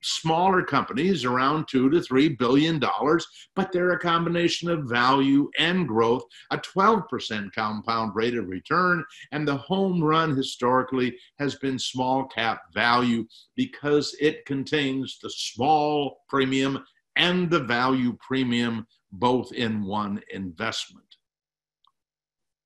smaller 0.00 0.62
companies 0.62 1.24
around 1.24 1.66
two 1.66 1.90
to 1.90 2.00
three 2.00 2.28
billion 2.28 2.78
dollars, 2.78 3.26
but 3.56 3.72
they're 3.72 3.90
a 3.90 3.98
combination 3.98 4.70
of 4.70 4.88
value 4.88 5.50
and 5.58 5.88
growth, 5.88 6.22
a 6.52 6.58
12% 6.58 7.52
compound 7.52 8.12
rate 8.14 8.36
of 8.36 8.48
return. 8.48 9.04
And 9.32 9.46
the 9.46 9.56
home 9.56 10.02
run 10.02 10.36
historically 10.36 11.16
has 11.40 11.56
been 11.56 11.80
small 11.80 12.26
cap 12.26 12.62
value 12.72 13.26
because 13.56 14.14
it 14.20 14.46
contains 14.46 15.18
the 15.20 15.30
small 15.30 16.20
premium 16.28 16.84
and 17.16 17.50
the 17.50 17.60
value 17.60 18.16
premium 18.20 18.86
both 19.10 19.52
in 19.52 19.84
one 19.84 20.22
investment. 20.32 21.04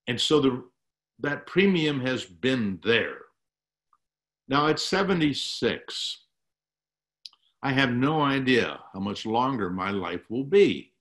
And 0.07 0.21
so 0.21 0.39
the 0.39 0.63
that 1.21 1.47
premium 1.47 2.01
has 2.01 2.25
been 2.25 2.79
there. 2.85 3.19
Now 4.49 4.69
at 4.69 4.79
76, 4.79 6.19
I 7.63 7.73
have 7.73 7.91
no 7.91 8.23
idea 8.23 8.79
how 8.93 9.01
much 9.01 9.27
longer 9.27 9.71
my 9.71 9.91
life 9.91 10.31
will 10.31 10.45
be. 10.45 10.93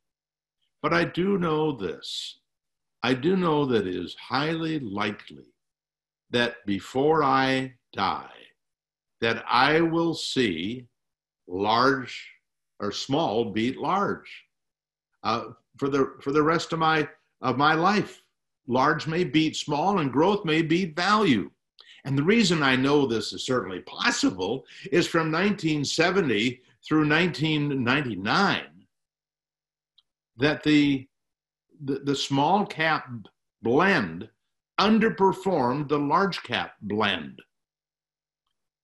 But 0.82 0.94
I 0.94 1.04
do 1.04 1.38
know 1.38 1.72
this. 1.72 2.40
I 3.04 3.14
do 3.14 3.36
know 3.36 3.66
that 3.66 3.88
it 3.88 3.96
is 3.96 4.16
highly 4.16 4.80
likely 4.80 5.54
that 6.32 6.66
before 6.66 7.24
I 7.24 7.74
die, 7.94 8.30
that 9.22 9.44
I 9.48 9.82
will 9.82 10.14
see 10.14 10.88
large 11.48 12.28
or 12.80 12.92
small 12.92 13.46
beat 13.46 13.78
large 13.78 14.46
uh, 15.24 15.46
for 15.78 15.90
the 15.90 16.16
for 16.22 16.32
the 16.32 16.42
rest 16.42 16.74
of 16.74 16.80
my 16.80 17.08
of 17.42 17.58
my 17.58 17.74
life 17.74 18.22
large 18.68 19.08
may 19.08 19.24
beat 19.24 19.56
small 19.56 20.00
and 20.00 20.12
growth 20.12 20.46
may 20.46 20.62
beat 20.62 20.96
value. 20.96 21.50
And 22.06 22.18
the 22.18 22.24
reason 22.24 22.62
I 22.62 22.76
know 22.76 23.06
this 23.06 23.34
is 23.34 23.46
certainly 23.46 23.80
possible 23.82 24.66
is 24.92 25.08
from 25.08 25.32
1970 25.32 26.62
through 26.88 27.10
1999 27.10 28.62
that 30.38 30.64
the, 30.64 31.08
the, 31.84 32.00
the 32.00 32.16
small 32.16 32.66
cap 32.66 33.10
blend 33.62 34.30
underperformed 34.80 35.88
the 35.88 35.98
large 35.98 36.44
cap 36.44 36.74
blend. 36.82 37.42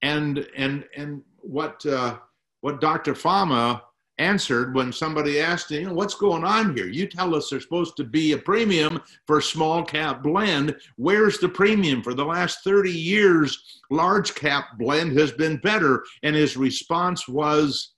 And, 0.02 0.48
and, 0.58 0.86
and 0.96 1.22
what, 1.38 1.86
uh, 1.86 2.18
what 2.62 2.82
Dr. 2.82 3.14
Fama 3.14 3.84
answered 4.22 4.76
when 4.76 4.94
somebody 4.94 5.40
asked, 5.40 5.72
know, 5.72 5.94
what's 5.94 6.14
going 6.14 6.44
on 6.44 6.76
here? 6.76 6.88
You 6.88 7.08
tell 7.08 7.36
us 7.36 7.50
there's 7.50 7.64
supposed 7.64 7.98
to 7.98 8.04
be 8.04 8.34
a 8.34 8.38
premium 8.38 9.02
for 9.26 9.42
small 9.42 9.84
cap 9.84 10.22
blend. 10.22 10.76
Where's 10.98 11.40
the 11.40 11.50
premium? 11.50 12.04
For 12.04 12.14
the 12.14 12.26
last 12.26 12.64
30 12.64 12.92
years, 12.92 13.80
large 13.90 14.36
cap 14.36 14.78
blend 14.78 15.18
has 15.18 15.32
been 15.32 15.58
better. 15.58 16.04
And 16.24 16.36
his 16.36 16.56
response 16.56 17.28
was, 17.28 17.94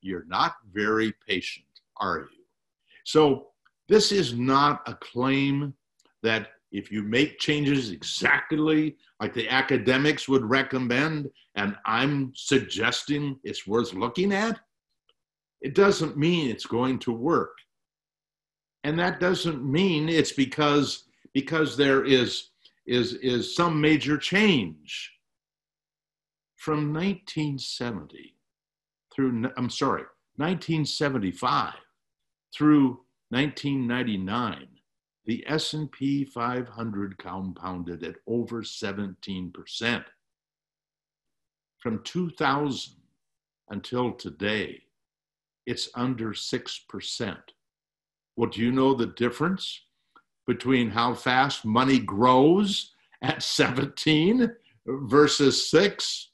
You're 0.00 0.26
not 0.26 0.54
very 0.72 1.12
patient, 1.28 1.66
are 1.98 2.20
you? 2.20 2.44
So 3.04 3.48
this 3.88 4.12
is 4.12 4.32
not 4.32 4.82
a 4.86 4.94
claim 4.94 5.74
that 6.22 6.48
if 6.72 6.90
you 6.90 7.02
make 7.02 7.38
changes 7.38 7.90
exactly 7.90 8.96
like 9.20 9.32
the 9.32 9.48
academics 9.48 10.28
would 10.28 10.44
recommend, 10.44 11.30
and 11.54 11.76
I'm 11.86 12.32
suggesting 12.34 13.38
it's 13.44 13.66
worth 13.66 13.94
looking 13.94 14.32
at, 14.32 14.58
it 15.60 15.74
doesn't 15.74 16.16
mean 16.16 16.50
it's 16.50 16.66
going 16.66 16.98
to 17.00 17.12
work. 17.12 17.56
And 18.84 18.98
that 18.98 19.20
doesn't 19.20 19.64
mean 19.64 20.08
it's 20.08 20.32
because 20.32 21.04
because 21.34 21.76
there 21.76 22.04
is 22.04 22.50
is 22.86 23.14
is 23.14 23.54
some 23.54 23.80
major 23.80 24.16
change 24.16 25.12
from 26.56 26.92
1970 26.92 28.34
through 29.14 29.50
I'm 29.56 29.70
sorry, 29.70 30.04
1975 30.36 31.74
through 32.54 33.00
1999 33.30 34.68
the 35.26 35.44
S&P 35.48 36.24
500 36.24 37.18
compounded 37.18 38.04
at 38.04 38.14
over 38.28 38.62
17%. 38.62 40.04
From 41.80 42.02
2000 42.04 42.94
until 43.68 44.12
today, 44.12 44.82
it's 45.66 45.88
under 45.94 46.30
6%. 46.30 47.36
Well, 48.36 48.50
do 48.50 48.60
you 48.60 48.72
know 48.72 48.94
the 48.94 49.06
difference 49.06 49.80
between 50.46 50.90
how 50.90 51.14
fast 51.14 51.64
money 51.64 51.98
grows 51.98 52.92
at 53.22 53.42
17 53.42 54.50
versus 54.86 55.70
6? 55.70 56.30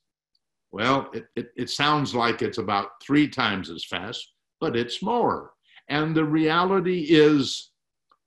Well, 0.70 1.10
it, 1.12 1.26
it, 1.36 1.48
it, 1.56 1.70
sounds 1.70 2.14
like 2.14 2.42
it's 2.42 2.58
about 2.58 3.02
three 3.02 3.28
times 3.28 3.70
as 3.70 3.84
fast, 3.84 4.32
but 4.60 4.76
it's 4.76 5.02
more. 5.02 5.52
And 5.88 6.14
the 6.14 6.24
reality 6.24 7.06
is 7.10 7.70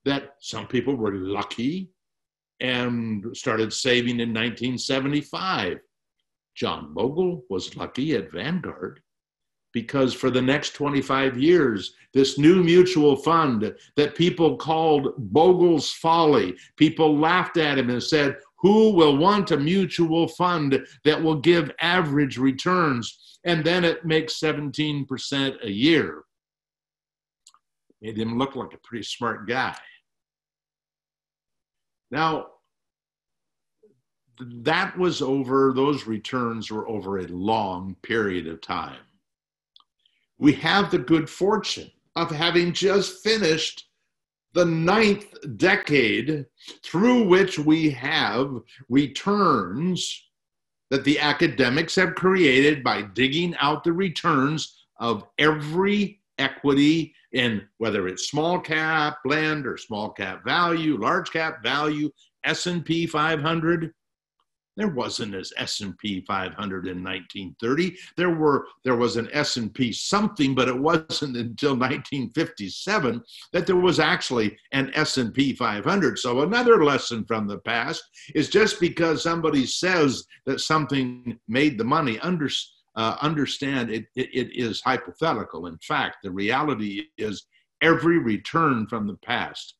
that 0.06 0.36
some 0.39 0.68
people 0.68 0.95
were 0.95 1.16
lucky 1.16 1.89
and 2.60 3.26
started 3.36 3.74
saving 3.74 4.20
in 4.20 4.30
1975. 4.30 5.80
John 6.56 6.93
Bogle 6.93 7.43
was 7.49 7.76
lucky 7.76 8.16
at 8.16 8.32
Vanguard 8.32 9.01
because 9.76 10.13
for 10.13 10.30
the 10.32 10.41
next 10.41 10.73
25 10.73 11.38
years, 11.38 11.95
this 12.13 12.39
new 12.39 12.63
mutual 12.63 13.17
fund 13.17 13.76
that 13.97 14.15
people 14.15 14.55
called 14.55 15.13
Bogle's 15.17 15.91
Folly, 15.91 16.55
people 16.78 17.19
laughed 17.19 17.57
at 17.57 17.78
him 17.78 17.89
and 17.89 18.01
said, 18.01 18.38
Who 18.59 18.93
will 18.93 19.17
want 19.17 19.51
a 19.51 19.57
mutual 19.57 20.30
fund 20.30 20.82
that 21.03 21.21
will 21.21 21.36
give 21.36 21.73
average 21.82 22.38
returns? 22.38 23.38
And 23.43 23.65
then 23.65 23.84
it 23.84 24.05
makes 24.05 24.39
17% 24.39 25.63
a 25.65 25.69
year. 25.69 26.23
Made 28.01 28.17
him 28.17 28.39
look 28.39 28.55
like 28.55 28.73
a 28.73 28.78
pretty 28.78 29.03
smart 29.03 29.45
guy. 29.45 29.76
Now, 32.11 32.47
that 34.39 34.97
was 34.97 35.21
over, 35.21 35.73
those 35.76 36.07
returns 36.07 36.71
were 36.71 36.88
over 36.88 37.17
a 37.17 37.28
long 37.28 37.97
period 38.03 38.47
of 38.47 38.61
time. 38.61 39.05
We 40.38 40.53
have 40.53 40.91
the 40.91 40.99
good 40.99 41.29
fortune 41.29 41.91
of 42.15 42.31
having 42.31 42.73
just 42.73 43.23
finished 43.23 43.88
the 44.53 44.65
ninth 44.65 45.33
decade 45.57 46.45
through 46.83 47.27
which 47.27 47.59
we 47.59 47.89
have 47.89 48.61
returns 48.89 50.29
that 50.89 51.03
the 51.03 51.19
academics 51.19 51.95
have 51.95 52.15
created 52.15 52.83
by 52.83 53.01
digging 53.01 53.55
out 53.59 53.83
the 53.83 53.91
returns 53.91 54.86
of 54.97 55.25
every 55.38 56.21
equity 56.38 57.13
in 57.33 57.67
whether 57.77 58.07
it's 58.07 58.29
small 58.29 58.59
cap 58.59 59.17
blend 59.23 59.65
or 59.65 59.77
small 59.77 60.09
cap 60.09 60.43
value 60.43 60.97
large 60.97 61.31
cap 61.31 61.63
value 61.63 62.09
s&p 62.43 63.07
500 63.07 63.93
there 64.76 64.89
wasn't 64.89 65.36
an 65.36 65.43
S&P 65.57 66.21
500 66.21 66.88
in 66.88 67.03
1930. 67.03 67.97
There 68.17 68.36
were 68.36 68.67
there 68.84 68.95
was 68.95 69.15
an 69.15 69.30
S&P 69.32 69.91
something, 69.93 70.53
but 70.53 70.67
it 70.67 70.78
wasn't 70.78 71.38
until 71.38 71.71
1957 71.71 73.23
that 73.53 73.65
there 73.65 73.76
was 73.76 73.99
actually 73.99 74.57
an 74.71 74.91
S&P 74.93 75.53
500. 75.53 76.19
So 76.19 76.41
another 76.41 76.84
lesson 76.84 77.23
from 77.26 77.47
the 77.47 77.59
past 77.59 78.03
is 78.34 78.49
just 78.49 78.80
because 78.80 79.23
somebody 79.23 79.65
says 79.65 80.26
that 80.45 80.59
something 80.59 81.39
made 81.47 81.78
the 81.78 81.84
money, 81.84 82.19
under, 82.19 82.49
uh, 82.95 83.17
understand 83.21 83.89
it, 83.89 84.05
it, 84.15 84.30
it 84.34 84.55
is 84.55 84.82
hypothetical. 84.82 85.67
In 85.67 85.78
fact, 85.78 86.17
the 86.23 86.32
reality 86.32 87.03
is 87.17 87.45
every 87.82 88.19
return 88.19 88.88
from 88.88 89.07
the 89.07 89.17
past, 89.17 89.76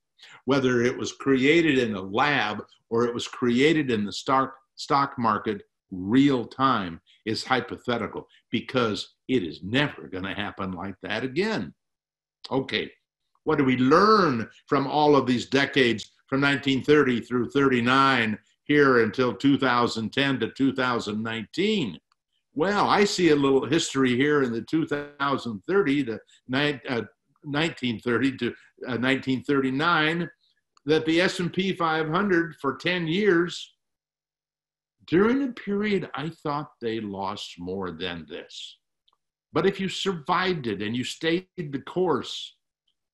whether 0.46 0.82
it 0.82 0.98
was 0.98 1.12
created 1.12 1.78
in 1.80 1.96
a 1.96 2.02
lab 2.02 2.64
or 2.90 3.06
it 3.06 3.14
was 3.14 3.28
created 3.28 3.92
in 3.92 4.06
the 4.06 4.12
stock 4.12 4.54
stock 4.76 5.18
market 5.18 5.62
real 5.92 6.46
time 6.46 7.00
is 7.26 7.44
hypothetical 7.44 8.28
because 8.52 9.16
it 9.28 9.44
is 9.44 9.62
never 9.64 10.08
going 10.08 10.24
to 10.24 10.34
happen 10.34 10.72
like 10.72 10.96
that 11.02 11.24
again. 11.24 11.74
Okay, 12.52 12.92
what 13.44 13.58
do 13.58 13.64
we 13.64 13.78
learn 13.78 14.48
from 14.68 14.88
all 14.88 15.16
of 15.16 15.26
these 15.26 15.48
decades 15.48 16.12
from 16.28 16.42
1930 16.42 17.22
through 17.22 17.50
39 17.50 18.38
here 18.66 19.04
until 19.04 19.34
2010 19.34 20.40
to 20.40 20.50
2019? 20.50 22.00
Well, 22.54 22.88
I 22.88 23.04
see 23.04 23.30
a 23.30 23.36
little 23.36 23.66
history 23.66 24.16
here 24.16 24.44
in 24.44 24.52
the 24.52 24.62
2030 24.62 26.06
to 26.06 26.14
uh, 26.14 27.02
1930 27.44 28.38
to 28.38 28.48
uh, 28.48 28.98
1939 28.98 30.30
that 30.86 31.06
the 31.06 31.22
S&P 31.22 31.74
500 31.74 32.56
for 32.62 32.78
10 32.78 33.08
years 33.08 33.75
during 35.08 35.44
a 35.44 35.52
period, 35.54 36.10
I 36.16 36.30
thought 36.30 36.72
they 36.82 37.00
lost 37.00 37.56
more 37.60 37.92
than 37.92 38.26
this. 38.30 38.78
But 39.54 39.66
if 39.66 39.80
you 39.80 39.88
survived 39.88 40.68
it 40.68 40.82
and 40.82 40.96
you 40.96 41.04
stayed 41.04 41.48
the 41.58 41.82
course, 41.86 42.56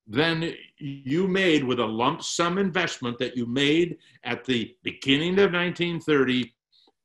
then 0.07 0.53
you 0.77 1.27
made 1.27 1.63
with 1.63 1.79
a 1.79 1.85
lump 1.85 2.23
sum 2.23 2.57
investment 2.57 3.17
that 3.19 3.37
you 3.37 3.45
made 3.45 3.97
at 4.23 4.43
the 4.45 4.75
beginning 4.83 5.33
of 5.33 5.53
1930, 5.53 6.53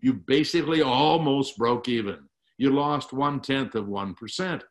you 0.00 0.12
basically 0.14 0.82
almost 0.82 1.58
broke 1.58 1.88
even. 1.88 2.18
You 2.58 2.70
lost 2.70 3.12
one 3.12 3.40
tenth 3.40 3.74
of 3.74 3.86
1%. 3.86 4.62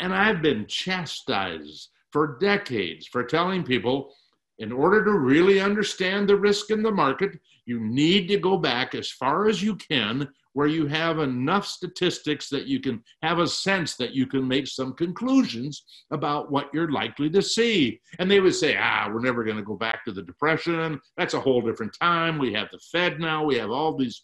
And 0.00 0.14
I've 0.14 0.42
been 0.42 0.66
chastised 0.66 1.90
for 2.10 2.38
decades 2.38 3.06
for 3.06 3.24
telling 3.24 3.62
people 3.62 4.14
in 4.58 4.72
order 4.72 5.04
to 5.04 5.12
really 5.12 5.60
understand 5.60 6.28
the 6.28 6.36
risk 6.36 6.70
in 6.70 6.82
the 6.82 6.90
market, 6.90 7.38
you 7.66 7.80
need 7.80 8.28
to 8.28 8.38
go 8.38 8.56
back 8.56 8.94
as 8.94 9.10
far 9.10 9.48
as 9.48 9.62
you 9.62 9.76
can 9.76 10.28
where 10.54 10.68
you 10.68 10.86
have 10.86 11.18
enough 11.18 11.66
statistics 11.66 12.48
that 12.48 12.66
you 12.66 12.78
can 12.78 13.02
have 13.22 13.40
a 13.40 13.46
sense 13.46 13.96
that 13.96 14.14
you 14.14 14.26
can 14.26 14.46
make 14.46 14.68
some 14.68 14.94
conclusions 14.94 15.84
about 16.12 16.50
what 16.50 16.70
you're 16.72 16.92
likely 16.92 17.28
to 17.28 17.42
see. 17.42 18.00
And 18.20 18.30
they 18.30 18.38
would 18.38 18.54
say, 18.54 18.76
ah, 18.78 19.08
we're 19.12 19.20
never 19.20 19.42
going 19.42 19.56
to 19.56 19.64
go 19.64 19.74
back 19.74 20.04
to 20.04 20.12
the 20.12 20.22
Depression. 20.22 21.00
That's 21.16 21.34
a 21.34 21.40
whole 21.40 21.60
different 21.60 21.96
time. 22.00 22.38
We 22.38 22.52
have 22.52 22.68
the 22.70 22.78
Fed 22.92 23.18
now. 23.18 23.44
We 23.44 23.56
have 23.58 23.70
all 23.70 23.96
these 23.96 24.22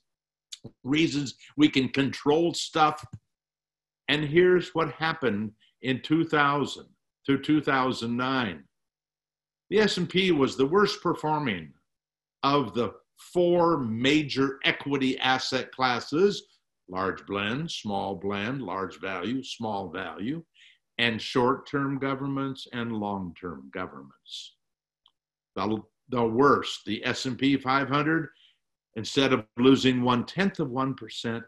reasons 0.85 1.35
we 1.57 1.69
can 1.69 1.89
control 1.89 2.55
stuff. 2.55 3.05
And 4.09 4.25
here's 4.25 4.71
what 4.73 4.93
happened 4.93 5.51
in 5.83 6.01
2000 6.03 6.85
through 7.27 7.43
2009 7.43 8.65
the 9.71 9.79
S&P 9.79 10.33
was 10.33 10.57
the 10.57 10.67
worst 10.67 11.01
performing 11.01 11.73
of 12.43 12.75
the 12.75 12.93
four 13.33 13.79
major 13.79 14.59
equity 14.65 15.19
asset 15.19 15.71
classes, 15.73 16.43
large 16.89 17.25
blend, 17.27 17.71
small 17.71 18.15
blend, 18.15 18.63
large 18.63 18.99
value, 19.01 19.43
small 19.43 19.91
value, 19.91 20.43
and 20.99 21.21
short-term 21.21 21.99
governments 21.99 22.67
and 22.73 22.93
long-term 22.93 23.71
governments. 23.73 24.55
The, 25.57 25.83
the 26.09 26.25
worst, 26.25 26.85
the 26.85 27.05
S&P 27.05 27.57
500, 27.57 28.29
instead 28.97 29.33
of 29.33 29.45
losing 29.57 30.03
one-tenth 30.03 30.59
of 30.59 30.69
1%, 30.69 31.43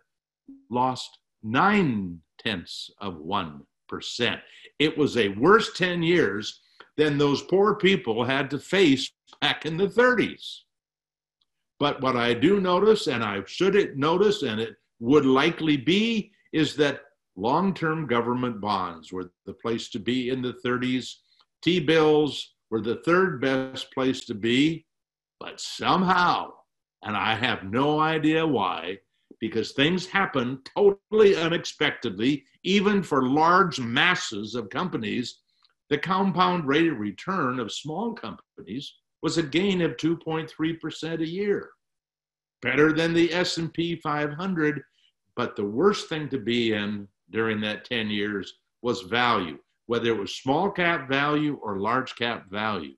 lost 0.71 1.19
nine-tenths 1.43 2.91
of 3.01 3.15
1%. 3.15 4.41
It 4.79 4.97
was 4.97 5.17
a 5.17 5.29
worse 5.29 5.73
10 5.75 6.03
years 6.03 6.61
than 6.97 7.19
those 7.19 7.43
poor 7.43 7.75
people 7.75 8.25
had 8.25 8.51
to 8.51 8.59
face 8.59 9.11
back 9.41 9.67
in 9.67 9.77
the 9.77 9.89
30s. 9.89 10.61
But 11.83 12.01
what 12.01 12.15
I 12.15 12.33
do 12.33 12.61
notice, 12.61 13.09
and 13.09 13.25
I 13.25 13.43
should 13.45 13.75
it 13.75 13.97
notice, 13.97 14.45
and 14.45 14.61
it 14.61 14.77
would 15.01 15.27
likely 15.27 15.77
be, 15.77 16.31
is 16.53 16.77
that 16.77 17.01
long 17.35 17.75
term 17.75 18.07
government 18.07 18.61
bonds 18.61 19.13
were 19.13 19.33
the 19.47 19.55
place 19.55 19.89
to 19.89 19.99
be 19.99 20.29
in 20.29 20.43
the 20.43 20.55
30s. 20.65 21.13
T 21.61 21.81
bills 21.81 22.55
were 22.71 22.81
the 22.81 23.03
third 23.05 23.41
best 23.41 23.93
place 23.93 24.25
to 24.27 24.35
be. 24.35 24.87
But 25.41 25.61
somehow, 25.61 26.53
and 27.03 27.17
I 27.17 27.35
have 27.35 27.65
no 27.65 27.99
idea 27.99 28.47
why, 28.47 28.99
because 29.41 29.73
things 29.73 30.07
happen 30.07 30.61
totally 30.77 31.35
unexpectedly, 31.35 32.45
even 32.63 33.03
for 33.03 33.27
large 33.27 33.81
masses 33.81 34.55
of 34.55 34.71
companies 34.71 35.41
the 35.91 35.99
compound 35.99 36.69
rate 36.69 36.93
of 36.93 37.01
return 37.01 37.59
of 37.59 37.73
small 37.73 38.13
companies 38.13 38.95
was 39.23 39.39
a 39.39 39.43
gain 39.43 39.81
of 39.83 39.97
2.3% 39.97 41.21
a 41.21 41.27
year. 41.27 41.71
Better 42.61 42.93
than 42.93 43.13
the 43.13 43.33
S&P 43.33 43.97
500, 43.97 44.83
but 45.37 45.57
the 45.57 45.65
worst 45.65 46.09
thing 46.09 46.29
to 46.29 46.39
be 46.39 46.75
in 46.75 47.09
during 47.31 47.61
that 47.61 47.85
10 47.85 48.11
years 48.11 48.53
was 48.83 49.03
value, 49.03 49.59
whether 49.87 50.09
it 50.09 50.19
was 50.19 50.37
small 50.37 50.71
cap 50.71 51.09
value 51.09 51.59
or 51.63 51.79
large 51.79 52.15
cap 52.17 52.51
value. 52.51 52.95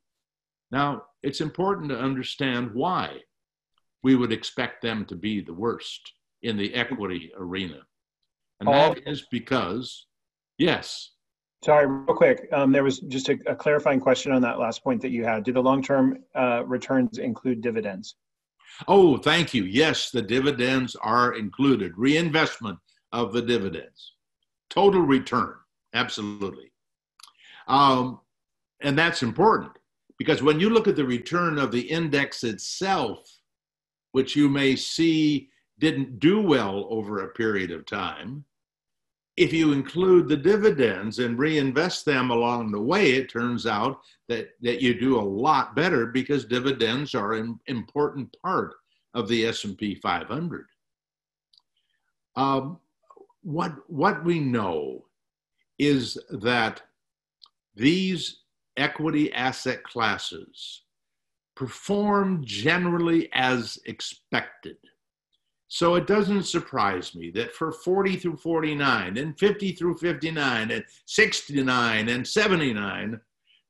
Now, 0.71 1.05
it's 1.23 1.41
important 1.41 1.89
to 1.91 1.99
understand 1.99 2.71
why 2.75 3.21
we 4.03 4.17
would 4.17 4.33
expect 4.33 4.83
them 4.83 5.05
to 5.07 5.15
be 5.15 5.41
the 5.41 5.55
worst 5.55 6.13
in 6.43 6.57
the 6.57 6.75
equity 6.75 7.33
arena. 7.39 7.81
And 8.61 8.69
that 8.69 8.99
is 9.07 9.27
because, 9.31 10.07
yes, 10.59 11.11
Sorry, 11.65 11.87
real 11.87 12.15
quick. 12.15 12.47
Um, 12.53 12.73
there 12.73 12.85
was 12.85 13.01
just 13.01 13.31
a, 13.31 13.39
a, 13.47 13.57
clarifying 13.57 13.99
question 13.99 14.33
on 14.33 14.43
that 14.43 14.59
last 14.59 14.85
point 14.85 15.01
that 15.01 15.13
you 15.13 15.25
had. 15.25 15.45
Do 15.45 15.53
the 15.55 15.63
long-term 15.63 16.19
uh, 16.35 16.63
returns 16.67 17.17
include 17.17 17.63
dividends? 17.63 18.17
Oh, 18.87 19.17
thank 19.17 19.55
you. 19.55 19.65
Yes, 19.65 20.11
the 20.11 20.21
dividends 20.21 20.95
are 20.97 21.33
included. 21.37 21.97
Reinvestment 21.97 22.79
of 23.13 23.33
the 23.33 23.41
dividends. 23.41 24.13
Total 24.69 25.01
return, 25.01 25.55
absolutely. 25.95 26.71
Um, 27.67 28.21
and 28.83 28.99
that's 28.99 29.23
important 29.23 29.73
because 30.19 30.43
when 30.43 30.61
you 30.61 30.69
look 30.69 30.87
at 30.87 30.97
the 30.97 31.07
return 31.07 31.59
of 31.59 31.73
the 31.73 31.81
index 31.81 32.45
itself, 32.45 33.21
which 34.13 34.37
you 34.37 34.51
may 34.51 34.77
see 34.77 35.49
didn't 35.79 36.19
do 36.19 36.43
well 36.43 36.87
over 36.91 37.21
a 37.21 37.33
period 37.33 37.71
of 37.71 37.87
time, 37.87 38.45
if 39.37 39.53
you 39.53 39.73
include 39.73 40.29
the 40.29 40.37
dividends 40.37 41.19
and 41.19 41.39
reinvest 41.39 42.05
them 42.05 42.31
along 42.31 42.71
the 42.71 42.81
way, 42.81 43.13
it 43.13 43.29
turns 43.29 43.67
out 43.67 44.01
that, 44.29 44.51
that 44.63 44.81
you 44.81 44.99
do 44.99 45.19
a 45.19 45.21
lot 45.21 45.75
better 45.75 46.07
because 46.07 46.45
dividends 46.45 47.15
are 47.15 47.33
an 47.33 47.59
important 47.67 48.35
part 48.43 48.75
of 49.15 49.29
the 49.29 49.47
S&P 49.47 49.97
500. 49.97 50.67
Um, 52.37 52.79
what, 53.43 53.73
what 53.89 54.25
we 54.25 54.39
know 54.41 55.05
is 55.79 56.17
that 56.31 56.83
these 57.75 58.43
equity 58.77 59.33
asset 59.33 59.83
classes 59.83 60.83
perform 61.57 62.45
generally 62.45 63.29
as 63.33 63.79
expected. 63.87 64.77
So 65.75 65.97
it 65.97 66.07
doesn't 66.07 66.45
surprise 66.45 67.17
me 67.17 67.33
that 67.33 67.53
for 67.53 67.73
40 67.73 68.15
through 68.15 68.37
49 68.37 69.17
and 69.17 69.37
50 69.37 69.73
through 69.73 69.97
59 69.97 70.71
and 70.71 70.85
69 71.07 72.09
and 72.09 72.25
79, 72.25 73.21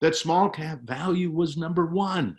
that 0.02 0.14
small 0.14 0.50
cap 0.50 0.80
value 0.82 1.30
was 1.30 1.56
number 1.56 1.86
one. 1.86 2.38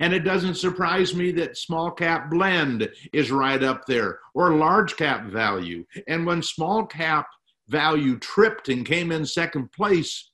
And 0.00 0.14
it 0.14 0.20
doesn't 0.20 0.54
surprise 0.54 1.14
me 1.14 1.32
that 1.32 1.58
small 1.58 1.90
cap 1.90 2.30
blend 2.30 2.88
is 3.12 3.30
right 3.30 3.62
up 3.62 3.84
there 3.84 4.20
or 4.32 4.54
large 4.54 4.96
cap 4.96 5.26
value. 5.26 5.84
And 6.06 6.24
when 6.24 6.42
small 6.42 6.86
cap 6.86 7.28
value 7.68 8.18
tripped 8.18 8.70
and 8.70 8.86
came 8.86 9.12
in 9.12 9.26
second 9.26 9.70
place, 9.70 10.30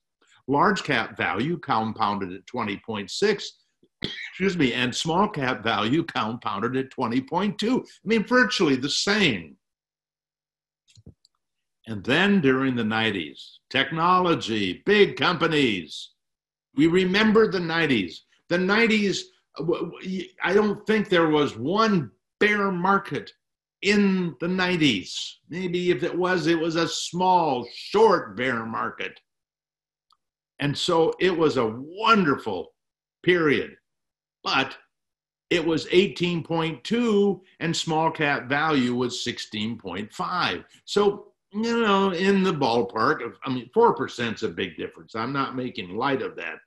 large 0.47 0.81
cap 0.83 1.17
value 1.17 1.59
compounded 1.59 2.31
at 2.31 2.45
20.6 2.45 3.43
excuse 4.29 4.57
me, 4.57 4.73
and 4.73 4.93
small 4.93 5.27
cap 5.27 5.63
value 5.63 6.03
compounded 6.03 6.75
at 6.75 6.91
20.2. 6.91 7.79
I 7.79 7.83
mean, 8.03 8.25
virtually 8.25 8.75
the 8.75 8.89
same. 8.89 9.57
And 11.87 12.03
then 12.03 12.41
during 12.41 12.75
the 12.75 12.83
90s, 12.83 13.39
technology, 13.69 14.81
big 14.85 15.17
companies. 15.17 16.11
We 16.75 16.87
remember 16.87 17.51
the 17.51 17.59
90s. 17.59 18.15
The 18.49 18.57
90s, 18.57 19.19
I 20.43 20.53
don't 20.53 20.85
think 20.87 21.09
there 21.09 21.29
was 21.29 21.55
one 21.55 22.11
bear 22.39 22.71
market 22.71 23.31
in 23.83 24.35
the 24.39 24.47
90s. 24.47 25.15
Maybe 25.49 25.91
if 25.91 26.03
it 26.03 26.15
was, 26.15 26.47
it 26.47 26.59
was 26.59 26.75
a 26.75 26.87
small, 26.87 27.67
short 27.73 28.35
bear 28.35 28.65
market. 28.65 29.19
And 30.59 30.75
so 30.75 31.13
it 31.19 31.37
was 31.37 31.57
a 31.57 31.75
wonderful 31.77 32.73
period 33.23 33.75
but 34.45 34.77
it 35.49 35.65
was 35.65 35.87
18.2 35.87 37.41
and 37.59 37.75
small 37.75 38.11
cap 38.11 38.47
value 38.47 38.95
was 38.95 39.25
16.5. 39.25 40.63
So, 40.85 41.33
you 41.51 41.81
know, 41.81 42.11
in 42.11 42.43
the 42.43 42.53
ballpark 42.53 43.25
of, 43.25 43.33
I 43.43 43.49
mean, 43.49 43.69
4% 43.75 44.35
is 44.35 44.43
a 44.43 44.49
big 44.49 44.77
difference. 44.77 45.15
I'm 45.15 45.33
not 45.33 45.55
making 45.55 45.97
light 45.97 46.21
of 46.21 46.35
that. 46.35 46.59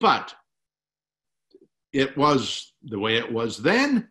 But 0.00 0.34
it 1.92 2.16
was 2.16 2.72
the 2.84 2.98
way 2.98 3.16
it 3.16 3.32
was 3.32 3.58
then. 3.58 4.08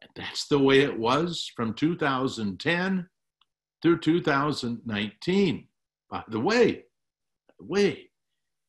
And 0.00 0.10
that's 0.14 0.46
the 0.46 0.58
way 0.58 0.80
it 0.80 0.96
was 0.96 1.50
from 1.56 1.74
2010 1.74 3.08
through 3.82 3.98
2019. 3.98 5.68
By 6.10 6.22
the 6.28 6.40
way, 6.40 6.84
the 7.58 7.66
way, 7.66 8.10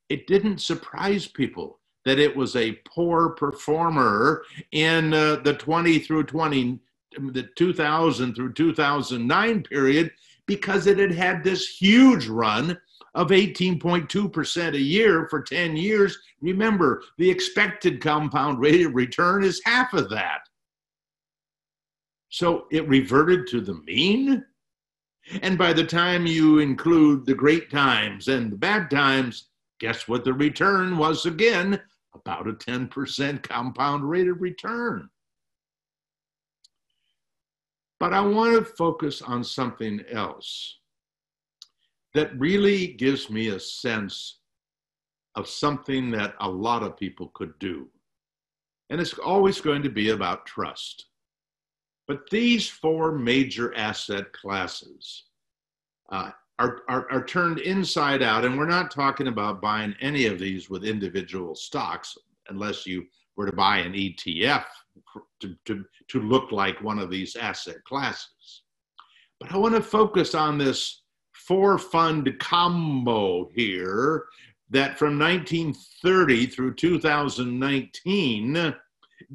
it 0.10 0.26
didn't 0.26 0.62
surprise 0.62 1.28
people 1.28 1.80
that 2.06 2.20
it 2.20 2.36
was 2.36 2.56
a 2.56 2.74
poor 2.86 3.30
performer 3.30 4.44
in 4.72 5.14
uh, 5.14 5.38
the 5.44 5.54
20 5.54 6.00
through 6.00 6.24
20, 6.24 6.80
the 7.32 7.44
2000 7.56 8.36
through 8.36 8.54
2009 8.54 9.64
period 9.64 10.12
because 10.46 10.88
it 10.88 10.98
had 10.98 11.14
had 11.14 11.44
this 11.44 11.68
huge 11.68 12.28
run 12.28 12.78
of 13.16 13.30
18.2% 13.30 14.74
a 14.74 14.80
year 14.80 15.28
for 15.30 15.42
10 15.42 15.78
years. 15.78 16.18
Remember, 16.42 17.04
the 17.18 17.30
expected 17.30 18.02
compound 18.02 18.60
rate 18.60 18.86
of 18.86 18.96
return 18.96 19.44
is 19.44 19.62
half 19.64 19.94
of 19.94 20.10
that. 20.10 20.40
So 22.30 22.66
it 22.72 22.88
reverted 22.88 23.48
to 23.48 23.62
the 23.62 23.76
mean. 23.86 24.44
And 25.42 25.58
by 25.58 25.72
the 25.72 25.86
time 25.86 26.26
you 26.26 26.60
include 26.60 27.26
the 27.26 27.36
great 27.36 27.70
times 27.70 28.28
and 28.28 28.52
the 28.52 28.58
bad 28.58 28.90
times, 28.90 29.50
guess 29.80 30.08
what 30.08 30.24
the 30.24 30.34
return 30.34 30.98
was 30.98 31.26
again? 31.26 31.80
About 32.16 32.48
a 32.48 32.54
10% 32.54 33.44
compound 33.44 34.10
rate 34.10 34.28
of 34.28 34.42
return. 34.42 35.10
But 38.00 38.14
I 38.14 38.22
want 38.22 38.58
to 38.58 38.66
focus 38.66 39.22
on 39.22 39.44
something 39.44 40.02
else 40.12 40.78
that 42.14 42.38
really 42.38 42.88
gives 42.88 43.30
me 43.30 43.48
a 43.48 43.60
sense 43.60 44.40
of 45.36 45.48
something 45.48 46.12
that 46.12 46.36
a 46.40 46.50
lot 46.50 46.84
of 46.84 46.98
people 46.98 47.32
could 47.34 47.58
do. 47.60 47.88
And 48.90 49.02
it's 49.02 49.18
always 49.18 49.62
going 49.62 49.82
to 49.84 49.90
be 49.90 50.10
about 50.10 50.46
trust. 50.46 51.06
But 52.08 52.30
these 52.30 52.68
four 52.68 53.14
major 53.14 53.74
asset 53.76 54.32
classes 54.34 55.24
uh, 56.12 56.32
are, 56.64 56.82
are, 56.88 57.12
are 57.12 57.26
turned 57.26 57.60
inside 57.60 58.24
out. 58.24 58.46
And 58.46 58.58
we're 58.58 58.66
not 58.66 58.90
talking 58.90 59.28
about 59.28 59.62
buying 59.62 59.96
any 60.00 60.28
of 60.28 60.40
these 60.40 60.70
with 60.70 60.86
individual 60.86 61.56
stocks 61.56 62.18
unless 62.50 62.86
you 62.86 63.06
were 63.36 63.48
to 63.48 63.56
buy 63.56 63.80
an 63.80 63.94
ETF 63.94 64.66
to, 65.42 65.56
to, 65.66 65.84
to 66.08 66.22
look 66.22 66.52
like 66.52 66.82
one 66.82 67.00
of 67.00 67.10
these 67.10 67.36
asset 67.36 67.84
classes. 67.84 68.64
But 69.40 69.52
I 69.52 69.58
want 69.58 69.76
to 69.76 69.82
focus 69.82 70.36
on 70.36 70.58
this 70.58 71.02
four 71.34 71.78
fund 71.78 72.34
combo 72.40 73.50
here 73.54 74.26
that 74.70 74.98
from 74.98 75.20
1930 75.20 76.46
through 76.46 76.76
2019 76.76 78.76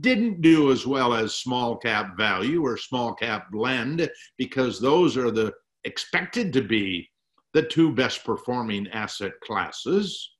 didn't 0.01 0.41
do 0.41 0.73
as 0.73 0.87
well 0.87 1.13
as 1.13 1.35
small 1.35 1.77
cap 1.77 2.17
value 2.17 2.65
or 2.65 2.77
small 2.77 3.15
cap 3.15 3.51
blend 3.51 4.09
because 4.39 4.81
those 4.81 5.17
are 5.17 5.31
the 5.31 5.53
expected 5.85 6.53
to 6.53 6.63
be 6.63 7.09
the 7.59 7.67
two 7.67 7.93
best 7.93 8.25
performing 8.25 8.87
asset 8.93 9.33
classes. 9.41 10.31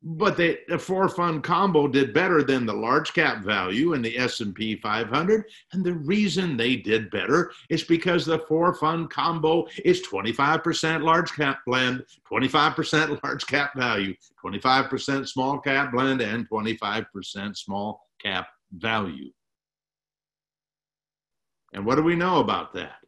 But 0.00 0.36
the 0.36 0.78
four 0.78 1.08
fund 1.08 1.42
combo 1.42 1.88
did 1.88 2.14
better 2.14 2.44
than 2.44 2.66
the 2.66 2.72
large 2.72 3.12
cap 3.14 3.42
value 3.42 3.94
in 3.94 4.02
the 4.02 4.16
S&P 4.16 4.76
500 4.76 5.44
and 5.72 5.84
the 5.84 5.94
reason 5.94 6.56
they 6.56 6.76
did 6.76 7.10
better 7.10 7.50
is 7.68 7.82
because 7.82 8.24
the 8.24 8.38
four 8.46 8.74
fund 8.74 9.10
combo 9.10 9.66
is 9.84 10.06
25% 10.06 11.02
large 11.02 11.32
cap 11.32 11.58
blend, 11.66 12.04
25% 12.30 13.20
large 13.24 13.44
cap 13.48 13.72
value, 13.74 14.14
25% 14.40 15.26
small 15.26 15.58
cap 15.58 15.90
blend 15.90 16.20
and 16.20 16.48
25% 16.48 17.56
small 17.56 18.06
cap 18.22 18.46
value. 18.70 19.32
And 21.72 21.84
what 21.84 21.96
do 21.96 22.04
we 22.04 22.14
know 22.14 22.38
about 22.38 22.72
that? 22.74 22.98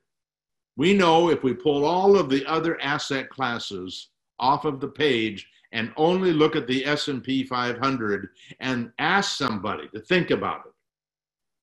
We 0.80 0.94
know 0.94 1.28
if 1.28 1.42
we 1.42 1.52
pull 1.52 1.84
all 1.84 2.16
of 2.16 2.30
the 2.30 2.42
other 2.46 2.80
asset 2.80 3.28
classes 3.28 4.08
off 4.38 4.64
of 4.64 4.80
the 4.80 4.88
page 4.88 5.46
and 5.72 5.92
only 5.98 6.32
look 6.32 6.56
at 6.56 6.66
the 6.66 6.86
S&P 6.86 7.44
500 7.44 8.30
and 8.60 8.90
ask 8.98 9.36
somebody 9.36 9.88
to 9.88 10.00
think 10.00 10.30
about 10.30 10.62
it, 10.64 10.72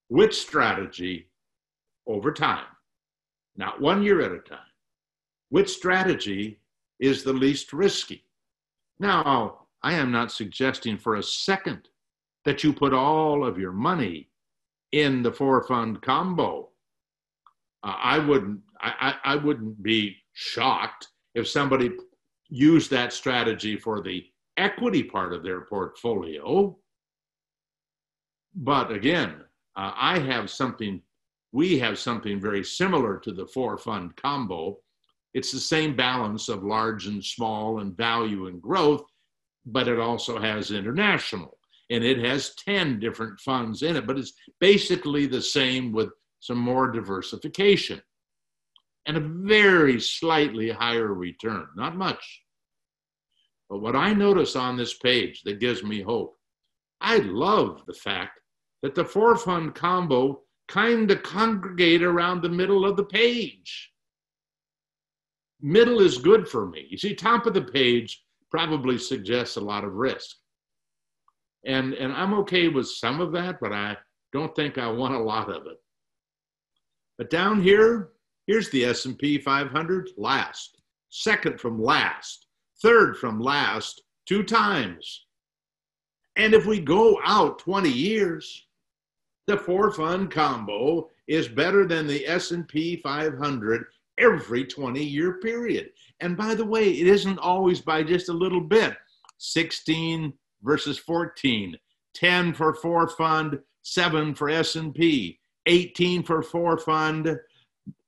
which 0.09 0.39
strategy 0.39 1.29
over 2.05 2.31
time, 2.31 2.67
not 3.55 3.81
one 3.81 4.03
year 4.03 4.21
at 4.21 4.33
a 4.33 4.37
time, 4.37 4.59
which 5.49 5.69
strategy 5.69 6.59
is 6.99 7.23
the 7.23 7.33
least 7.33 7.73
risky? 7.73 8.23
Now, 8.99 9.65
I 9.81 9.93
am 9.93 10.11
not 10.11 10.31
suggesting 10.31 10.95
for 10.95 11.15
a 11.15 11.23
second 11.23 11.89
that 12.45 12.63
you 12.63 12.71
put 12.71 12.93
all 12.93 13.43
of 13.43 13.57
your 13.57 13.73
money 13.73 14.29
in 14.91 15.23
the 15.23 15.31
four 15.31 15.63
fund 15.63 16.03
combo. 16.03 16.69
Uh, 17.83 17.95
I 17.97 18.19
wouldn't 18.19 18.61
I, 18.79 19.15
I, 19.23 19.35
wouldn't 19.35 19.81
be 19.81 20.17
shocked 20.33 21.07
if 21.35 21.47
somebody 21.47 21.91
used 22.49 22.91
that 22.91 23.13
strategy 23.13 23.77
for 23.77 24.01
the 24.01 24.25
equity 24.57 25.03
part 25.03 25.33
of 25.33 25.43
their 25.43 25.61
portfolio. 25.61 26.77
But 28.55 28.91
again, 28.91 29.35
uh, 29.75 29.91
I 29.95 30.19
have 30.19 30.49
something, 30.49 31.01
we 31.51 31.77
have 31.79 31.99
something 31.99 32.39
very 32.39 32.63
similar 32.63 33.17
to 33.19 33.31
the 33.31 33.47
four 33.47 33.77
fund 33.77 34.15
combo 34.15 34.77
It's 35.33 35.51
the 35.51 35.59
same 35.59 35.95
balance 35.95 36.49
of 36.49 36.63
large 36.63 37.07
and 37.07 37.23
small 37.23 37.79
and 37.79 37.95
value 37.95 38.47
and 38.47 38.61
growth, 38.61 39.05
but 39.65 39.87
it 39.87 39.99
also 39.99 40.39
has 40.39 40.71
international 40.71 41.57
and 41.89 42.03
it 42.03 42.17
has 42.19 42.55
10 42.55 42.99
different 42.99 43.39
funds 43.39 43.81
in 43.81 43.95
it, 43.95 44.05
but 44.05 44.17
it's 44.17 44.33
basically 44.59 45.25
the 45.25 45.41
same 45.41 45.91
with 45.91 46.09
some 46.39 46.57
more 46.57 46.91
diversification 46.91 48.01
and 49.07 49.15
a 49.17 49.21
very 49.21 49.99
slightly 49.99 50.69
higher 50.69 51.13
return, 51.13 51.67
not 51.75 51.95
much. 51.95 52.43
But 53.69 53.79
what 53.79 53.95
I 53.95 54.13
notice 54.13 54.55
on 54.55 54.77
this 54.77 54.93
page 54.93 55.41
that 55.43 55.59
gives 55.59 55.81
me 55.81 56.01
hope, 56.01 56.37
I 56.99 57.17
love 57.17 57.83
the 57.87 57.93
fact 57.93 58.39
that 58.83 58.95
the 58.95 59.05
four 59.05 59.37
fund 59.37 59.73
combo 59.73 60.41
kind 60.67 61.09
of 61.09 61.23
congregate 61.23 62.03
around 62.03 62.41
the 62.41 62.49
middle 62.49 62.85
of 62.85 62.97
the 62.97 63.05
page. 63.05 63.91
Middle 65.61 66.01
is 66.01 66.17
good 66.17 66.47
for 66.47 66.67
me. 66.67 66.85
You 66.89 66.97
see, 66.97 67.15
top 67.15 67.45
of 67.45 67.53
the 67.53 67.61
page 67.61 68.23
probably 68.51 68.97
suggests 68.97 69.55
a 69.55 69.61
lot 69.61 69.85
of 69.85 69.93
risk. 69.93 70.35
And, 71.65 71.93
and 71.93 72.13
I'm 72.13 72.33
okay 72.35 72.67
with 72.67 72.87
some 72.87 73.21
of 73.21 73.31
that, 73.33 73.59
but 73.59 73.73
I 73.73 73.97
don't 74.33 74.55
think 74.55 74.77
I 74.77 74.89
want 74.89 75.15
a 75.15 75.19
lot 75.19 75.49
of 75.49 75.65
it. 75.65 75.77
But 77.17 77.29
down 77.29 77.61
here, 77.61 78.11
here's 78.47 78.69
the 78.69 78.85
S&P 78.85 79.37
500 79.37 80.09
last, 80.17 80.81
second 81.09 81.59
from 81.59 81.81
last, 81.81 82.47
third 82.81 83.17
from 83.17 83.39
last, 83.39 84.01
two 84.25 84.43
times. 84.43 85.25
And 86.37 86.53
if 86.53 86.65
we 86.65 86.79
go 86.79 87.19
out 87.23 87.59
20 87.59 87.89
years, 87.89 88.67
the 89.47 89.57
four 89.57 89.91
fund 89.91 90.31
combo 90.31 91.09
is 91.27 91.47
better 91.47 91.85
than 91.85 92.07
the 92.07 92.27
S&P 92.27 92.97
500 92.97 93.85
every 94.17 94.65
20 94.65 95.03
year 95.03 95.39
period. 95.39 95.89
And 96.19 96.35
by 96.35 96.55
the 96.55 96.65
way, 96.65 96.91
it 96.91 97.07
isn't 97.07 97.39
always 97.39 97.81
by 97.81 98.03
just 98.03 98.29
a 98.29 98.33
little 98.33 98.61
bit. 98.61 98.95
16 99.39 100.33
versus 100.63 100.97
14, 100.97 101.77
10 102.13 102.53
for 102.53 102.73
four 102.73 103.07
fund, 103.07 103.59
7 103.83 104.33
for 104.33 104.49
S&P, 104.49 105.39
18 105.67 106.23
for 106.23 106.41
four 106.41 106.77
fund, 106.77 107.37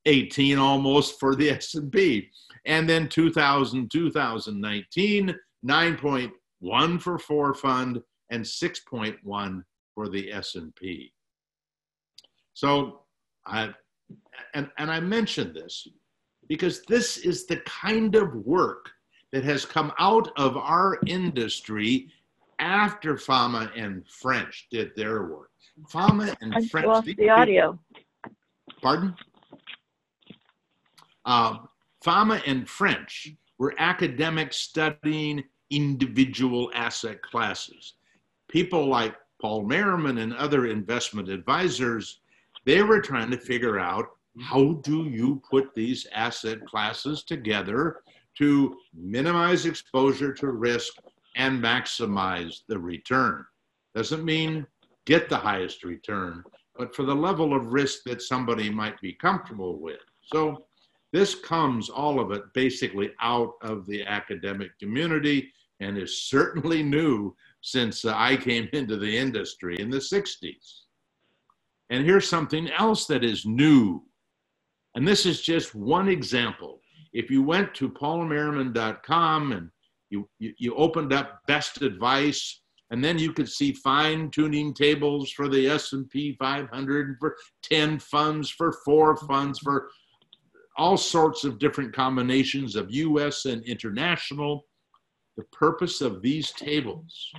18 0.06 0.58
almost 0.58 1.20
for 1.20 1.36
the 1.36 1.50
S&P. 1.52 2.30
And 2.66 2.90
then 2.90 3.08
2000 3.10 3.90
2019 3.90 5.36
9.1 5.66 7.02
for 7.02 7.20
four 7.20 7.54
fund 7.54 8.02
and 8.32 8.44
6.1 8.44 9.64
for 9.94 10.10
the 10.10 10.32
S&P. 10.32 11.12
So 12.54 13.02
I 13.46 13.70
and 14.54 14.70
and 14.78 14.92
I 14.92 15.00
mentioned 15.00 15.56
this 15.56 15.88
because 16.48 16.82
this 16.88 17.18
is 17.18 17.46
the 17.46 17.58
kind 17.58 18.16
of 18.16 18.34
work 18.36 18.90
that 19.32 19.44
has 19.44 19.66
come 19.66 19.94
out 20.00 20.30
of 20.38 20.58
our 20.58 21.00
industry 21.06 22.08
after 22.58 23.18
Fama 23.18 23.72
and 23.76 24.06
French 24.08 24.68
did 24.72 24.92
their 24.96 25.28
work. 25.28 25.52
Fama 25.88 26.36
and 26.42 26.54
I 26.54 26.66
French. 26.68 26.88
lost 26.88 27.06
the 27.06 27.30
audio. 27.30 27.80
Pardon? 28.82 29.16
Uh, 31.30 31.60
Fama 32.02 32.42
and 32.48 32.68
French 32.68 33.32
were 33.60 33.76
academics 33.78 34.58
studying 34.58 35.44
individual 35.70 36.72
asset 36.74 37.22
classes. 37.22 37.94
People 38.48 38.88
like 38.88 39.16
Paul 39.40 39.64
Merriman 39.64 40.18
and 40.18 40.34
other 40.34 40.66
investment 40.66 41.30
advisors, 41.30 42.22
they 42.66 42.82
were 42.82 43.00
trying 43.00 43.30
to 43.30 43.38
figure 43.38 43.78
out 43.78 44.08
how 44.42 44.74
do 44.82 45.04
you 45.04 45.40
put 45.48 45.76
these 45.76 46.08
asset 46.16 46.66
classes 46.66 47.22
together 47.22 47.98
to 48.40 48.76
minimize 48.96 49.68
exposure 49.68 50.34
to 50.34 50.48
risk 50.48 50.96
and 51.36 51.62
maximize 51.62 52.62
the 52.68 52.80
return. 52.80 53.46
Doesn't 53.94 54.26
mean 54.26 54.66
get 55.06 55.30
the 55.30 55.38
highest 55.38 55.84
return, 55.84 56.44
but 56.76 56.96
for 56.96 57.04
the 57.04 57.16
level 57.16 57.54
of 57.54 57.72
risk 57.72 58.02
that 58.06 58.24
somebody 58.24 58.72
might 58.72 59.00
be 59.00 59.14
comfortable 59.14 59.78
with. 59.78 60.00
So 60.34 60.66
this 61.12 61.36
comes, 61.36 61.90
all 61.90 62.20
of 62.20 62.32
it, 62.32 62.44
basically 62.54 63.12
out 63.22 63.54
of 63.62 63.86
the 63.88 64.04
academic 64.04 64.78
community 64.80 65.52
and 65.80 65.98
is 65.98 66.24
certainly 66.24 66.84
new 66.84 67.36
since 67.62 68.06
uh, 68.06 68.14
I 68.16 68.36
came 68.36 68.70
into 68.74 68.98
the 68.98 69.18
industry 69.18 69.78
in 69.80 69.90
the 69.90 69.98
60s. 69.98 70.82
And 71.90 72.06
here's 72.06 72.30
something 72.30 72.70
else 72.72 73.08
that 73.08 73.24
is 73.24 73.46
new. 73.46 74.04
And 74.96 75.08
this 75.08 75.26
is 75.26 75.42
just 75.42 75.74
one 75.74 76.08
example. 76.08 76.82
If 77.14 77.32
you 77.32 77.42
went 77.42 77.74
to 77.76 77.90
paulmerriman.com 77.90 79.52
and 79.52 79.70
you, 80.12 80.30
you, 80.38 80.54
you 80.58 80.76
opened 80.76 81.14
up 81.14 81.42
best 81.48 81.82
advice, 81.82 82.62
and 82.92 83.04
then 83.04 83.20
you 83.20 83.34
could 83.34 83.50
see 83.50 83.72
fine 83.72 84.32
tuning 84.32 84.74
tables 84.74 85.32
for 85.32 85.48
the 85.48 85.68
S&P 85.68 86.36
500 86.40 87.18
for 87.20 87.36
10 87.64 88.00
funds, 88.00 88.50
for 88.50 88.74
four 88.84 89.16
funds, 89.16 89.60
for 89.60 89.90
all 90.80 90.96
sorts 90.96 91.44
of 91.44 91.60
different 91.60 91.94
combinations 91.94 92.78
of 92.78 92.90
US 92.90 93.46
and 93.46 93.62
international. 93.66 94.66
The 95.36 95.44
purpose 95.52 96.00
of 96.00 96.22
these 96.22 96.52
tables, 96.52 97.32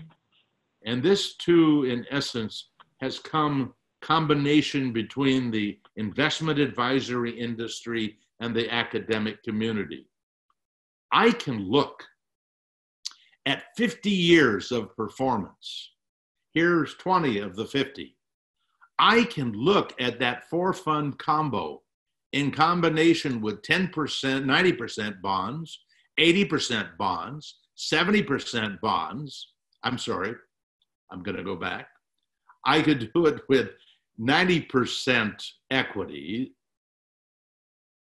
and 0.85 1.03
this 1.03 1.37
too, 1.37 1.85
in 1.85 2.07
essence, 2.11 2.69
has 3.01 3.19
come 3.19 3.75
combination 4.03 4.93
between 4.93 5.51
the 5.51 5.79
investment 5.97 6.59
advisory 6.59 7.39
industry 7.39 8.19
and 8.41 8.55
the 8.55 8.73
academic 8.73 9.43
community. 9.43 10.07
I 11.13 11.31
can 11.33 11.59
look 11.59 12.05
at 13.47 13.65
50 13.77 14.11
years 14.11 14.71
of 14.71 14.95
performance. 14.97 15.93
Here's 16.53 16.95
20 16.95 17.39
of 17.39 17.57
the 17.57 17.67
50. 17.67 18.17
I 18.99 19.25
can 19.25 19.53
look 19.53 19.95
at 19.99 20.19
that 20.21 20.49
four 20.51 20.73
fund 20.75 21.19
combo 21.19 21.83
in 22.33 22.51
combination 22.51 23.41
with 23.41 23.63
10%, 23.63 23.91
90% 23.93 25.21
bonds, 25.21 25.81
80% 26.19 26.97
bonds, 26.97 27.59
70% 27.77 28.81
bonds. 28.81 29.53
I'm 29.83 29.99
sorry, 29.99 30.35
I'm 31.11 31.23
going 31.23 31.37
to 31.37 31.45
go 31.45 31.57
back. 31.57 31.89
I 32.65 32.83
could 32.83 33.11
do 33.15 33.27
it 33.27 33.41
with 33.49 33.71
90% 34.21 35.43
equity, 35.71 36.53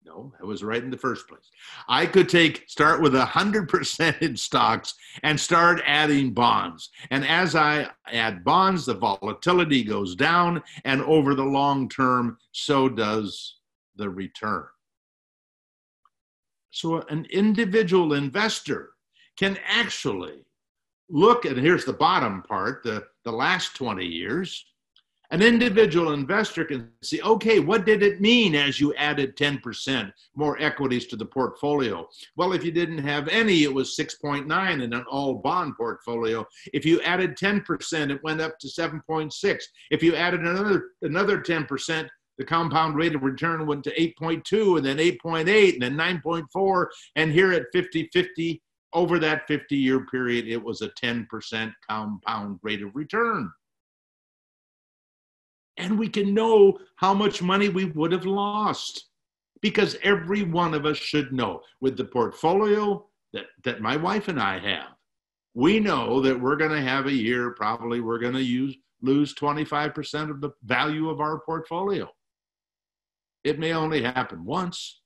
no, 0.07 0.33
I 0.41 0.45
was 0.45 0.63
right 0.63 0.83
in 0.83 0.91
the 0.91 0.97
first 0.97 1.27
place. 1.27 1.51
I 1.89 2.07
could 2.07 2.29
take 2.29 2.65
start 2.69 3.03
with 3.03 3.15
hundred 3.15 3.69
percent 3.69 4.17
in 4.23 4.37
stocks 4.37 4.95
and 5.25 5.39
start 5.39 5.83
adding 5.85 6.33
bonds. 6.33 6.91
And 7.11 7.27
as 7.27 7.57
I 7.57 7.91
add 8.13 8.45
bonds, 8.45 8.87
the 8.87 8.95
volatility 8.95 9.83
goes 9.83 10.15
down, 10.15 10.63
and 10.85 11.03
over 11.03 11.35
the 11.35 11.45
long 11.45 11.89
term, 11.89 12.39
so 12.53 12.89
does 12.89 13.57
the 13.97 14.09
return. 14.09 14.67
So 16.71 17.03
an 17.09 17.27
individual 17.31 18.15
investor 18.15 18.91
can 19.39 19.59
actually 19.67 20.45
look 21.09 21.47
at 21.47 21.57
here's 21.57 21.85
the 21.85 21.93
bottom 21.93 22.43
part, 22.43 22.83
the, 22.83 23.05
the 23.25 23.33
last 23.33 23.75
20 23.77 24.05
years, 24.05 24.65
an 25.31 25.43
individual 25.43 26.13
investor 26.13 26.65
can 26.65 26.91
see, 27.03 27.21
okay, 27.21 27.59
what 27.59 27.85
did 27.85 28.03
it 28.03 28.21
mean 28.21 28.55
as 28.55 28.79
you 28.79 28.95
added 28.95 29.37
10% 29.37 30.13
more 30.37 30.57
equities 30.61 31.07
to 31.07 31.17
the 31.17 31.25
portfolio? 31.25 32.09
Well, 32.37 32.53
if 32.53 32.65
you 32.65 32.71
didn't 32.71 32.99
have 32.99 33.27
any, 33.29 33.65
it 33.65 33.75
was 33.75 33.97
6.9 33.97 34.83
in 34.83 34.93
an 34.93 35.05
all 35.11 35.35
bond 35.35 35.75
portfolio. 35.77 36.47
If 36.73 36.85
you 36.85 37.01
added 37.03 37.37
10%, 37.37 38.11
it 38.11 38.23
went 38.23 38.41
up 38.41 38.59
to 38.61 38.69
7.6. 38.69 39.63
If 39.91 40.03
you 40.03 40.15
added 40.15 40.41
another 40.41 40.91
another 41.03 41.41
10%, 41.41 42.09
the 42.39 42.45
compound 42.45 42.97
rate 42.97 43.15
of 43.15 43.23
return 43.23 43.67
went 43.67 43.85
to 43.85 43.95
8.2 43.95 44.77
and 44.77 44.87
then 44.87 44.99
8.8 44.99 45.75
and 45.75 45.83
then 45.83 45.97
9.4 45.97 46.87
and 47.17 47.33
here 47.33 47.53
at 47.53 47.67
50 47.73 48.09
50 48.13 48.63
over 48.93 49.19
that 49.19 49.47
50 49.47 49.77
year 49.77 50.07
period 50.07 50.47
it 50.47 50.63
was 50.63 50.83
a 50.83 50.91
10% 50.91 51.73
compound 51.89 52.59
rate 52.63 52.83
of 52.83 52.95
return 52.95 53.51
and 55.77 55.99
we 55.99 56.09
can 56.09 56.33
know 56.33 56.79
how 56.97 57.13
much 57.13 57.43
money 57.43 57.69
we 57.69 57.87
would 57.87 58.13
have 58.13 58.27
lost 58.27 59.07
because 59.61 59.97
every 60.03 60.43
one 60.43 60.75
of 60.75 60.87
us 60.87 60.97
should 60.97 61.33
know 61.33 61.61
with 61.81 61.97
the 61.97 62.05
portfolio 62.05 63.05
that, 63.33 63.47
that 63.65 63.81
my 63.81 63.97
wife 63.97 64.29
and 64.29 64.41
I 64.41 64.59
have, 64.59 64.95
we 65.55 65.81
know 65.81 66.21
that 66.21 66.41
we're 66.41 66.57
going 66.57 66.73
to 66.73 66.81
have 66.81 67.07
a 67.07 67.13
year, 67.13 67.51
probably 67.53 68.01
we're 68.01 68.19
going 68.19 68.35
to 68.35 68.43
use 68.43 68.77
lose 69.03 69.35
25% 69.35 70.31
of 70.31 70.41
the 70.41 70.51
value 70.65 71.11
of 71.11 71.21
our 71.21 71.41
portfolio. 71.41 72.09
It 73.47 73.61
may 73.61 73.75
only 73.75 74.03
happen 74.03 74.45
once, 74.45 75.03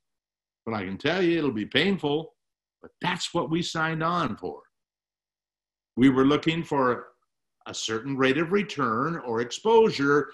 but 0.64 0.74
I 0.74 0.86
can 0.86 0.96
tell 0.96 1.22
you 1.22 1.36
it'll 1.36 1.52
be 1.52 1.66
painful, 1.66 2.32
but 2.80 2.90
that's 3.02 3.34
what 3.34 3.50
we 3.50 3.60
signed 3.60 4.02
on 4.02 4.34
for. 4.38 4.62
We 5.98 6.08
were 6.08 6.24
looking 6.24 6.64
for 6.64 7.08
a 7.66 7.74
certain 7.74 8.16
rate 8.16 8.38
of 8.38 8.50
return 8.50 9.18
or 9.26 9.42
exposure 9.42 10.32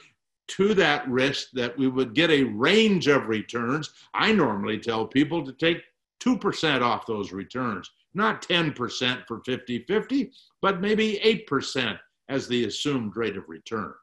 to 0.51 0.73
that 0.75 1.09
risk 1.09 1.49
that 1.55 1.77
we 1.77 1.89
would 1.89 2.15
get 2.15 2.31
a 2.31 2.45
range 2.45 3.09
of 3.09 3.27
returns. 3.27 3.91
I 4.15 4.31
normally 4.31 4.79
tell 4.79 5.09
people 5.09 5.45
to 5.45 5.53
take 5.53 5.83
2% 6.23 6.83
off 6.83 7.07
those 7.07 7.33
returns, 7.33 7.91
not 8.15 8.41
10% 8.41 9.27
for 9.27 9.41
50 9.41 9.81
50, 9.81 10.31
but 10.63 10.81
maybe 10.81 11.19
8% 11.51 11.99
as 12.29 12.47
the 12.47 12.67
assumed 12.67 13.17
rate 13.17 13.37
of 13.37 13.49
return. 13.49 13.95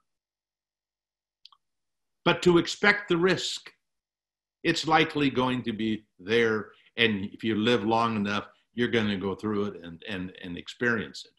But 2.26 2.42
to 2.42 2.58
expect 2.58 3.08
the 3.08 3.16
risk, 3.16 3.72
it's 4.64 4.88
likely 4.88 5.30
going 5.30 5.64
to 5.64 5.74
be 5.74 6.06
there. 6.20 6.72
And 6.98 7.26
if 7.34 7.44
you 7.44 7.56
live 7.56 7.84
long 7.84 8.16
enough, 8.16 8.46
you're 8.74 8.88
going 8.88 9.10
to 9.10 9.18
go 9.18 9.36
through 9.36 9.66
it 9.66 9.84
and, 9.84 10.04
and, 10.08 10.32
and 10.44 10.58
experience 10.58 11.26
it. 11.26 11.34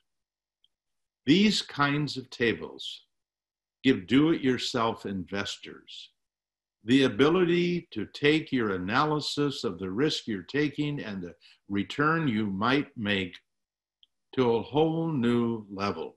These 1.27 1.63
kinds 1.63 2.17
of 2.17 2.29
tables 2.31 3.03
give 3.83 4.07
do 4.07 4.31
it 4.31 4.41
yourself 4.41 5.07
investors 5.07 6.11
the 6.85 7.05
ability 7.05 7.89
to 7.91 8.07
take 8.13 8.53
your 8.53 8.75
analysis 8.75 9.65
of 9.65 9.79
the 9.79 9.91
risk 9.91 10.27
you're 10.27 10.43
taking 10.43 11.01
and 11.01 11.23
the 11.23 11.35
return 11.69 12.29
you 12.29 12.47
might 12.47 12.89
make 12.97 13.35
to 14.35 14.57
a 14.57 14.63
whole 14.63 15.09
new 15.09 15.65
level. 15.73 16.17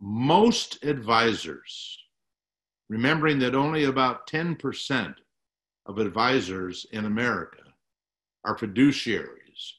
Most 0.00 0.84
advisors, 0.84 1.98
remembering 2.88 3.40
that 3.40 3.56
only 3.56 3.84
about 3.84 4.28
10% 4.28 5.14
of 5.86 5.98
advisors 5.98 6.86
in 6.92 7.04
America 7.04 7.62
are 8.44 8.56
fiduciaries, 8.56 9.72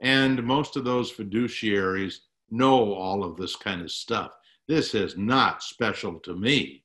and 0.00 0.42
most 0.42 0.76
of 0.76 0.84
those 0.84 1.12
fiduciaries 1.12 2.20
know 2.50 2.94
all 2.94 3.24
of 3.24 3.36
this 3.36 3.56
kind 3.56 3.82
of 3.82 3.90
stuff. 3.90 4.32
This 4.68 4.94
is 4.94 5.16
not 5.16 5.62
special 5.62 6.18
to 6.20 6.34
me. 6.34 6.84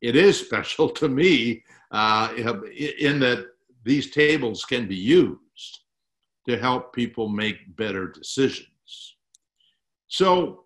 It 0.00 0.16
is 0.16 0.38
special 0.46 0.88
to 0.90 1.08
me 1.08 1.64
uh, 1.90 2.32
in 2.36 3.20
that 3.20 3.46
these 3.84 4.10
tables 4.10 4.64
can 4.64 4.86
be 4.86 4.96
used 4.96 5.80
to 6.48 6.58
help 6.58 6.94
people 6.94 7.28
make 7.28 7.76
better 7.76 8.06
decisions. 8.08 9.16
So 10.08 10.64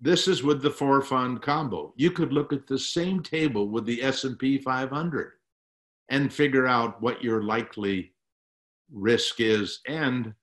this 0.00 0.28
is 0.28 0.42
with 0.42 0.62
the 0.62 0.70
four 0.70 1.02
fund 1.02 1.42
combo. 1.42 1.92
You 1.96 2.10
could 2.10 2.32
look 2.32 2.52
at 2.52 2.66
the 2.66 2.78
same 2.78 3.22
table 3.22 3.68
with 3.68 3.84
the 3.84 4.02
S&P 4.02 4.58
500 4.58 5.32
and 6.08 6.32
figure 6.32 6.66
out 6.66 7.00
what 7.02 7.22
your 7.22 7.42
likely 7.42 8.12
risk 8.92 9.40
is 9.40 9.80
and 9.86 10.34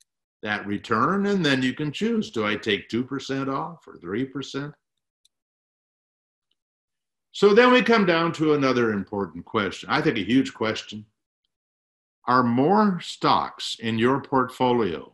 that 0.43 0.65
return 0.67 1.25
and 1.25 1.43
then 1.43 1.63
you 1.63 1.73
can 1.73 1.91
choose 1.91 2.29
do 2.29 2.45
I 2.45 2.55
take 2.55 2.89
2% 2.89 3.51
off 3.51 3.87
or 3.87 3.97
3%? 3.97 4.73
So 7.31 7.53
then 7.53 7.73
we 7.73 7.81
come 7.81 8.05
down 8.05 8.31
to 8.33 8.53
another 8.53 8.93
important 8.93 9.43
question. 9.43 9.89
I 9.89 10.01
think 10.01 10.17
a 10.17 10.23
huge 10.23 10.53
question. 10.53 11.05
Are 12.27 12.43
more 12.43 13.01
stocks 13.01 13.75
in 13.81 13.99
your 13.99 14.21
portfolio 14.21 15.13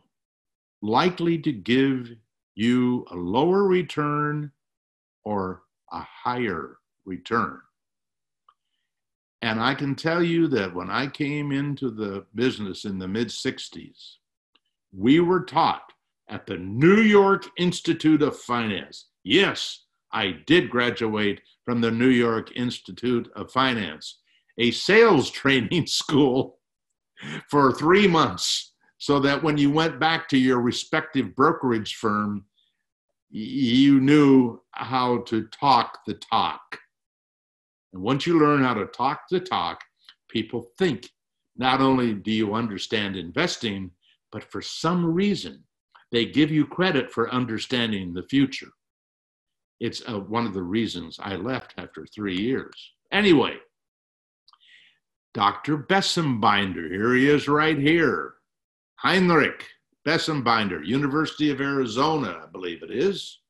likely 0.82 1.38
to 1.38 1.52
give 1.52 2.10
you 2.54 3.06
a 3.10 3.16
lower 3.16 3.64
return 3.64 4.52
or 5.24 5.62
a 5.90 6.00
higher 6.00 6.76
return? 7.04 7.60
And 9.42 9.60
I 9.60 9.74
can 9.74 9.96
tell 9.96 10.22
you 10.22 10.46
that 10.48 10.72
when 10.72 10.88
I 10.88 11.08
came 11.08 11.50
into 11.50 11.90
the 11.90 12.24
business 12.34 12.84
in 12.84 12.98
the 12.98 13.08
mid 13.08 13.28
60s, 13.28 14.14
we 14.92 15.18
were 15.18 15.44
taught 15.44 15.92
at 16.28 16.46
the 16.46 16.58
New 16.58 17.00
York 17.00 17.46
Institute 17.58 18.22
of 18.22 18.38
Finance. 18.38 19.06
Yes, 19.24 19.84
I 20.12 20.36
did 20.46 20.70
graduate 20.70 21.40
from 21.64 21.80
the 21.80 21.90
New 21.90 22.08
York 22.08 22.56
Institute 22.56 23.30
of 23.34 23.50
Finance, 23.50 24.20
a 24.58 24.70
sales 24.70 25.30
training 25.42 25.86
school 25.86 26.58
for 27.50 27.72
three 27.72 28.06
months, 28.06 28.74
so 28.98 29.18
that 29.18 29.42
when 29.42 29.58
you 29.58 29.72
went 29.72 29.98
back 29.98 30.28
to 30.28 30.38
your 30.38 30.60
respective 30.60 31.34
brokerage 31.34 31.96
firm, 31.96 32.44
you 33.30 34.00
knew 34.00 34.60
how 34.72 35.18
to 35.22 35.48
talk 35.48 35.98
the 36.06 36.14
talk. 36.14 36.78
And 37.92 38.02
once 38.02 38.26
you 38.26 38.38
learn 38.38 38.62
how 38.62 38.74
to 38.74 38.86
talk 38.86 39.22
the 39.30 39.40
talk, 39.40 39.80
people 40.28 40.66
think 40.78 41.08
not 41.56 41.80
only 41.80 42.14
do 42.14 42.30
you 42.30 42.54
understand 42.54 43.16
investing, 43.16 43.90
but 44.30 44.44
for 44.44 44.62
some 44.62 45.04
reason, 45.04 45.62
they 46.10 46.26
give 46.26 46.50
you 46.50 46.66
credit 46.66 47.10
for 47.10 47.32
understanding 47.32 48.12
the 48.12 48.22
future 48.24 48.68
it's 49.82 50.00
uh, 50.08 50.20
one 50.20 50.46
of 50.46 50.54
the 50.54 50.62
reasons 50.62 51.18
I 51.20 51.34
left 51.34 51.74
after 51.76 52.06
three 52.06 52.36
years. 52.36 52.72
Anyway, 53.10 53.56
Dr. 55.34 55.76
Bessembinder, 55.76 56.88
here 56.88 57.14
he 57.14 57.28
is 57.28 57.48
right 57.48 57.76
here. 57.76 58.34
Heinrich 58.94 59.66
Bessembinder, 60.06 60.86
University 60.86 61.50
of 61.50 61.60
Arizona, 61.60 62.42
I 62.44 62.46
believe 62.46 62.84
it 62.84 62.92
is, 62.92 63.40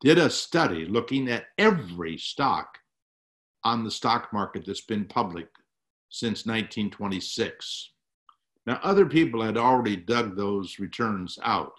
did 0.00 0.16
a 0.16 0.30
study 0.30 0.86
looking 0.86 1.28
at 1.28 1.44
every 1.58 2.16
stock 2.16 2.78
on 3.64 3.84
the 3.84 3.90
stock 3.90 4.32
market 4.32 4.64
that's 4.66 4.80
been 4.80 5.04
public 5.04 5.48
since 6.08 6.46
1926. 6.46 7.90
Now, 8.66 8.80
other 8.82 9.06
people 9.06 9.42
had 9.42 9.56
already 9.56 9.96
dug 9.96 10.36
those 10.36 10.78
returns 10.78 11.38
out 11.42 11.72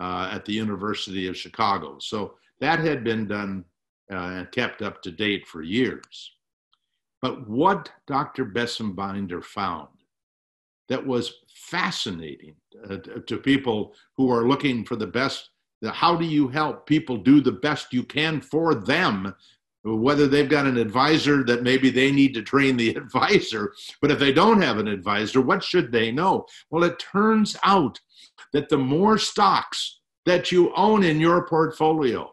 uh, 0.00 0.30
at 0.32 0.44
the 0.44 0.52
University 0.52 1.26
of 1.28 1.36
Chicago. 1.36 1.98
So 1.98 2.34
that 2.60 2.78
had 2.80 3.04
been 3.04 3.26
done 3.26 3.64
uh, 4.10 4.14
and 4.16 4.52
kept 4.52 4.82
up 4.82 5.02
to 5.02 5.10
date 5.10 5.46
for 5.46 5.62
years. 5.62 6.32
But 7.20 7.48
what 7.48 7.90
Dr. 8.06 8.46
Bessembinder 8.46 9.42
found 9.42 9.88
that 10.88 11.04
was 11.04 11.34
fascinating 11.48 12.54
uh, 12.88 12.98
to 13.26 13.36
people 13.38 13.94
who 14.16 14.30
are 14.30 14.48
looking 14.48 14.84
for 14.84 14.96
the 14.96 15.06
best, 15.06 15.50
how 15.84 16.16
do 16.16 16.24
you 16.24 16.48
help 16.48 16.86
people 16.86 17.16
do 17.16 17.40
the 17.40 17.52
best 17.52 17.92
you 17.92 18.02
can 18.02 18.40
for 18.40 18.74
them 18.74 19.34
whether 19.96 20.26
they've 20.26 20.48
got 20.48 20.66
an 20.66 20.76
advisor 20.76 21.44
that 21.44 21.62
maybe 21.62 21.90
they 21.90 22.10
need 22.10 22.34
to 22.34 22.42
train 22.42 22.76
the 22.76 22.90
advisor, 22.96 23.72
but 24.00 24.10
if 24.10 24.18
they 24.18 24.32
don't 24.32 24.62
have 24.62 24.78
an 24.78 24.88
advisor, 24.88 25.40
what 25.40 25.62
should 25.62 25.92
they 25.92 26.10
know? 26.10 26.46
Well, 26.70 26.84
it 26.84 26.98
turns 26.98 27.56
out 27.64 28.00
that 28.52 28.68
the 28.68 28.78
more 28.78 29.18
stocks 29.18 30.00
that 30.26 30.52
you 30.52 30.72
own 30.74 31.04
in 31.04 31.20
your 31.20 31.46
portfolio, 31.46 32.32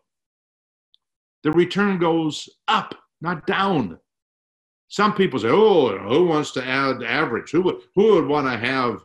the 1.44 1.52
return 1.52 2.00
goes 2.00 2.50
up, 2.68 2.96
not 3.22 3.46
down. 3.46 4.00
Some 4.88 5.14
people 5.14 5.40
say, 5.40 5.50
oh, 5.50 5.98
who 5.98 6.26
wants 6.26 6.52
to 6.52 6.66
add 6.66 7.04
average? 7.04 7.52
Who 7.52 7.62
would, 7.64 7.78
who 7.96 8.16
would 8.16 8.28
want 8.28 8.48
to 8.48 8.58
have 8.58 9.04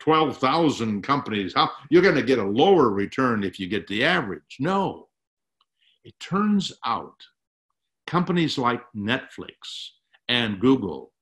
12,000 0.00 1.02
companies? 1.02 1.52
How, 1.54 1.70
you're 1.90 2.02
going 2.02 2.14
to 2.14 2.22
get 2.22 2.38
a 2.38 2.44
lower 2.44 2.90
return 2.90 3.44
if 3.44 3.58
you 3.60 3.68
get 3.68 3.86
the 3.86 4.04
average. 4.04 4.56
No. 4.58 5.08
It 6.04 6.14
turns 6.20 6.72
out 6.84 7.20
companies 8.06 8.58
like 8.58 8.82
Netflix 8.96 9.90
and 10.28 10.60
Google 10.60 11.12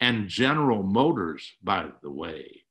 and 0.00 0.28
General 0.28 0.82
Motors, 0.82 1.50
by 1.62 1.86
the 2.02 2.10
way, 2.10 2.62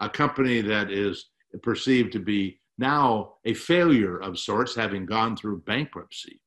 a 0.00 0.08
company 0.08 0.60
that 0.60 0.90
is 0.90 1.30
perceived 1.62 2.12
to 2.12 2.18
be 2.18 2.60
now 2.78 3.34
a 3.44 3.54
failure 3.54 4.18
of 4.18 4.38
sorts, 4.38 4.74
having 4.74 5.06
gone 5.06 5.36
through 5.36 5.62
bankruptcy. 5.62 6.40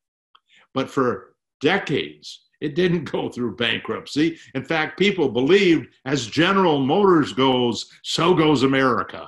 But 0.74 0.90
for 0.90 1.36
decades, 1.62 2.46
it 2.62 2.76
didn't 2.76 3.12
go 3.12 3.30
through 3.30 3.56
bankruptcy. 3.56 4.38
In 4.54 4.64
fact, 4.64 5.00
people 5.00 5.30
believed 5.30 5.88
as 6.06 6.28
General 6.28 6.80
Motors 6.80 7.34
goes, 7.34 7.90
so 8.04 8.34
goes 8.34 8.64
America. 8.64 9.28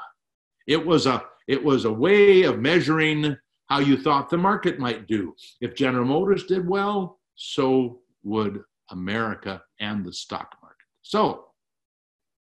It 0.67 0.85
was 0.85 1.07
a 1.07 1.23
it 1.47 1.61
was 1.61 1.85
a 1.85 1.91
way 1.91 2.43
of 2.43 2.59
measuring 2.59 3.35
how 3.67 3.79
you 3.79 3.97
thought 3.97 4.29
the 4.29 4.37
market 4.37 4.79
might 4.79 5.07
do. 5.07 5.33
If 5.59 5.75
General 5.75 6.05
Motors 6.05 6.45
did 6.45 6.67
well, 6.67 7.19
so 7.35 8.01
would 8.23 8.63
America 8.89 9.63
and 9.79 10.05
the 10.05 10.13
stock 10.13 10.55
market. 10.61 10.77
So 11.01 11.45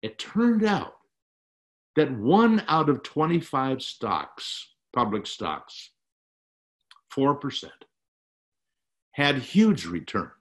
it 0.03 0.19
turned 0.19 0.65
out 0.65 0.95
that 1.97 2.13
one 2.13 2.63
out 2.69 2.89
of 2.89 3.03
25 3.03 3.83
stocks, 3.83 4.69
public 4.95 5.27
stocks, 5.27 5.91
4%, 7.15 7.71
had 9.13 9.39
huge 9.39 9.87
returns. 9.87 10.33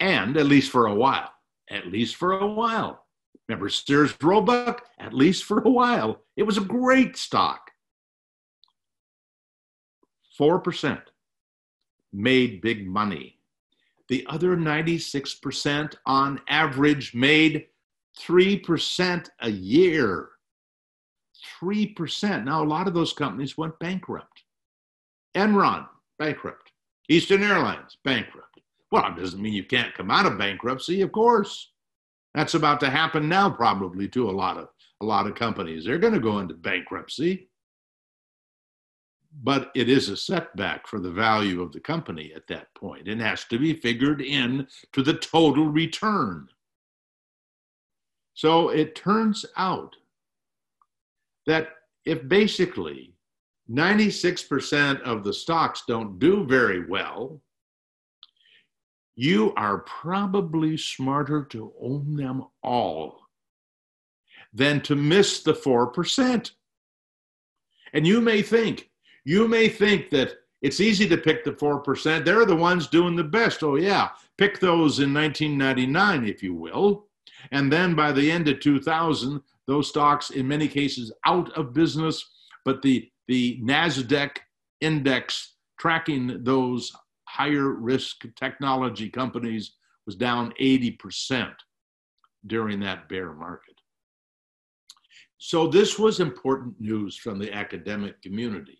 And 0.00 0.36
at 0.36 0.46
least 0.46 0.70
for 0.70 0.86
a 0.86 0.94
while, 0.94 1.30
at 1.70 1.86
least 1.86 2.16
for 2.16 2.32
a 2.32 2.46
while. 2.46 3.04
Remember 3.48 3.68
Sears 3.68 4.14
Roebuck? 4.22 4.84
At 4.98 5.14
least 5.14 5.44
for 5.44 5.60
a 5.60 5.70
while. 5.70 6.22
It 6.36 6.42
was 6.44 6.58
a 6.58 6.62
great 6.62 7.16
stock. 7.16 7.70
4% 10.38 11.00
made 12.12 12.60
big 12.60 12.86
money. 12.86 13.38
The 14.08 14.26
other 14.28 14.56
96% 14.56 15.94
on 16.06 16.40
average 16.48 17.14
made 17.14 17.66
3% 18.18 19.28
a 19.40 19.50
year. 19.50 20.30
3%. 21.60 22.44
Now, 22.44 22.62
a 22.62 22.64
lot 22.64 22.88
of 22.88 22.94
those 22.94 23.12
companies 23.12 23.58
went 23.58 23.78
bankrupt. 23.78 24.44
Enron, 25.36 25.86
bankrupt. 26.18 26.72
Eastern 27.08 27.42
Airlines, 27.42 27.98
bankrupt. 28.04 28.60
Well, 28.90 29.12
it 29.12 29.20
doesn't 29.20 29.40
mean 29.40 29.52
you 29.52 29.64
can't 29.64 29.94
come 29.94 30.10
out 30.10 30.26
of 30.26 30.38
bankruptcy, 30.38 31.02
of 31.02 31.12
course. 31.12 31.70
That's 32.34 32.54
about 32.54 32.80
to 32.80 32.90
happen 32.90 33.28
now, 33.28 33.50
probably 33.50 34.08
to 34.08 34.28
a 34.28 34.32
lot 34.32 34.56
of 34.56 34.68
a 35.00 35.04
lot 35.04 35.26
of 35.26 35.34
companies. 35.34 35.84
They're 35.84 35.98
going 35.98 36.14
to 36.14 36.20
go 36.20 36.38
into 36.38 36.54
bankruptcy. 36.54 37.47
But 39.40 39.70
it 39.74 39.88
is 39.88 40.08
a 40.08 40.16
setback 40.16 40.86
for 40.88 40.98
the 40.98 41.12
value 41.12 41.62
of 41.62 41.72
the 41.72 41.80
company 41.80 42.32
at 42.34 42.46
that 42.48 42.68
and 42.82 43.20
has 43.20 43.44
to 43.44 43.58
be 43.58 43.74
figured 43.74 44.20
in 44.20 44.66
to 44.92 45.02
the 45.02 45.14
total 45.14 45.68
return. 45.68 46.48
So 48.34 48.70
it 48.70 48.94
turns 48.94 49.44
out 49.56 49.94
that 51.46 51.70
if 52.04 52.28
basically 52.28 53.14
96% 53.70 55.00
of 55.02 55.24
the 55.24 55.32
stocks 55.32 55.82
don't 55.86 56.18
do 56.18 56.44
very 56.44 56.86
well, 56.86 57.40
you 59.14 59.52
are 59.56 59.78
probably 59.78 60.76
smarter 60.76 61.44
to 61.44 61.72
own 61.80 62.16
them 62.16 62.44
all 62.62 63.20
than 64.52 64.80
to 64.82 64.94
miss 64.94 65.42
the 65.42 65.52
4%. 65.52 66.50
And 67.92 68.06
you 68.06 68.20
may 68.20 68.42
think, 68.42 68.90
you 69.24 69.48
may 69.48 69.68
think 69.68 70.10
that 70.10 70.34
it's 70.62 70.80
easy 70.80 71.08
to 71.08 71.16
pick 71.16 71.44
the 71.44 71.52
4%. 71.52 72.24
They're 72.24 72.44
the 72.44 72.56
ones 72.56 72.88
doing 72.88 73.14
the 73.14 73.24
best. 73.24 73.62
Oh, 73.62 73.76
yeah. 73.76 74.10
Pick 74.36 74.58
those 74.58 74.98
in 74.98 75.14
1999, 75.14 76.26
if 76.26 76.42
you 76.42 76.54
will. 76.54 77.06
And 77.52 77.72
then 77.72 77.94
by 77.94 78.10
the 78.12 78.30
end 78.30 78.48
of 78.48 78.60
2000, 78.60 79.40
those 79.66 79.88
stocks, 79.88 80.30
in 80.30 80.48
many 80.48 80.66
cases, 80.66 81.12
out 81.26 81.52
of 81.56 81.74
business, 81.74 82.24
but 82.64 82.82
the, 82.82 83.08
the 83.28 83.60
NASDAQ 83.62 84.30
index 84.80 85.54
tracking 85.78 86.42
those 86.42 86.92
higher 87.24 87.68
risk 87.68 88.24
technology 88.36 89.08
companies 89.08 89.76
was 90.06 90.16
down 90.16 90.52
80% 90.60 91.52
during 92.46 92.80
that 92.80 93.08
bear 93.08 93.32
market. 93.32 93.74
So, 95.40 95.68
this 95.68 95.98
was 95.98 96.18
important 96.18 96.80
news 96.80 97.16
from 97.16 97.38
the 97.38 97.52
academic 97.52 98.20
community. 98.22 98.77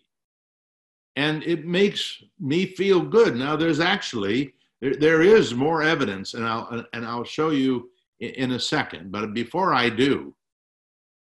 And 1.19 1.43
it 1.43 1.65
makes 1.65 2.23
me 2.39 2.65
feel 2.65 3.01
good. 3.01 3.35
Now, 3.35 3.57
there's 3.57 3.81
actually, 3.81 4.53
there, 4.79 4.95
there 4.95 5.21
is 5.21 5.53
more 5.53 5.83
evidence, 5.83 6.33
and 6.33 6.45
I'll, 6.47 6.85
and 6.93 7.05
I'll 7.05 7.25
show 7.25 7.49
you 7.49 7.89
in 8.21 8.53
a 8.53 8.59
second. 8.59 9.11
But 9.11 9.33
before 9.33 9.73
I 9.73 9.89
do, 9.89 10.33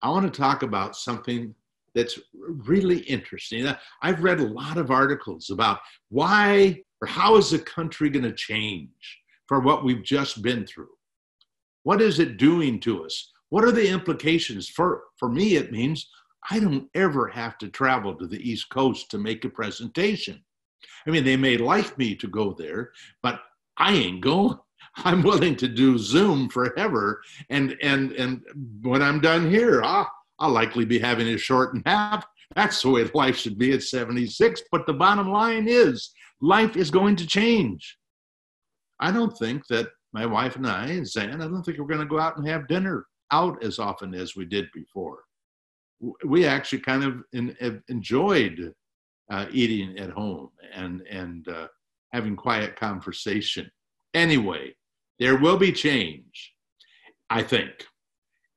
I 0.01 0.09
want 0.09 0.25
to 0.31 0.37
talk 0.37 0.63
about 0.63 0.97
something 0.97 1.55
that's 1.93 2.19
really 2.33 2.99
interesting. 3.03 3.65
I've 4.01 4.21
read 4.21 4.41
a 4.41 4.53
lot 4.61 4.75
of 4.77 4.91
articles 4.91 5.49
about 5.49 5.79
why 6.09 6.81
or 7.01 7.07
how 7.07 7.37
is 7.37 7.51
the 7.51 7.59
country 7.59 8.09
going 8.09 8.23
to 8.23 8.33
change 8.33 8.89
for 9.47 9.61
what 9.61 9.85
we've 9.85 10.03
just 10.03 10.41
been 10.41 10.67
through? 10.67 10.89
What 11.83 12.01
is 12.01 12.19
it 12.19 12.35
doing 12.35 12.81
to 12.81 13.05
us? 13.05 13.31
What 13.47 13.63
are 13.63 13.71
the 13.71 13.87
implications? 13.87 14.67
For, 14.67 15.03
for 15.15 15.29
me, 15.29 15.55
it 15.55 15.71
means 15.71 16.09
I 16.49 16.59
don't 16.59 16.89
ever 16.93 17.27
have 17.27 17.57
to 17.59 17.69
travel 17.69 18.15
to 18.15 18.27
the 18.27 18.49
East 18.49 18.69
Coast 18.69 19.09
to 19.11 19.17
make 19.17 19.45
a 19.45 19.49
presentation. 19.49 20.43
I 21.07 21.11
mean, 21.11 21.23
they 21.23 21.37
may 21.37 21.57
like 21.57 21.97
me 21.97 22.15
to 22.15 22.27
go 22.27 22.53
there, 22.53 22.91
but 23.23 23.41
I 23.77 23.93
ain't 23.93 24.21
going. 24.21 24.57
I'm 24.97 25.23
willing 25.23 25.55
to 25.57 25.67
do 25.67 25.97
Zoom 25.97 26.49
forever. 26.49 27.21
And 27.49 27.75
and 27.81 28.11
and 28.13 28.41
when 28.81 29.01
I'm 29.01 29.19
done 29.19 29.49
here, 29.49 29.81
ah, 29.83 30.09
I'll 30.39 30.51
likely 30.51 30.85
be 30.85 30.99
having 30.99 31.29
a 31.29 31.37
short 31.37 31.83
nap. 31.85 32.25
That's 32.55 32.81
the 32.81 32.89
way 32.89 33.09
life 33.13 33.37
should 33.37 33.57
be 33.57 33.73
at 33.73 33.83
76. 33.83 34.61
But 34.71 34.85
the 34.85 34.93
bottom 34.93 35.31
line 35.31 35.67
is 35.67 36.11
life 36.41 36.77
is 36.77 36.91
going 36.91 37.15
to 37.17 37.27
change. 37.27 37.97
I 38.99 39.11
don't 39.11 39.35
think 39.37 39.65
that 39.67 39.87
my 40.13 40.25
wife 40.25 40.55
and 40.55 40.67
I, 40.67 40.85
and 40.87 41.07
Zan, 41.07 41.41
I 41.41 41.47
don't 41.47 41.63
think 41.63 41.77
we're 41.77 41.85
going 41.85 41.99
to 41.99 42.05
go 42.05 42.19
out 42.19 42.37
and 42.37 42.47
have 42.47 42.67
dinner 42.67 43.05
out 43.31 43.61
as 43.63 43.79
often 43.79 44.13
as 44.13 44.35
we 44.35 44.45
did 44.45 44.67
before. 44.73 45.23
We 46.25 46.45
actually 46.45 46.79
kind 46.79 47.03
of 47.03 47.23
in, 47.33 47.55
enjoyed 47.89 48.73
uh, 49.31 49.45
eating 49.51 49.97
at 49.97 50.09
home 50.11 50.49
and 50.73 51.01
and 51.09 51.47
uh, 51.47 51.67
having 52.13 52.35
quiet 52.35 52.75
conversation. 52.75 53.69
Anyway, 54.13 54.75
there 55.19 55.37
will 55.37 55.57
be 55.57 55.71
change, 55.71 56.53
I 57.29 57.43
think. 57.43 57.71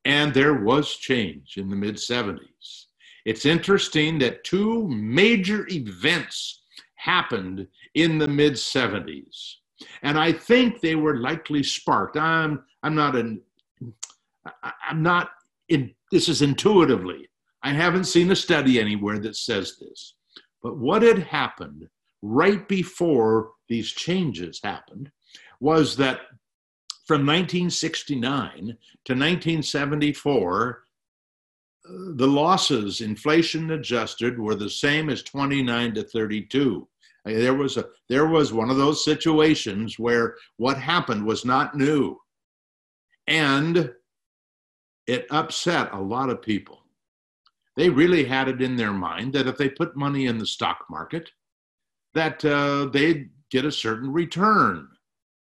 And 0.05 0.33
there 0.33 0.55
was 0.55 0.97
change 0.97 1.57
in 1.57 1.69
the 1.69 1.77
mid 1.77 1.97
70s. 1.97 2.87
It's 3.25 3.45
interesting 3.45 4.19
that 4.21 4.45
two 4.45 4.89
major 4.89 5.67
events 5.71 6.63
happened 6.97 7.67
in 7.95 8.19
the 8.19 8.29
mid 8.29 8.55
70s. 8.55 9.55
And 10.03 10.19
I 10.19 10.33
think 10.33 10.81
they 10.81 10.97
were 10.97 11.19
likely 11.19 11.63
sparked. 11.63 12.17
I'm, 12.17 12.65
I'm 12.83 12.95
not 12.95 13.17
an, 13.17 13.41
I'm 14.89 15.03
not 15.03 15.31
in, 15.69 15.95
this 16.11 16.29
is 16.29 16.43
intuitively. 16.43 17.29
I 17.63 17.73
haven't 17.73 18.05
seen 18.05 18.31
a 18.31 18.37
study 18.37 18.81
anywhere 18.81 19.19
that 19.21 19.37
says 19.37 19.77
this. 19.81 20.15
But 20.63 20.79
what 20.79 21.03
had 21.03 21.19
happened 21.19 21.89
right 22.23 22.67
before 22.69 23.53
these 23.69 23.91
changes 23.91 24.61
happened 24.63 25.11
was 25.61 25.97
that 25.97 26.21
from 27.07 27.27
1969 27.27 28.77
to 29.05 29.15
1974, 29.15 30.83
uh, 31.89 31.93
the 32.17 32.27
losses, 32.27 33.01
inflation 33.01 33.71
adjusted, 33.71 34.39
were 34.39 34.55
the 34.55 34.69
same 34.69 35.09
as 35.09 35.23
29 35.23 35.95
to 35.95 36.03
32. 36.03 36.87
There 37.25 37.55
was 37.55 37.77
a 37.77 37.87
there 38.09 38.27
was 38.27 38.53
one 38.53 38.71
of 38.71 38.79
those 38.79 39.05
situations 39.05 39.99
where 39.99 40.37
what 40.57 40.79
happened 40.79 41.27
was 41.27 41.45
not 41.45 41.77
new, 41.77 42.19
and 43.27 43.93
it 45.09 45.27
upset 45.31 45.93
a 45.93 46.01
lot 46.01 46.31
of 46.31 46.41
people. 46.41 46.85
They 47.77 47.89
really 47.89 48.25
had 48.25 48.49
it 48.49 48.63
in 48.63 48.77
their 48.77 48.93
mind 48.93 49.33
that 49.33 49.47
if 49.47 49.57
they 49.57 49.69
put 49.69 49.97
money 49.97 50.27
in 50.27 50.39
the 50.39 50.47
stock 50.47 50.85
market, 50.89 51.31
that 52.15 52.45
uh, 52.45 52.87
they'd 52.93 53.31
get 53.51 53.65
a 53.65 53.73
certain 53.73 54.13
return 54.13 54.89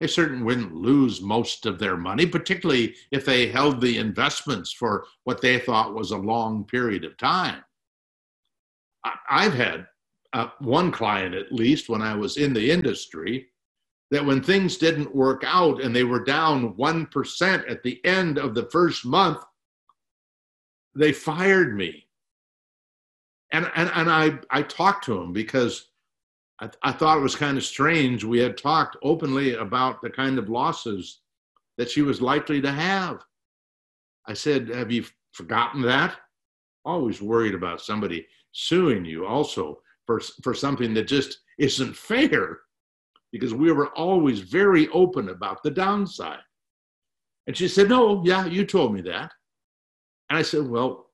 they 0.04 0.08
certainly 0.08 0.44
wouldn't 0.44 0.76
lose 0.76 1.22
most 1.22 1.66
of 1.66 1.80
their 1.80 1.96
money, 1.96 2.26
particularly 2.26 2.94
if 3.12 3.24
they 3.24 3.48
held 3.48 3.80
the 3.80 4.00
investments 4.00 4.74
for 4.74 5.06
what 5.24 5.40
they 5.40 5.60
thought 5.60 5.94
was 5.94 6.12
a 6.12 6.18
long 6.18 6.66
period 6.66 7.06
of 7.06 7.16
time. 7.16 7.64
I've 9.30 9.54
had 9.54 9.88
uh, 10.34 10.50
one 10.60 10.92
client, 10.92 11.36
at 11.36 11.54
least, 11.54 11.88
when 11.88 12.02
I 12.02 12.16
was 12.16 12.36
in 12.36 12.52
the 12.52 12.70
industry, 12.70 13.48
that 14.12 14.26
when 14.26 14.44
things 14.44 14.76
didn't 14.76 15.16
work 15.16 15.44
out 15.46 15.82
and 15.82 15.96
they 15.96 16.04
were 16.04 16.26
down 16.26 16.74
1% 16.74 17.72
at 17.72 17.82
the 17.84 18.04
end 18.06 18.38
of 18.38 18.56
the 18.56 18.66
first 18.74 19.06
month, 19.06 19.42
they 20.96 21.12
fired 21.12 21.76
me. 21.76 22.08
And, 23.52 23.70
and, 23.76 23.92
and 23.94 24.10
I, 24.10 24.40
I 24.50 24.64
talked 24.64 25.06
to 25.06 25.20
him 25.20 25.34
because 25.34 25.90
I, 26.60 26.70
I 26.82 26.92
thought 26.92 27.18
it 27.18 27.22
was 27.22 27.36
kind 27.36 27.58
of 27.58 27.64
strange. 27.64 28.24
We 28.24 28.40
had 28.40 28.58
talked 28.58 28.98
openly 29.04 29.56
about 29.56 30.02
the 30.02 30.10
kind 30.10 30.40
of 30.40 30.50
losses 30.50 31.20
that 31.78 31.90
she 31.90 32.02
was 32.02 32.22
likely 32.22 32.62
to 32.62 32.72
have. 32.72 33.24
I 34.28 34.34
said, 34.34 34.70
Have 34.70 34.92
you 34.92 35.06
forgotten 35.34 35.82
that? 35.84 36.16
Always 36.86 37.22
worried 37.22 37.56
about 37.56 37.82
somebody 37.82 38.28
suing 38.52 39.06
you 39.06 39.26
also 39.26 39.82
for, 40.06 40.20
for 40.42 40.54
something 40.54 40.94
that 40.94 41.08
just 41.08 41.40
isn't 41.58 41.96
fair 41.96 42.60
because 43.32 43.54
we 43.54 43.72
were 43.72 43.90
always 43.98 44.40
very 44.42 44.88
open 44.90 45.30
about 45.30 45.64
the 45.64 45.72
downside. 45.72 46.40
And 47.48 47.58
she 47.58 47.68
said, 47.68 47.90
No, 47.90 48.24
yeah, 48.26 48.46
you 48.46 48.66
told 48.66 48.94
me 48.94 49.02
that. 49.02 49.32
And 50.34 50.40
I 50.40 50.42
said, 50.42 50.68
Well, 50.68 51.12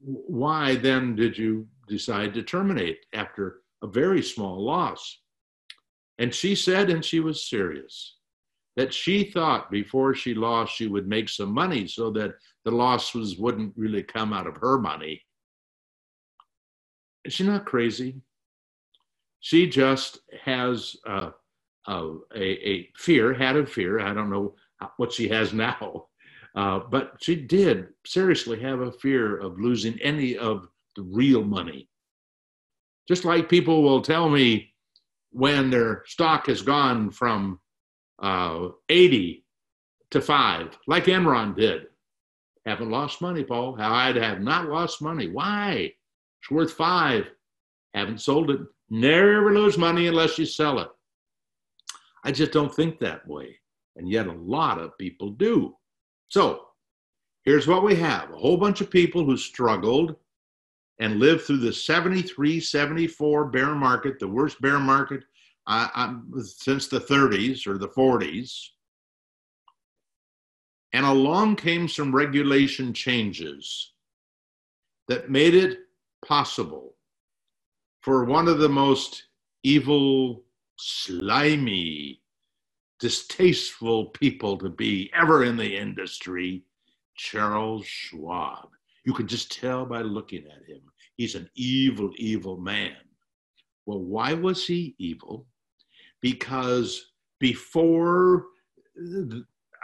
why 0.00 0.76
then 0.76 1.14
did 1.14 1.36
you 1.36 1.68
decide 1.86 2.32
to 2.32 2.42
terminate 2.42 3.04
after 3.12 3.58
a 3.82 3.86
very 3.86 4.22
small 4.22 4.64
loss. 4.64 5.18
And 6.18 6.34
she 6.34 6.54
said, 6.54 6.88
and 6.88 7.04
she 7.04 7.20
was 7.20 7.50
serious, 7.50 8.16
that 8.76 8.94
she 8.94 9.24
thought 9.24 9.70
before 9.70 10.14
she 10.14 10.32
lost 10.32 10.74
she 10.74 10.86
would 10.86 11.06
make 11.06 11.28
some 11.28 11.52
money 11.52 11.86
so 11.86 12.10
that 12.12 12.32
the 12.64 12.70
losses 12.70 13.36
wouldn't 13.36 13.74
really 13.76 14.02
come 14.02 14.32
out 14.32 14.46
of 14.46 14.56
her 14.56 14.78
money. 14.78 15.20
Is 17.26 17.34
she 17.34 17.44
not 17.44 17.66
crazy? 17.66 18.22
She 19.40 19.68
just 19.68 20.20
has 20.44 20.96
a, 21.04 21.32
a, 21.88 22.14
a 22.34 22.88
fear, 22.96 23.34
had 23.34 23.56
a 23.56 23.66
fear. 23.66 24.00
I 24.00 24.14
don't 24.14 24.30
know 24.30 24.54
what 24.96 25.12
she 25.12 25.28
has 25.28 25.52
now, 25.68 26.06
uh, 26.54 26.80
but 26.90 27.14
she 27.20 27.36
did 27.36 27.88
seriously 28.04 28.60
have 28.60 28.80
a 28.80 28.92
fear 28.92 29.38
of 29.38 29.58
losing 29.58 29.98
any 30.00 30.36
of 30.36 30.68
the 30.96 31.02
real 31.02 31.42
money. 31.42 31.88
Just 33.08 33.24
like 33.24 33.48
people 33.48 33.82
will 33.82 34.02
tell 34.02 34.28
me 34.28 34.72
when 35.30 35.70
their 35.70 36.02
stock 36.06 36.46
has 36.46 36.62
gone 36.62 37.10
from 37.10 37.58
uh, 38.22 38.68
80 38.88 39.44
to 40.10 40.20
5, 40.20 40.78
like 40.86 41.06
Enron 41.06 41.56
did. 41.56 41.86
Haven't 42.66 42.90
lost 42.90 43.20
money, 43.20 43.42
Paul. 43.42 43.76
I'd 43.80 44.16
have 44.16 44.40
not 44.40 44.68
lost 44.68 45.02
money. 45.02 45.28
Why? 45.28 45.92
It's 46.40 46.50
worth 46.50 46.72
5. 46.72 47.28
Haven't 47.94 48.20
sold 48.20 48.50
it. 48.50 48.60
Never 48.90 49.52
lose 49.52 49.78
money 49.78 50.06
unless 50.06 50.38
you 50.38 50.46
sell 50.46 50.78
it. 50.78 50.88
I 52.24 52.30
just 52.30 52.52
don't 52.52 52.72
think 52.72 53.00
that 53.00 53.26
way. 53.26 53.58
And 53.96 54.08
yet 54.08 54.26
a 54.26 54.32
lot 54.32 54.78
of 54.78 54.96
people 54.98 55.30
do. 55.30 55.74
So 56.32 56.68
here's 57.44 57.66
what 57.66 57.84
we 57.84 57.94
have 57.96 58.30
a 58.30 58.36
whole 58.38 58.56
bunch 58.56 58.80
of 58.80 58.88
people 58.88 59.22
who 59.22 59.36
struggled 59.36 60.16
and 60.98 61.18
lived 61.18 61.42
through 61.42 61.58
the 61.58 61.74
73 61.74 62.58
74 62.58 63.44
bear 63.50 63.74
market, 63.74 64.18
the 64.18 64.28
worst 64.28 64.58
bear 64.62 64.78
market 64.78 65.24
uh, 65.66 66.14
since 66.42 66.88
the 66.88 67.00
30s 67.00 67.66
or 67.66 67.76
the 67.76 67.90
40s. 67.90 68.68
And 70.94 71.04
along 71.04 71.56
came 71.56 71.86
some 71.86 72.14
regulation 72.14 72.94
changes 72.94 73.92
that 75.08 75.28
made 75.28 75.54
it 75.54 75.80
possible 76.26 76.94
for 78.00 78.24
one 78.24 78.48
of 78.48 78.58
the 78.58 78.70
most 78.70 79.24
evil, 79.64 80.44
slimy, 80.78 82.21
distasteful 83.02 84.06
people 84.10 84.56
to 84.56 84.70
be 84.70 85.10
ever 85.12 85.42
in 85.42 85.56
the 85.56 85.76
industry, 85.76 86.62
Charles 87.16 87.84
Schwab. 87.84 88.68
You 89.04 89.12
can 89.12 89.26
just 89.26 89.50
tell 89.50 89.84
by 89.84 90.02
looking 90.02 90.44
at 90.44 90.64
him. 90.68 90.82
He's 91.16 91.34
an 91.34 91.50
evil, 91.56 92.12
evil 92.14 92.58
man. 92.58 92.94
Well, 93.86 93.98
why 93.98 94.34
was 94.34 94.64
he 94.64 94.94
evil? 94.98 95.48
Because 96.20 97.10
before 97.40 98.44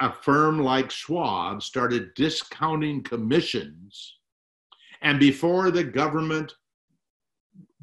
a 0.00 0.12
firm 0.12 0.60
like 0.60 0.88
Schwab 0.88 1.60
started 1.60 2.14
discounting 2.14 3.02
commissions, 3.02 4.14
and 5.02 5.18
before 5.18 5.72
the 5.72 5.82
government, 5.82 6.54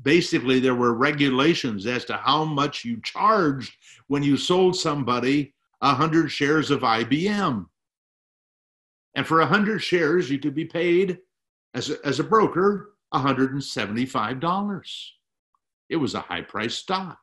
basically, 0.02 0.60
there 0.60 0.76
were 0.76 0.93
regulations 0.93 1.86
as 1.86 2.06
to 2.06 2.18
how 2.18 2.43
much 2.43 2.86
you 2.86 3.02
charged 3.02 3.76
when 4.08 4.24
you 4.24 4.38
sold 4.38 4.76
somebody 4.76 5.54
100 5.80 6.30
shares 6.30 6.72
of 6.72 6.82
IBM. 6.82 7.66
And 9.16 9.26
for 9.26 9.39
100 9.39 9.80
shares, 9.80 10.30
you 10.30 10.39
could 10.39 10.56
be 10.56 10.66
paid 10.66 11.20
as 11.74 11.89
a, 11.89 11.98
as 12.06 12.20
a 12.20 12.24
broker 12.24 12.91
$175. 13.14 15.12
It 15.89 15.96
was 15.96 16.16
a 16.16 16.20
high 16.20 16.41
priced 16.41 16.80
stock. 16.80 17.18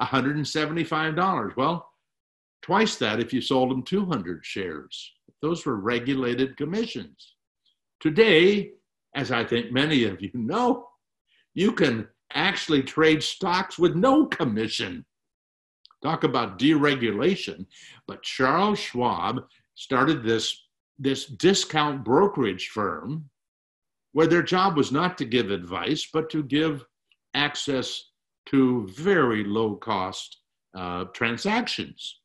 $175. 0.00 1.56
Well, 1.56 1.90
twice 2.62 2.96
that 2.96 3.20
if 3.20 3.32
you 3.32 3.40
sold 3.40 3.70
them 3.70 3.82
200 3.82 4.44
shares. 4.44 5.12
Those 5.42 5.66
were 5.66 5.76
regulated 5.76 6.56
commissions. 6.56 7.34
Today, 8.00 8.72
as 9.14 9.30
I 9.30 9.44
think 9.44 9.72
many 9.72 10.04
of 10.04 10.20
you 10.20 10.30
know, 10.34 10.88
you 11.54 11.72
can 11.72 12.08
actually 12.34 12.82
trade 12.82 13.22
stocks 13.22 13.78
with 13.78 13.94
no 13.94 14.26
commission. 14.26 15.04
Talk 16.02 16.24
about 16.24 16.58
deregulation. 16.58 17.66
But 18.06 18.22
Charles 18.22 18.78
Schwab 18.78 19.44
started 19.74 20.22
this, 20.22 20.66
this 20.98 21.26
discount 21.26 22.04
brokerage 22.04 22.68
firm 22.68 23.30
where 24.12 24.26
their 24.26 24.42
job 24.42 24.76
was 24.76 24.92
not 24.92 25.18
to 25.18 25.24
give 25.24 25.50
advice, 25.50 26.08
but 26.12 26.30
to 26.30 26.42
give 26.42 26.84
access 27.34 28.10
to 28.46 28.86
very 28.96 29.42
low 29.44 29.74
cost 29.76 30.38
uh, 30.76 31.04
transactions. 31.06 32.20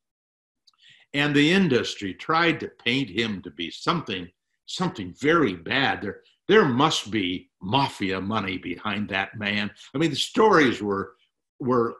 And 1.14 1.36
the 1.36 1.52
industry 1.52 2.14
tried 2.14 2.60
to 2.60 2.72
paint 2.86 3.10
him 3.10 3.42
to 3.42 3.50
be 3.50 3.72
something, 3.72 4.28
something 4.68 5.16
very 5.20 5.56
bad. 5.56 6.02
There, 6.02 6.22
there 6.50 6.66
must 6.66 7.12
be 7.12 7.50
mafia 7.62 8.20
money 8.20 8.58
behind 8.58 9.08
that 9.10 9.38
man. 9.38 9.72
I 9.94 9.98
mean, 10.00 10.10
the 10.10 10.16
stories 10.18 10.82
were, 10.82 11.14
were. 11.60 11.96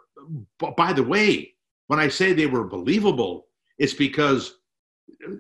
By 0.76 0.92
the 0.92 1.04
way, 1.04 1.54
when 1.88 2.00
I 2.00 2.10
say 2.10 2.34
they 2.34 2.48
were 2.48 2.66
believable, 2.66 3.46
it's 3.78 3.94
because 3.94 4.56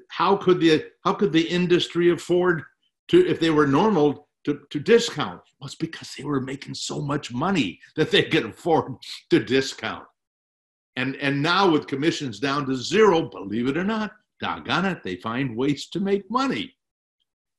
how 0.10 0.38
could 0.38 0.62
the 0.62 0.86
how 1.04 1.14
could 1.14 1.34
the 1.34 1.48
industry 1.48 2.12
afford 2.12 2.64
to, 3.10 3.28
if 3.28 3.40
they 3.40 3.50
were 3.50 3.68
normal, 3.68 4.30
to, 4.46 4.62
to 4.70 4.80
discount? 4.80 5.42
Well, 5.60 5.66
it's 5.66 5.76
because 5.76 6.14
they 6.16 6.24
were 6.24 6.40
making 6.40 6.76
so 6.76 7.02
much 7.02 7.34
money 7.34 7.80
that 7.96 8.12
they 8.12 8.24
could 8.24 8.46
afford 8.46 8.94
to 9.32 9.44
discount. 9.44 10.06
And, 10.96 11.16
and 11.18 11.42
now 11.42 11.70
with 11.70 11.88
commissions 11.88 12.40
down 12.40 12.66
to 12.68 12.76
zero, 12.76 13.30
believe 13.30 13.68
it 13.68 13.78
or 13.78 13.84
not, 13.84 14.12
doggone 14.40 14.86
it, 14.86 15.04
they 15.04 15.16
find 15.18 15.58
ways 15.58 15.88
to 15.88 16.00
make 16.00 16.30
money. 16.30 16.76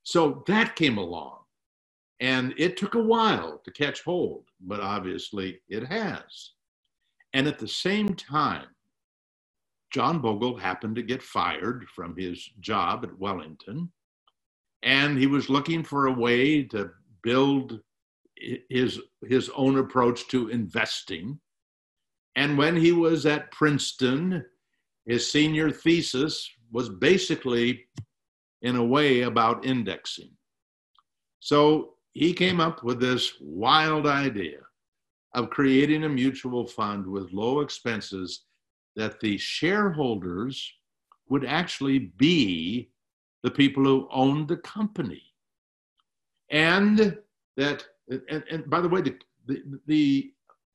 So 0.03 0.43
that 0.47 0.77
came 0.77 0.99
along. 0.99 1.40
And 2.21 2.55
it 2.59 2.77
took 2.77 2.95
a 2.95 3.03
while 3.03 3.61
to 3.65 3.71
catch 3.71 4.03
hold, 4.03 4.45
but 4.61 4.81
obviously 4.81 5.61
it 5.69 5.87
has. 5.87 6.53
And 7.33 7.47
at 7.49 7.59
the 7.59 7.69
same 7.69 8.09
time, 8.15 8.67
John 9.91 10.21
Bogle 10.21 10.57
happened 10.57 10.97
to 10.97 11.03
get 11.03 11.23
fired 11.23 11.87
from 11.95 12.17
his 12.17 12.49
job 12.61 13.05
at 13.05 13.19
Wellington 13.19 13.91
and 14.83 15.19
he 15.19 15.27
was 15.27 15.51
looking 15.51 15.83
for 15.83 16.07
a 16.07 16.13
way 16.13 16.63
to 16.63 16.91
build 17.23 17.81
his 18.71 18.99
his 19.29 19.51
own 19.55 19.79
approach 19.79 20.27
to 20.29 20.49
investing 20.49 21.39
and 22.37 22.57
when 22.57 22.75
he 22.75 22.93
was 22.93 23.27
at 23.27 23.51
princeton 23.51 24.43
his 25.05 25.31
senior 25.31 25.71
thesis 25.71 26.49
was 26.73 26.89
basically 26.89 27.85
in 28.63 28.77
a 28.77 28.85
way 28.85 29.23
about 29.23 29.67
indexing 29.67 30.31
so 31.41 31.95
he 32.13 32.33
came 32.33 32.61
up 32.61 32.83
with 32.83 33.01
this 33.01 33.35
wild 33.41 34.07
idea 34.07 34.59
of 35.35 35.51
creating 35.51 36.05
a 36.05 36.09
mutual 36.09 36.67
fund 36.67 37.07
with 37.07 37.33
low 37.33 37.61
expenses 37.61 38.43
that 38.97 39.21
the 39.21 39.39
shareholders 39.39 40.73
would 41.29 41.45
actually 41.45 41.99
be 41.99 42.91
the 43.43 43.51
people 43.51 43.85
who 43.85 44.09
owned 44.13 44.49
the 44.49 44.57
company. 44.57 45.23
And 46.51 47.17
that, 47.57 47.85
and, 48.09 48.43
and 48.51 48.69
by 48.69 48.81
the 48.81 48.89
way, 48.89 49.01
the, 49.01 49.17
the, 49.47 49.63
the, 49.87 50.33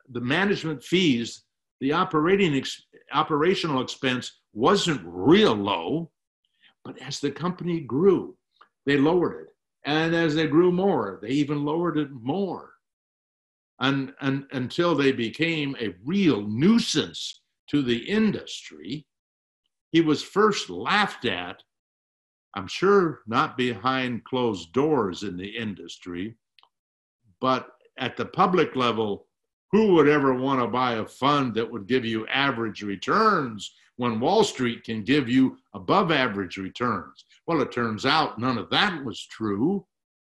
the 0.09 0.21
management 0.21 0.81
fees, 0.81 1.43
the 1.81 1.91
operating 1.91 2.55
ex, 2.55 2.81
operational 3.11 3.81
expense 3.81 4.39
wasn't 4.53 5.01
real 5.03 5.53
low, 5.53 6.09
but 6.85 6.97
as 7.01 7.19
the 7.19 7.31
company 7.31 7.81
grew, 7.81 8.37
they 8.85 8.97
lowered 8.97 9.47
it. 9.47 9.54
And 9.85 10.15
as 10.15 10.35
they 10.35 10.47
grew 10.47 10.71
more, 10.71 11.19
they 11.21 11.29
even 11.29 11.63
lowered 11.63 11.97
it 11.97 12.11
more. 12.11 12.73
And, 13.79 14.13
and 14.21 14.45
until 14.51 14.95
they 14.95 15.11
became 15.11 15.75
a 15.79 15.95
real 16.03 16.41
nuisance 16.41 17.41
to 17.69 17.81
the 17.81 17.97
industry, 17.97 19.05
he 19.91 20.01
was 20.01 20.23
first 20.23 20.69
laughed 20.69 21.25
at 21.25 21.61
I'm 22.55 22.67
sure 22.67 23.19
not 23.27 23.57
behind 23.57 24.23
closed 24.23 24.71
doors 24.71 25.23
in 25.23 25.35
the 25.35 25.57
industry, 25.57 26.35
but 27.41 27.67
at 27.99 28.15
the 28.15 28.25
public 28.25 28.75
level, 28.77 29.27
who 29.71 29.93
would 29.93 30.07
ever 30.07 30.33
want 30.33 30.61
to 30.61 30.67
buy 30.67 30.93
a 30.93 31.05
fund 31.05 31.53
that 31.55 31.69
would 31.69 31.85
give 31.85 32.05
you 32.05 32.25
average 32.27 32.81
returns 32.81 33.73
when 33.97 34.21
Wall 34.21 34.43
Street 34.43 34.85
can 34.85 35.03
give 35.03 35.27
you 35.27 35.57
above 35.73 36.11
average 36.11 36.55
returns? 36.55 37.25
Well, 37.47 37.61
it 37.61 37.71
turns 37.71 38.05
out 38.05 38.39
none 38.39 38.57
of 38.57 38.69
that 38.71 39.03
was 39.03 39.25
true. 39.27 39.85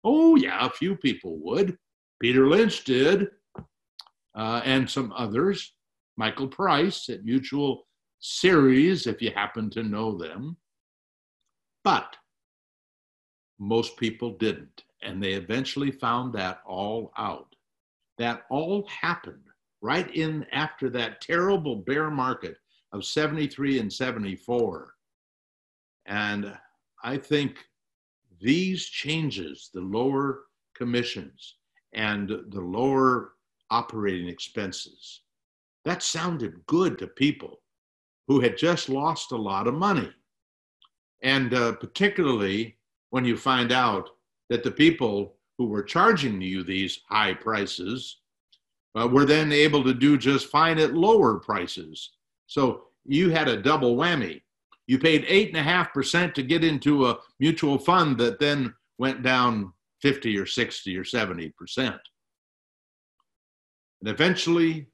Oh, 0.04 0.36
yeah, 0.36 0.66
a 0.66 0.70
few 0.70 0.96
people 0.96 1.38
would. 1.42 1.76
Peter 2.20 2.48
Lynch 2.48 2.84
did, 2.84 3.28
uh, 4.34 4.60
and 4.64 4.88
some 4.88 5.12
others. 5.16 5.74
Michael 6.16 6.48
Price 6.48 7.08
at 7.08 7.24
Mutual 7.24 7.86
Series, 8.20 9.06
if 9.06 9.22
you 9.22 9.30
happen 9.30 9.70
to 9.70 9.82
know 9.82 10.18
them. 10.18 10.56
But 11.84 12.16
most 13.58 13.96
people 13.96 14.32
didn't. 14.32 14.84
And 15.02 15.22
they 15.22 15.32
eventually 15.32 15.92
found 15.92 16.32
that 16.34 16.60
all 16.66 17.12
out. 17.16 17.54
That 18.18 18.42
all 18.50 18.86
happened 18.88 19.44
right 19.80 20.12
in 20.14 20.44
after 20.52 20.90
that 20.90 21.20
terrible 21.20 21.76
bear 21.76 22.10
market 22.10 22.56
of 22.92 23.04
73 23.04 23.78
and 23.78 23.92
74. 23.92 24.94
And 26.06 26.52
I 27.02 27.16
think 27.16 27.56
these 28.40 28.86
changes, 28.86 29.70
the 29.72 29.80
lower 29.80 30.44
commissions 30.74 31.56
and 31.92 32.28
the 32.28 32.60
lower 32.60 33.32
operating 33.70 34.28
expenses, 34.28 35.22
that 35.84 36.02
sounded 36.02 36.66
good 36.66 36.98
to 36.98 37.06
people 37.06 37.60
who 38.26 38.40
had 38.40 38.56
just 38.56 38.88
lost 38.88 39.32
a 39.32 39.36
lot 39.36 39.66
of 39.66 39.74
money. 39.74 40.10
And 41.22 41.54
uh, 41.54 41.72
particularly 41.72 42.76
when 43.10 43.24
you 43.24 43.36
find 43.36 43.72
out 43.72 44.10
that 44.50 44.62
the 44.62 44.70
people 44.70 45.36
who 45.56 45.66
were 45.66 45.82
charging 45.82 46.40
you 46.40 46.62
these 46.62 47.00
high 47.08 47.34
prices 47.34 48.18
uh, 48.98 49.08
were 49.08 49.24
then 49.24 49.52
able 49.52 49.82
to 49.84 49.94
do 49.94 50.16
just 50.16 50.48
fine 50.48 50.78
at 50.78 50.94
lower 50.94 51.38
prices. 51.38 52.10
So 52.46 52.84
you 53.04 53.30
had 53.30 53.48
a 53.48 53.62
double 53.62 53.96
whammy. 53.96 54.42
You 54.88 54.98
paid 54.98 55.26
eight 55.28 55.48
and 55.48 55.58
a 55.58 55.62
half 55.62 55.92
percent 55.92 56.34
to 56.34 56.42
get 56.42 56.64
into 56.64 57.06
a 57.06 57.18
mutual 57.38 57.78
fund 57.78 58.16
that 58.18 58.40
then 58.40 58.74
went 58.96 59.22
down 59.22 59.72
50 60.00 60.36
or 60.38 60.46
60 60.46 60.96
or 60.96 61.04
70 61.04 61.50
percent. 61.50 62.00
And 64.00 64.10
eventually, 64.10 64.86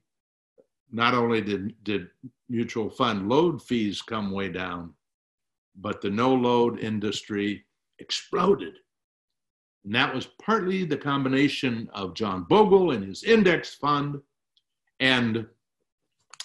not 0.91 1.15
only 1.15 1.41
did, 1.41 1.75
did 1.85 2.09
mutual 2.49 2.91
fund 2.91 3.29
load 3.29 3.63
fees 3.63 4.03
come 4.03 4.33
way 4.33 4.49
down, 4.49 4.93
but 5.77 6.01
the 6.01 6.11
no 6.11 6.35
load 6.35 6.81
industry 6.81 7.65
exploded. 8.01 8.75
And 9.85 9.95
that 9.95 10.13
was 10.13 10.27
partly 10.43 10.85
the 10.85 10.97
combination 10.97 11.89
of 11.93 12.15
John 12.15 12.47
Bogle 12.49 12.91
and 12.91 13.05
his 13.05 13.23
index 13.23 13.75
fund. 13.75 14.21
And 14.99 15.47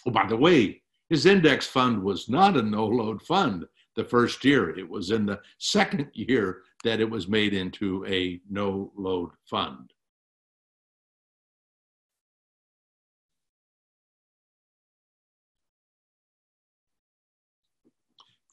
oh, 0.05 0.11
by 0.11 0.27
the 0.27 0.37
way, 0.37 0.78
his 1.09 1.25
index 1.25 1.65
fund 1.65 2.03
was 2.03 2.29
not 2.29 2.55
a 2.55 2.61
no 2.61 2.85
load 2.85 3.21
fund 3.21 3.65
the 3.95 4.03
first 4.03 4.45
year. 4.45 4.69
It 4.77 4.87
was 4.87 5.09
in 5.11 5.25
the 5.25 5.39
second 5.57 6.09
year 6.13 6.61
that 6.83 6.99
it 7.01 7.09
was 7.09 7.27
made 7.27 7.53
into 7.53 8.05
a 8.05 8.39
no 8.49 8.91
load 8.95 9.31
fund. 9.45 9.91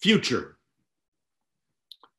Future. 0.01 0.57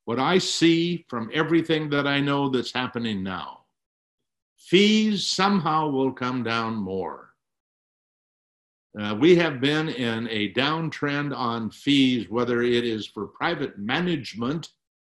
What 0.05 0.19
I 0.19 0.37
see 0.37 1.05
from 1.09 1.29
everything 1.33 1.89
that 1.89 2.07
I 2.07 2.21
know 2.21 2.49
that's 2.49 2.71
happening 2.71 3.23
now, 3.23 3.65
fees 4.57 5.27
somehow 5.27 5.89
will 5.89 6.13
come 6.13 6.43
down 6.43 6.75
more. 6.75 7.26
Uh, 8.99 9.15
we 9.15 9.35
have 9.35 9.59
been 9.61 9.89
in 9.89 10.27
a 10.29 10.51
downtrend 10.53 11.35
on 11.35 11.69
fees, 11.69 12.29
whether 12.29 12.61
it 12.61 12.83
is 12.83 13.05
for 13.05 13.27
private 13.27 13.77
management 13.77 14.69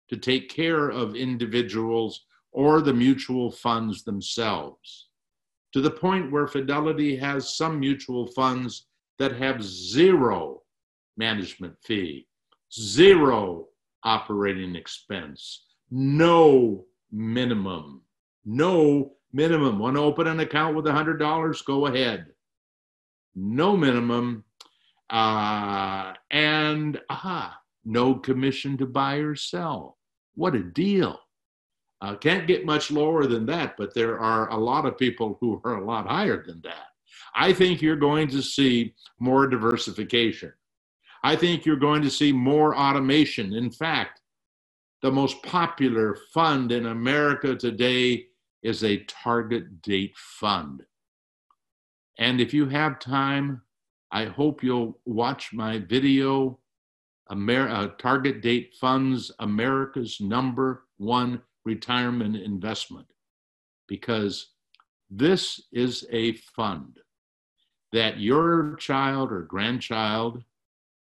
to 0.10 0.16
take 0.16 0.50
care 0.50 0.90
of 0.90 1.16
individuals 1.16 2.26
or 2.52 2.82
the 2.82 2.94
mutual 2.94 3.52
funds 3.52 4.04
themselves, 4.04 5.10
to 5.74 5.82
the 5.82 5.90
point 5.90 6.32
where 6.32 6.48
Fidelity 6.48 7.16
has 7.18 7.58
some 7.58 7.80
mutual 7.80 8.28
funds 8.28 8.88
that 9.20 9.36
have 9.36 9.64
zero 9.64 10.62
management 11.18 11.76
fee, 11.84 12.28
zero 12.72 13.68
operating 14.04 14.76
expense, 14.76 15.66
no 15.92 16.86
minimum, 17.12 18.02
no 18.46 19.14
minimum. 19.34 19.80
Want 19.80 19.96
to 19.96 20.02
open 20.02 20.28
an 20.28 20.40
account 20.40 20.76
with 20.76 20.86
$100? 20.86 21.66
Go 21.66 21.88
ahead 21.88 22.28
no 23.36 23.78
minimum, 23.78 24.44
uh, 25.10 26.14
and 26.32 27.00
aha, 27.10 27.60
no 27.86 28.16
commission 28.16 28.78
to 28.78 28.86
buy 28.86 29.16
or 29.18 29.36
sell. 29.36 29.98
What 30.36 30.56
a 30.56 30.64
deal. 30.64 31.20
Uh, 32.02 32.16
can't 32.16 32.48
get 32.48 32.66
much 32.66 32.92
lower 32.92 33.28
than 33.28 33.46
that, 33.46 33.76
but 33.78 33.94
there 33.94 34.20
are 34.20 34.50
a 34.50 34.58
lot 34.58 34.86
of 34.86 34.98
people 34.98 35.38
who 35.42 35.62
are 35.66 35.78
a 35.78 35.86
lot 35.86 36.08
higher 36.08 36.44
than 36.46 36.62
that. 36.64 36.88
I 37.36 37.54
think 37.54 37.82
you're 37.82 37.96
going 37.96 38.28
to 38.30 38.42
see 38.42 38.94
more 39.20 39.48
diversification. 39.48 40.54
I 41.24 41.36
think 41.36 41.66
you're 41.66 41.78
going 41.78 42.02
to 42.04 42.10
see 42.12 42.32
more 42.32 42.76
automation. 42.78 43.54
In 43.54 43.72
fact, 43.72 44.22
the 45.02 45.12
most 45.12 45.42
popular 45.44 46.18
fund 46.34 46.72
in 46.72 46.88
America 46.88 47.56
today 47.56 48.26
is 48.64 48.84
a 48.84 49.04
target 49.06 49.82
date 49.82 50.16
fund. 50.18 50.84
And 52.18 52.40
if 52.40 52.54
you 52.54 52.68
have 52.70 53.00
time, 53.00 53.62
I 54.12 54.26
hope 54.26 54.64
you'll 54.64 55.00
watch 55.06 55.54
my 55.54 55.80
video, 55.80 56.60
Amer- 57.32 57.70
uh, 57.70 57.88
Target 57.98 58.42
Date 58.42 58.76
Funds 58.80 59.32
America's 59.40 60.22
Number 60.22 60.84
One 60.98 61.42
Retirement 61.66 62.36
Investment, 62.36 63.08
because 63.88 64.52
this 65.10 65.62
is 65.72 66.06
a 66.12 66.34
fund 66.34 67.00
that 67.92 68.20
your 68.20 68.76
child 68.76 69.32
or 69.32 69.42
grandchild, 69.44 70.44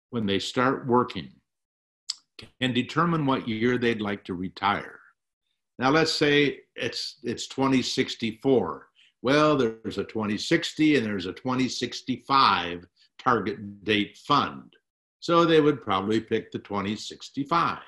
when 0.10 0.26
they 0.26 0.40
start 0.40 0.88
working, 0.88 1.30
can 2.60 2.74
determine 2.74 3.26
what 3.26 3.48
year 3.48 3.78
they'd 3.78 4.02
like 4.02 4.24
to 4.26 4.34
retire. 4.34 5.00
Now, 5.78 5.90
let's 5.90 6.14
say 6.14 6.60
it's, 6.76 7.18
it's 7.24 7.48
2064 7.48 8.88
well, 9.26 9.58
there's 9.58 9.98
a 9.98 10.04
2060 10.04 10.98
and 10.98 11.04
there's 11.04 11.26
a 11.26 11.34
2065 11.34 12.86
target 13.18 13.84
date 13.84 14.20
fund. 14.20 14.76
So 15.20 15.46
they 15.46 15.62
would 15.62 15.82
probably 15.82 16.20
pick 16.20 16.52
the 16.52 16.60
2065. 16.60 17.80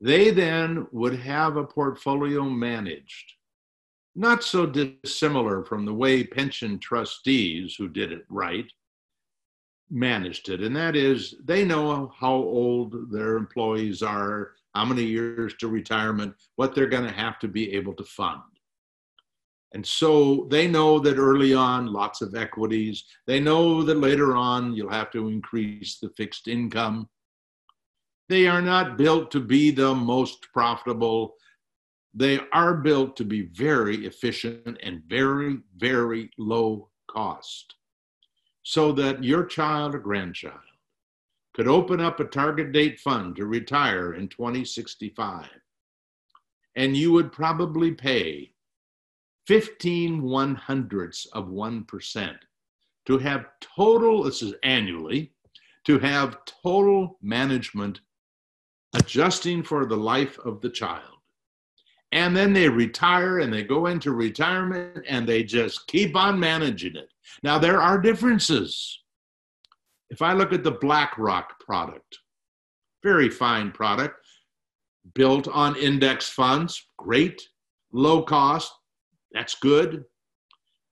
They 0.00 0.30
then 0.30 0.86
would 0.92 1.14
have 1.20 1.58
a 1.58 1.64
portfolio 1.64 2.44
managed, 2.44 3.34
not 4.16 4.42
so 4.42 4.64
dissimilar 4.64 5.62
from 5.62 5.84
the 5.84 5.92
way 5.92 6.24
pension 6.24 6.78
trustees 6.78 7.74
who 7.74 7.90
did 7.90 8.10
it 8.10 8.24
right 8.30 8.72
managed 9.90 10.48
it. 10.48 10.62
And 10.62 10.74
that 10.74 10.96
is, 10.96 11.34
they 11.44 11.66
know 11.66 12.10
how 12.18 12.32
old 12.32 13.12
their 13.12 13.36
employees 13.36 14.02
are, 14.02 14.52
how 14.74 14.86
many 14.86 15.04
years 15.04 15.52
to 15.60 15.68
retirement, 15.68 16.34
what 16.56 16.74
they're 16.74 16.86
going 16.86 17.06
to 17.06 17.12
have 17.12 17.38
to 17.40 17.46
be 17.48 17.74
able 17.74 17.92
to 17.92 18.04
fund. 18.04 18.40
And 19.74 19.84
so 19.84 20.46
they 20.50 20.68
know 20.68 21.00
that 21.00 21.18
early 21.18 21.52
on, 21.52 21.92
lots 21.92 22.22
of 22.22 22.36
equities. 22.36 23.04
They 23.26 23.40
know 23.40 23.82
that 23.82 23.98
later 23.98 24.36
on, 24.36 24.72
you'll 24.72 24.88
have 24.88 25.10
to 25.10 25.28
increase 25.28 25.98
the 25.98 26.10
fixed 26.16 26.46
income. 26.46 27.08
They 28.28 28.46
are 28.46 28.62
not 28.62 28.96
built 28.96 29.32
to 29.32 29.40
be 29.40 29.72
the 29.72 29.92
most 29.92 30.46
profitable. 30.52 31.34
They 32.14 32.38
are 32.52 32.74
built 32.74 33.16
to 33.16 33.24
be 33.24 33.48
very 33.52 34.06
efficient 34.06 34.78
and 34.80 35.02
very, 35.08 35.58
very 35.76 36.30
low 36.38 36.90
cost. 37.10 37.74
So 38.62 38.92
that 38.92 39.24
your 39.24 39.44
child 39.44 39.96
or 39.96 39.98
grandchild 39.98 40.60
could 41.52 41.66
open 41.66 42.00
up 42.00 42.20
a 42.20 42.24
target 42.24 42.70
date 42.70 43.00
fund 43.00 43.34
to 43.36 43.46
retire 43.46 44.14
in 44.14 44.28
2065. 44.28 45.48
And 46.76 46.96
you 46.96 47.10
would 47.12 47.32
probably 47.32 47.90
pay 47.90 48.53
15 49.46 50.22
one 50.22 50.54
hundredths 50.54 51.26
of 51.32 51.46
1%. 51.46 52.36
To 53.06 53.18
have 53.18 53.46
total, 53.60 54.22
this 54.22 54.42
is 54.42 54.54
annually, 54.62 55.32
to 55.84 55.98
have 55.98 56.38
total 56.62 57.18
management 57.20 58.00
adjusting 58.94 59.62
for 59.62 59.84
the 59.84 59.96
life 59.96 60.38
of 60.38 60.60
the 60.60 60.70
child. 60.70 61.10
And 62.12 62.34
then 62.34 62.52
they 62.52 62.68
retire 62.68 63.40
and 63.40 63.52
they 63.52 63.64
go 63.64 63.86
into 63.86 64.12
retirement 64.12 65.04
and 65.08 65.28
they 65.28 65.42
just 65.42 65.86
keep 65.88 66.16
on 66.16 66.38
managing 66.38 66.96
it. 66.96 67.08
Now, 67.42 67.58
there 67.58 67.80
are 67.80 68.00
differences. 68.00 69.00
If 70.10 70.22
I 70.22 70.32
look 70.32 70.52
at 70.52 70.62
the 70.62 70.70
BlackRock 70.70 71.58
product, 71.58 72.18
very 73.02 73.28
fine 73.28 73.72
product, 73.72 74.24
built 75.14 75.48
on 75.48 75.76
index 75.76 76.28
funds, 76.30 76.88
great, 76.96 77.42
low 77.92 78.22
cost, 78.22 78.72
that's 79.34 79.56
good. 79.56 80.04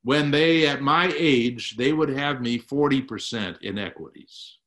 When 0.02 0.32
they, 0.32 0.66
at 0.66 0.82
my 0.82 1.12
age, 1.16 1.77
they 1.77 1.93
would 1.93 2.10
have 2.10 2.43
me 2.43 2.59
40% 2.59 3.62
in 3.62 3.78
equities. 3.78 4.59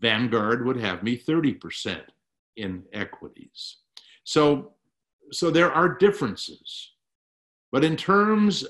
Vanguard 0.00 0.64
would 0.64 0.78
have 0.78 1.02
me 1.02 1.18
30% 1.18 2.00
in 2.56 2.82
equities. 2.92 3.76
So, 4.24 4.72
so 5.30 5.50
there 5.50 5.70
are 5.70 5.90
differences. 5.90 6.92
But 7.70 7.84
in 7.84 7.96
terms 7.96 8.64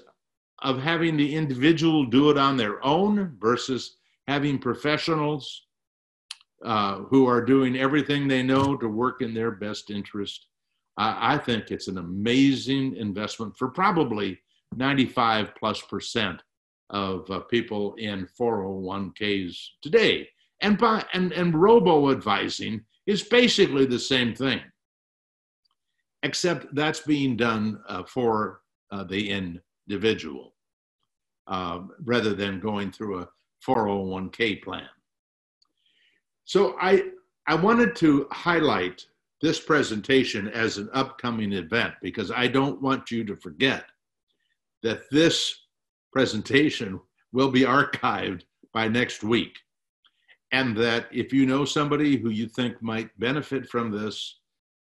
of 0.61 0.83
having 0.83 1.17
the 1.17 1.35
individual 1.35 2.05
do 2.07 2.31
it 2.31 2.39
on 2.39 2.57
their 2.57 2.85
own 2.85 3.37
versus 3.39 3.97
having 4.27 4.59
professionals 4.59 5.67
uh, 6.65 6.97
who 7.03 7.29
are 7.29 7.45
doing 7.45 7.77
everything 7.77 8.27
they 8.27 8.43
know 8.43 8.77
to 8.77 8.89
work 8.89 9.23
in 9.23 9.35
their 9.35 9.53
best 9.53 9.91
interest, 9.91 10.47
I, 10.97 11.35
I 11.35 11.39
think 11.39 11.71
it's 11.71 11.89
an 11.89 11.99
amazing 11.99 12.97
investment 12.97 13.57
for 13.57 13.69
probably 13.69 14.39
95 14.77 15.55
plus 15.55 15.81
percent 15.83 16.43
of 16.91 17.31
uh, 17.31 17.41
people 17.41 17.95
in 17.97 18.29
401ks 18.39 19.57
today. 19.83 20.29
And, 20.63 20.79
by, 20.79 21.05
and, 21.13 21.33
and 21.33 21.55
robo 21.55 22.11
advising 22.11 22.85
is 23.07 23.23
basically 23.23 23.87
the 23.87 23.99
same 23.99 24.35
thing, 24.35 24.61
except 26.23 26.75
that's 26.75 27.01
being 27.01 27.37
done 27.37 27.81
uh, 27.89 28.05
for 28.05 28.61
uh, 28.91 29.05
the 29.05 29.61
individual 29.89 30.55
uh, 31.47 31.81
rather 32.05 32.35
than 32.35 32.61
going 32.61 32.91
through 32.91 33.21
a 33.21 33.29
401k 33.67 34.63
plan. 34.63 34.89
So 36.45 36.77
I, 36.81 37.11
I 37.47 37.55
wanted 37.55 37.97
to 37.97 38.27
highlight 38.31 39.05
this 39.43 39.61
presentation 39.61 40.49
as 40.49 40.79
an 40.79 40.89
upcoming 40.93 41.53
event 41.53 41.95
because 42.03 42.31
I 42.31 42.47
don't 42.47 42.81
want 42.81 43.11
you 43.11 43.25
to 43.25 43.37
forget 43.37 43.85
that 44.83 45.11
this 45.11 45.67
presentation 46.13 47.01
will 47.33 47.51
be 47.51 47.63
archived 47.63 48.43
by 48.73 48.89
next 48.89 49.23
week. 49.23 49.59
And 50.53 50.77
that 50.77 51.07
if 51.13 51.33
you 51.33 51.45
know 51.45 51.65
somebody 51.65 52.17
who 52.17 52.31
you 52.31 52.49
think 52.49 52.81
might 52.81 53.11
benefit 53.19 53.69
from 53.69 53.91
this, 53.91 54.39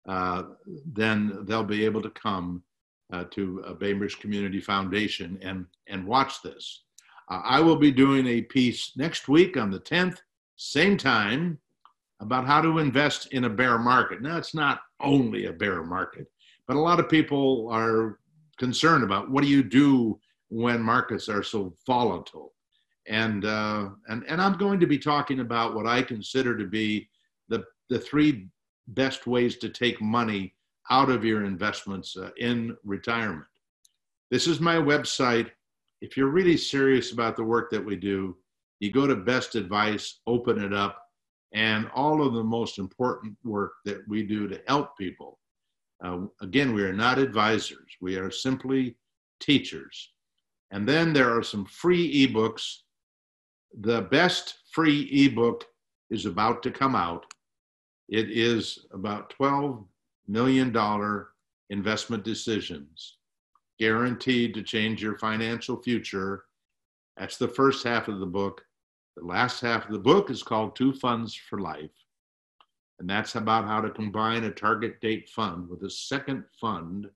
uh, 0.07 0.45
then 0.87 1.39
they'll 1.45 1.65
be 1.65 1.85
able 1.85 2.03
to 2.03 2.11
come 2.11 2.63
uh, 3.13 3.25
to 3.31 3.65
a 3.67 3.75
Bainbridge 3.75 4.19
Community 4.21 4.61
Foundation 4.61 5.39
and, 5.43 5.67
and 5.89 6.07
watch 6.07 6.43
this. 6.43 6.83
Uh, 7.31 7.41
I 7.45 7.61
will 7.61 7.77
be 7.77 7.91
doing 7.91 8.27
a 8.27 8.43
piece 8.43 8.93
next 8.97 9.29
week 9.29 9.57
on 9.57 9.71
the 9.71 9.81
10th, 9.81 10.19
same 10.57 10.97
time, 10.97 11.59
about 12.21 12.47
how 12.47 12.61
to 12.61 12.79
invest 12.79 13.33
in 13.33 13.45
a 13.45 13.51
bear 13.51 13.79
market. 13.79 14.23
Now, 14.23 14.39
it's 14.39 14.55
not 14.55 14.81
only 15.01 15.47
a 15.47 15.53
bear 15.53 15.83
market, 15.83 16.27
but 16.67 16.77
a 16.77 16.81
lot 16.81 17.01
of 17.01 17.09
people 17.09 17.69
are 17.71 18.19
concerned 18.59 19.05
about 19.05 19.31
what 19.31 19.43
do 19.43 19.49
you 19.49 19.63
do 19.63 20.19
when 20.49 20.81
markets 20.81 21.29
are 21.29 21.43
so 21.43 21.75
volatile. 21.87 22.53
And, 23.07 23.45
uh, 23.45 23.91
and, 24.09 24.25
and 24.29 24.41
I'm 24.41 24.57
going 24.57 24.81
to 24.81 24.87
be 24.87 24.99
talking 24.99 25.41
about 25.41 25.75
what 25.75 25.87
I 25.87 26.03
consider 26.03 26.57
to 26.57 26.65
be 26.65 27.09
the, 27.49 27.65
the 27.91 27.99
three 27.99 28.49
best 28.89 29.27
ways 29.27 29.57
to 29.59 29.69
take 29.69 30.01
money 30.01 30.55
out 30.91 31.11
of 31.11 31.25
your 31.25 31.45
investments 31.45 32.17
uh, 32.17 32.31
in 32.39 32.77
retirement. 32.85 33.47
This 34.31 34.47
is 34.47 34.61
my 34.61 34.77
website. 34.77 35.51
If 36.01 36.17
you're 36.17 36.29
really 36.29 36.57
serious 36.57 37.13
about 37.13 37.37
the 37.37 37.45
work 37.45 37.71
that 37.71 37.85
we 37.85 37.97
do, 37.97 38.37
you 38.81 38.91
go 38.91 39.07
to 39.07 39.17
Best 39.17 39.55
Advice, 39.55 40.21
open 40.27 40.63
it 40.63 40.73
up, 40.75 41.04
and 41.55 41.89
all 41.95 42.21
of 42.21 42.35
the 42.35 42.43
most 42.43 42.79
important 42.79 43.37
work 43.45 43.75
that 43.85 44.07
we 44.09 44.25
do 44.25 44.49
to 44.49 44.61
help 44.67 44.99
people. 44.99 45.39
Uh, 46.05 46.23
again, 46.43 46.75
we 46.75 46.83
are 46.83 46.93
not 46.93 47.19
advisors, 47.19 47.97
we 48.01 48.17
are 48.17 48.31
simply 48.31 48.97
teachers. 49.41 50.11
And 50.73 50.89
then 50.89 51.13
there 51.13 51.35
are 51.35 51.43
some 51.43 51.65
free 51.65 52.27
ebooks. 52.27 52.79
The 53.81 54.03
best 54.03 54.57
free 54.73 55.03
ebook 55.03 55.65
is 56.11 56.27
about 56.27 56.63
to 56.65 56.71
come 56.71 56.97
out. 56.97 57.25
It 58.09 58.31
is 58.31 58.87
about 58.93 59.33
$12 59.41 59.85
million 60.27 60.75
investment 61.71 62.25
decisions 62.25 63.17
guaranteed 63.79 64.55
to 64.55 64.63
change 64.63 65.03
your 65.03 65.19
financial 65.19 65.81
future. 65.83 66.45
That's 67.17 67.37
the 67.37 67.49
first 67.49 67.85
half 67.85 68.09
of 68.09 68.21
the 68.21 68.27
book. 68.27 68.63
The 69.17 69.25
last 69.25 69.61
half 69.61 69.87
of 69.87 69.93
the 69.93 69.99
book 69.99 70.29
is 70.29 70.43
called 70.43 70.75
Two 70.75 70.93
Funds 70.93 71.35
for 71.35 71.61
Life. 71.61 71.91
And 72.99 73.09
that's 73.09 73.37
about 73.37 73.67
how 73.67 73.81
to 73.81 73.91
combine 73.91 74.45
a 74.45 74.51
target 74.51 75.01
date 75.01 75.29
fund 75.29 75.69
with 75.69 75.83
a 75.83 75.91
second 75.91 76.45
fund 76.61 77.09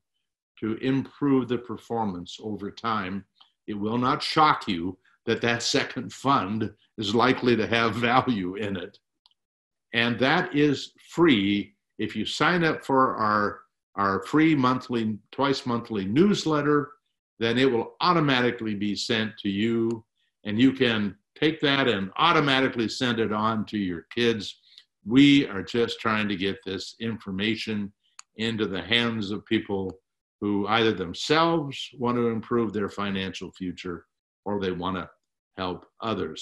to 0.60 0.74
improve 0.76 1.48
the 1.48 1.58
performance 1.58 2.38
over 2.42 2.70
time. 2.70 3.24
It 3.66 3.74
will 3.74 3.98
not 3.98 4.22
shock 4.22 4.68
you 4.68 4.96
that 5.26 5.40
that 5.42 5.62
second 5.62 6.12
fund 6.12 6.72
is 6.98 7.14
likely 7.14 7.56
to 7.56 7.66
have 7.66 7.94
value 8.10 8.54
in 8.56 8.76
it. 8.76 8.98
And 9.92 10.18
that 10.18 10.54
is 10.54 10.92
free 11.10 11.74
if 11.98 12.14
you 12.14 12.24
sign 12.24 12.62
up 12.62 12.84
for 12.84 13.16
our, 13.16 13.60
our 13.96 14.22
free 14.22 14.54
monthly, 14.54 15.18
twice 15.32 15.66
monthly 15.66 16.04
newsletter, 16.04 16.92
then 17.40 17.58
it 17.58 17.70
will 17.70 17.94
automatically 18.00 18.74
be 18.74 18.94
sent 18.94 19.36
to 19.38 19.48
you 19.48 20.04
and 20.44 20.60
you 20.60 20.72
can 20.72 21.16
take 21.38 21.60
that 21.60 21.88
and 21.88 22.10
automatically 22.16 22.88
send 22.88 23.20
it 23.20 23.32
on 23.32 23.64
to 23.66 23.78
your 23.78 24.06
kids. 24.14 24.60
We 25.06 25.46
are 25.46 25.62
just 25.62 26.00
trying 26.00 26.28
to 26.28 26.36
get 26.36 26.56
this 26.64 26.96
information 27.00 27.92
into 28.36 28.66
the 28.66 28.82
hands 28.82 29.30
of 29.30 29.44
people 29.46 29.90
who 30.40 30.66
either 30.68 30.92
themselves 30.92 31.88
want 31.98 32.16
to 32.16 32.28
improve 32.28 32.72
their 32.72 32.88
financial 32.88 33.50
future 33.52 34.04
or 34.44 34.60
they 34.60 34.72
want 34.72 34.96
to 34.96 35.08
help 35.56 35.84
others. 36.00 36.36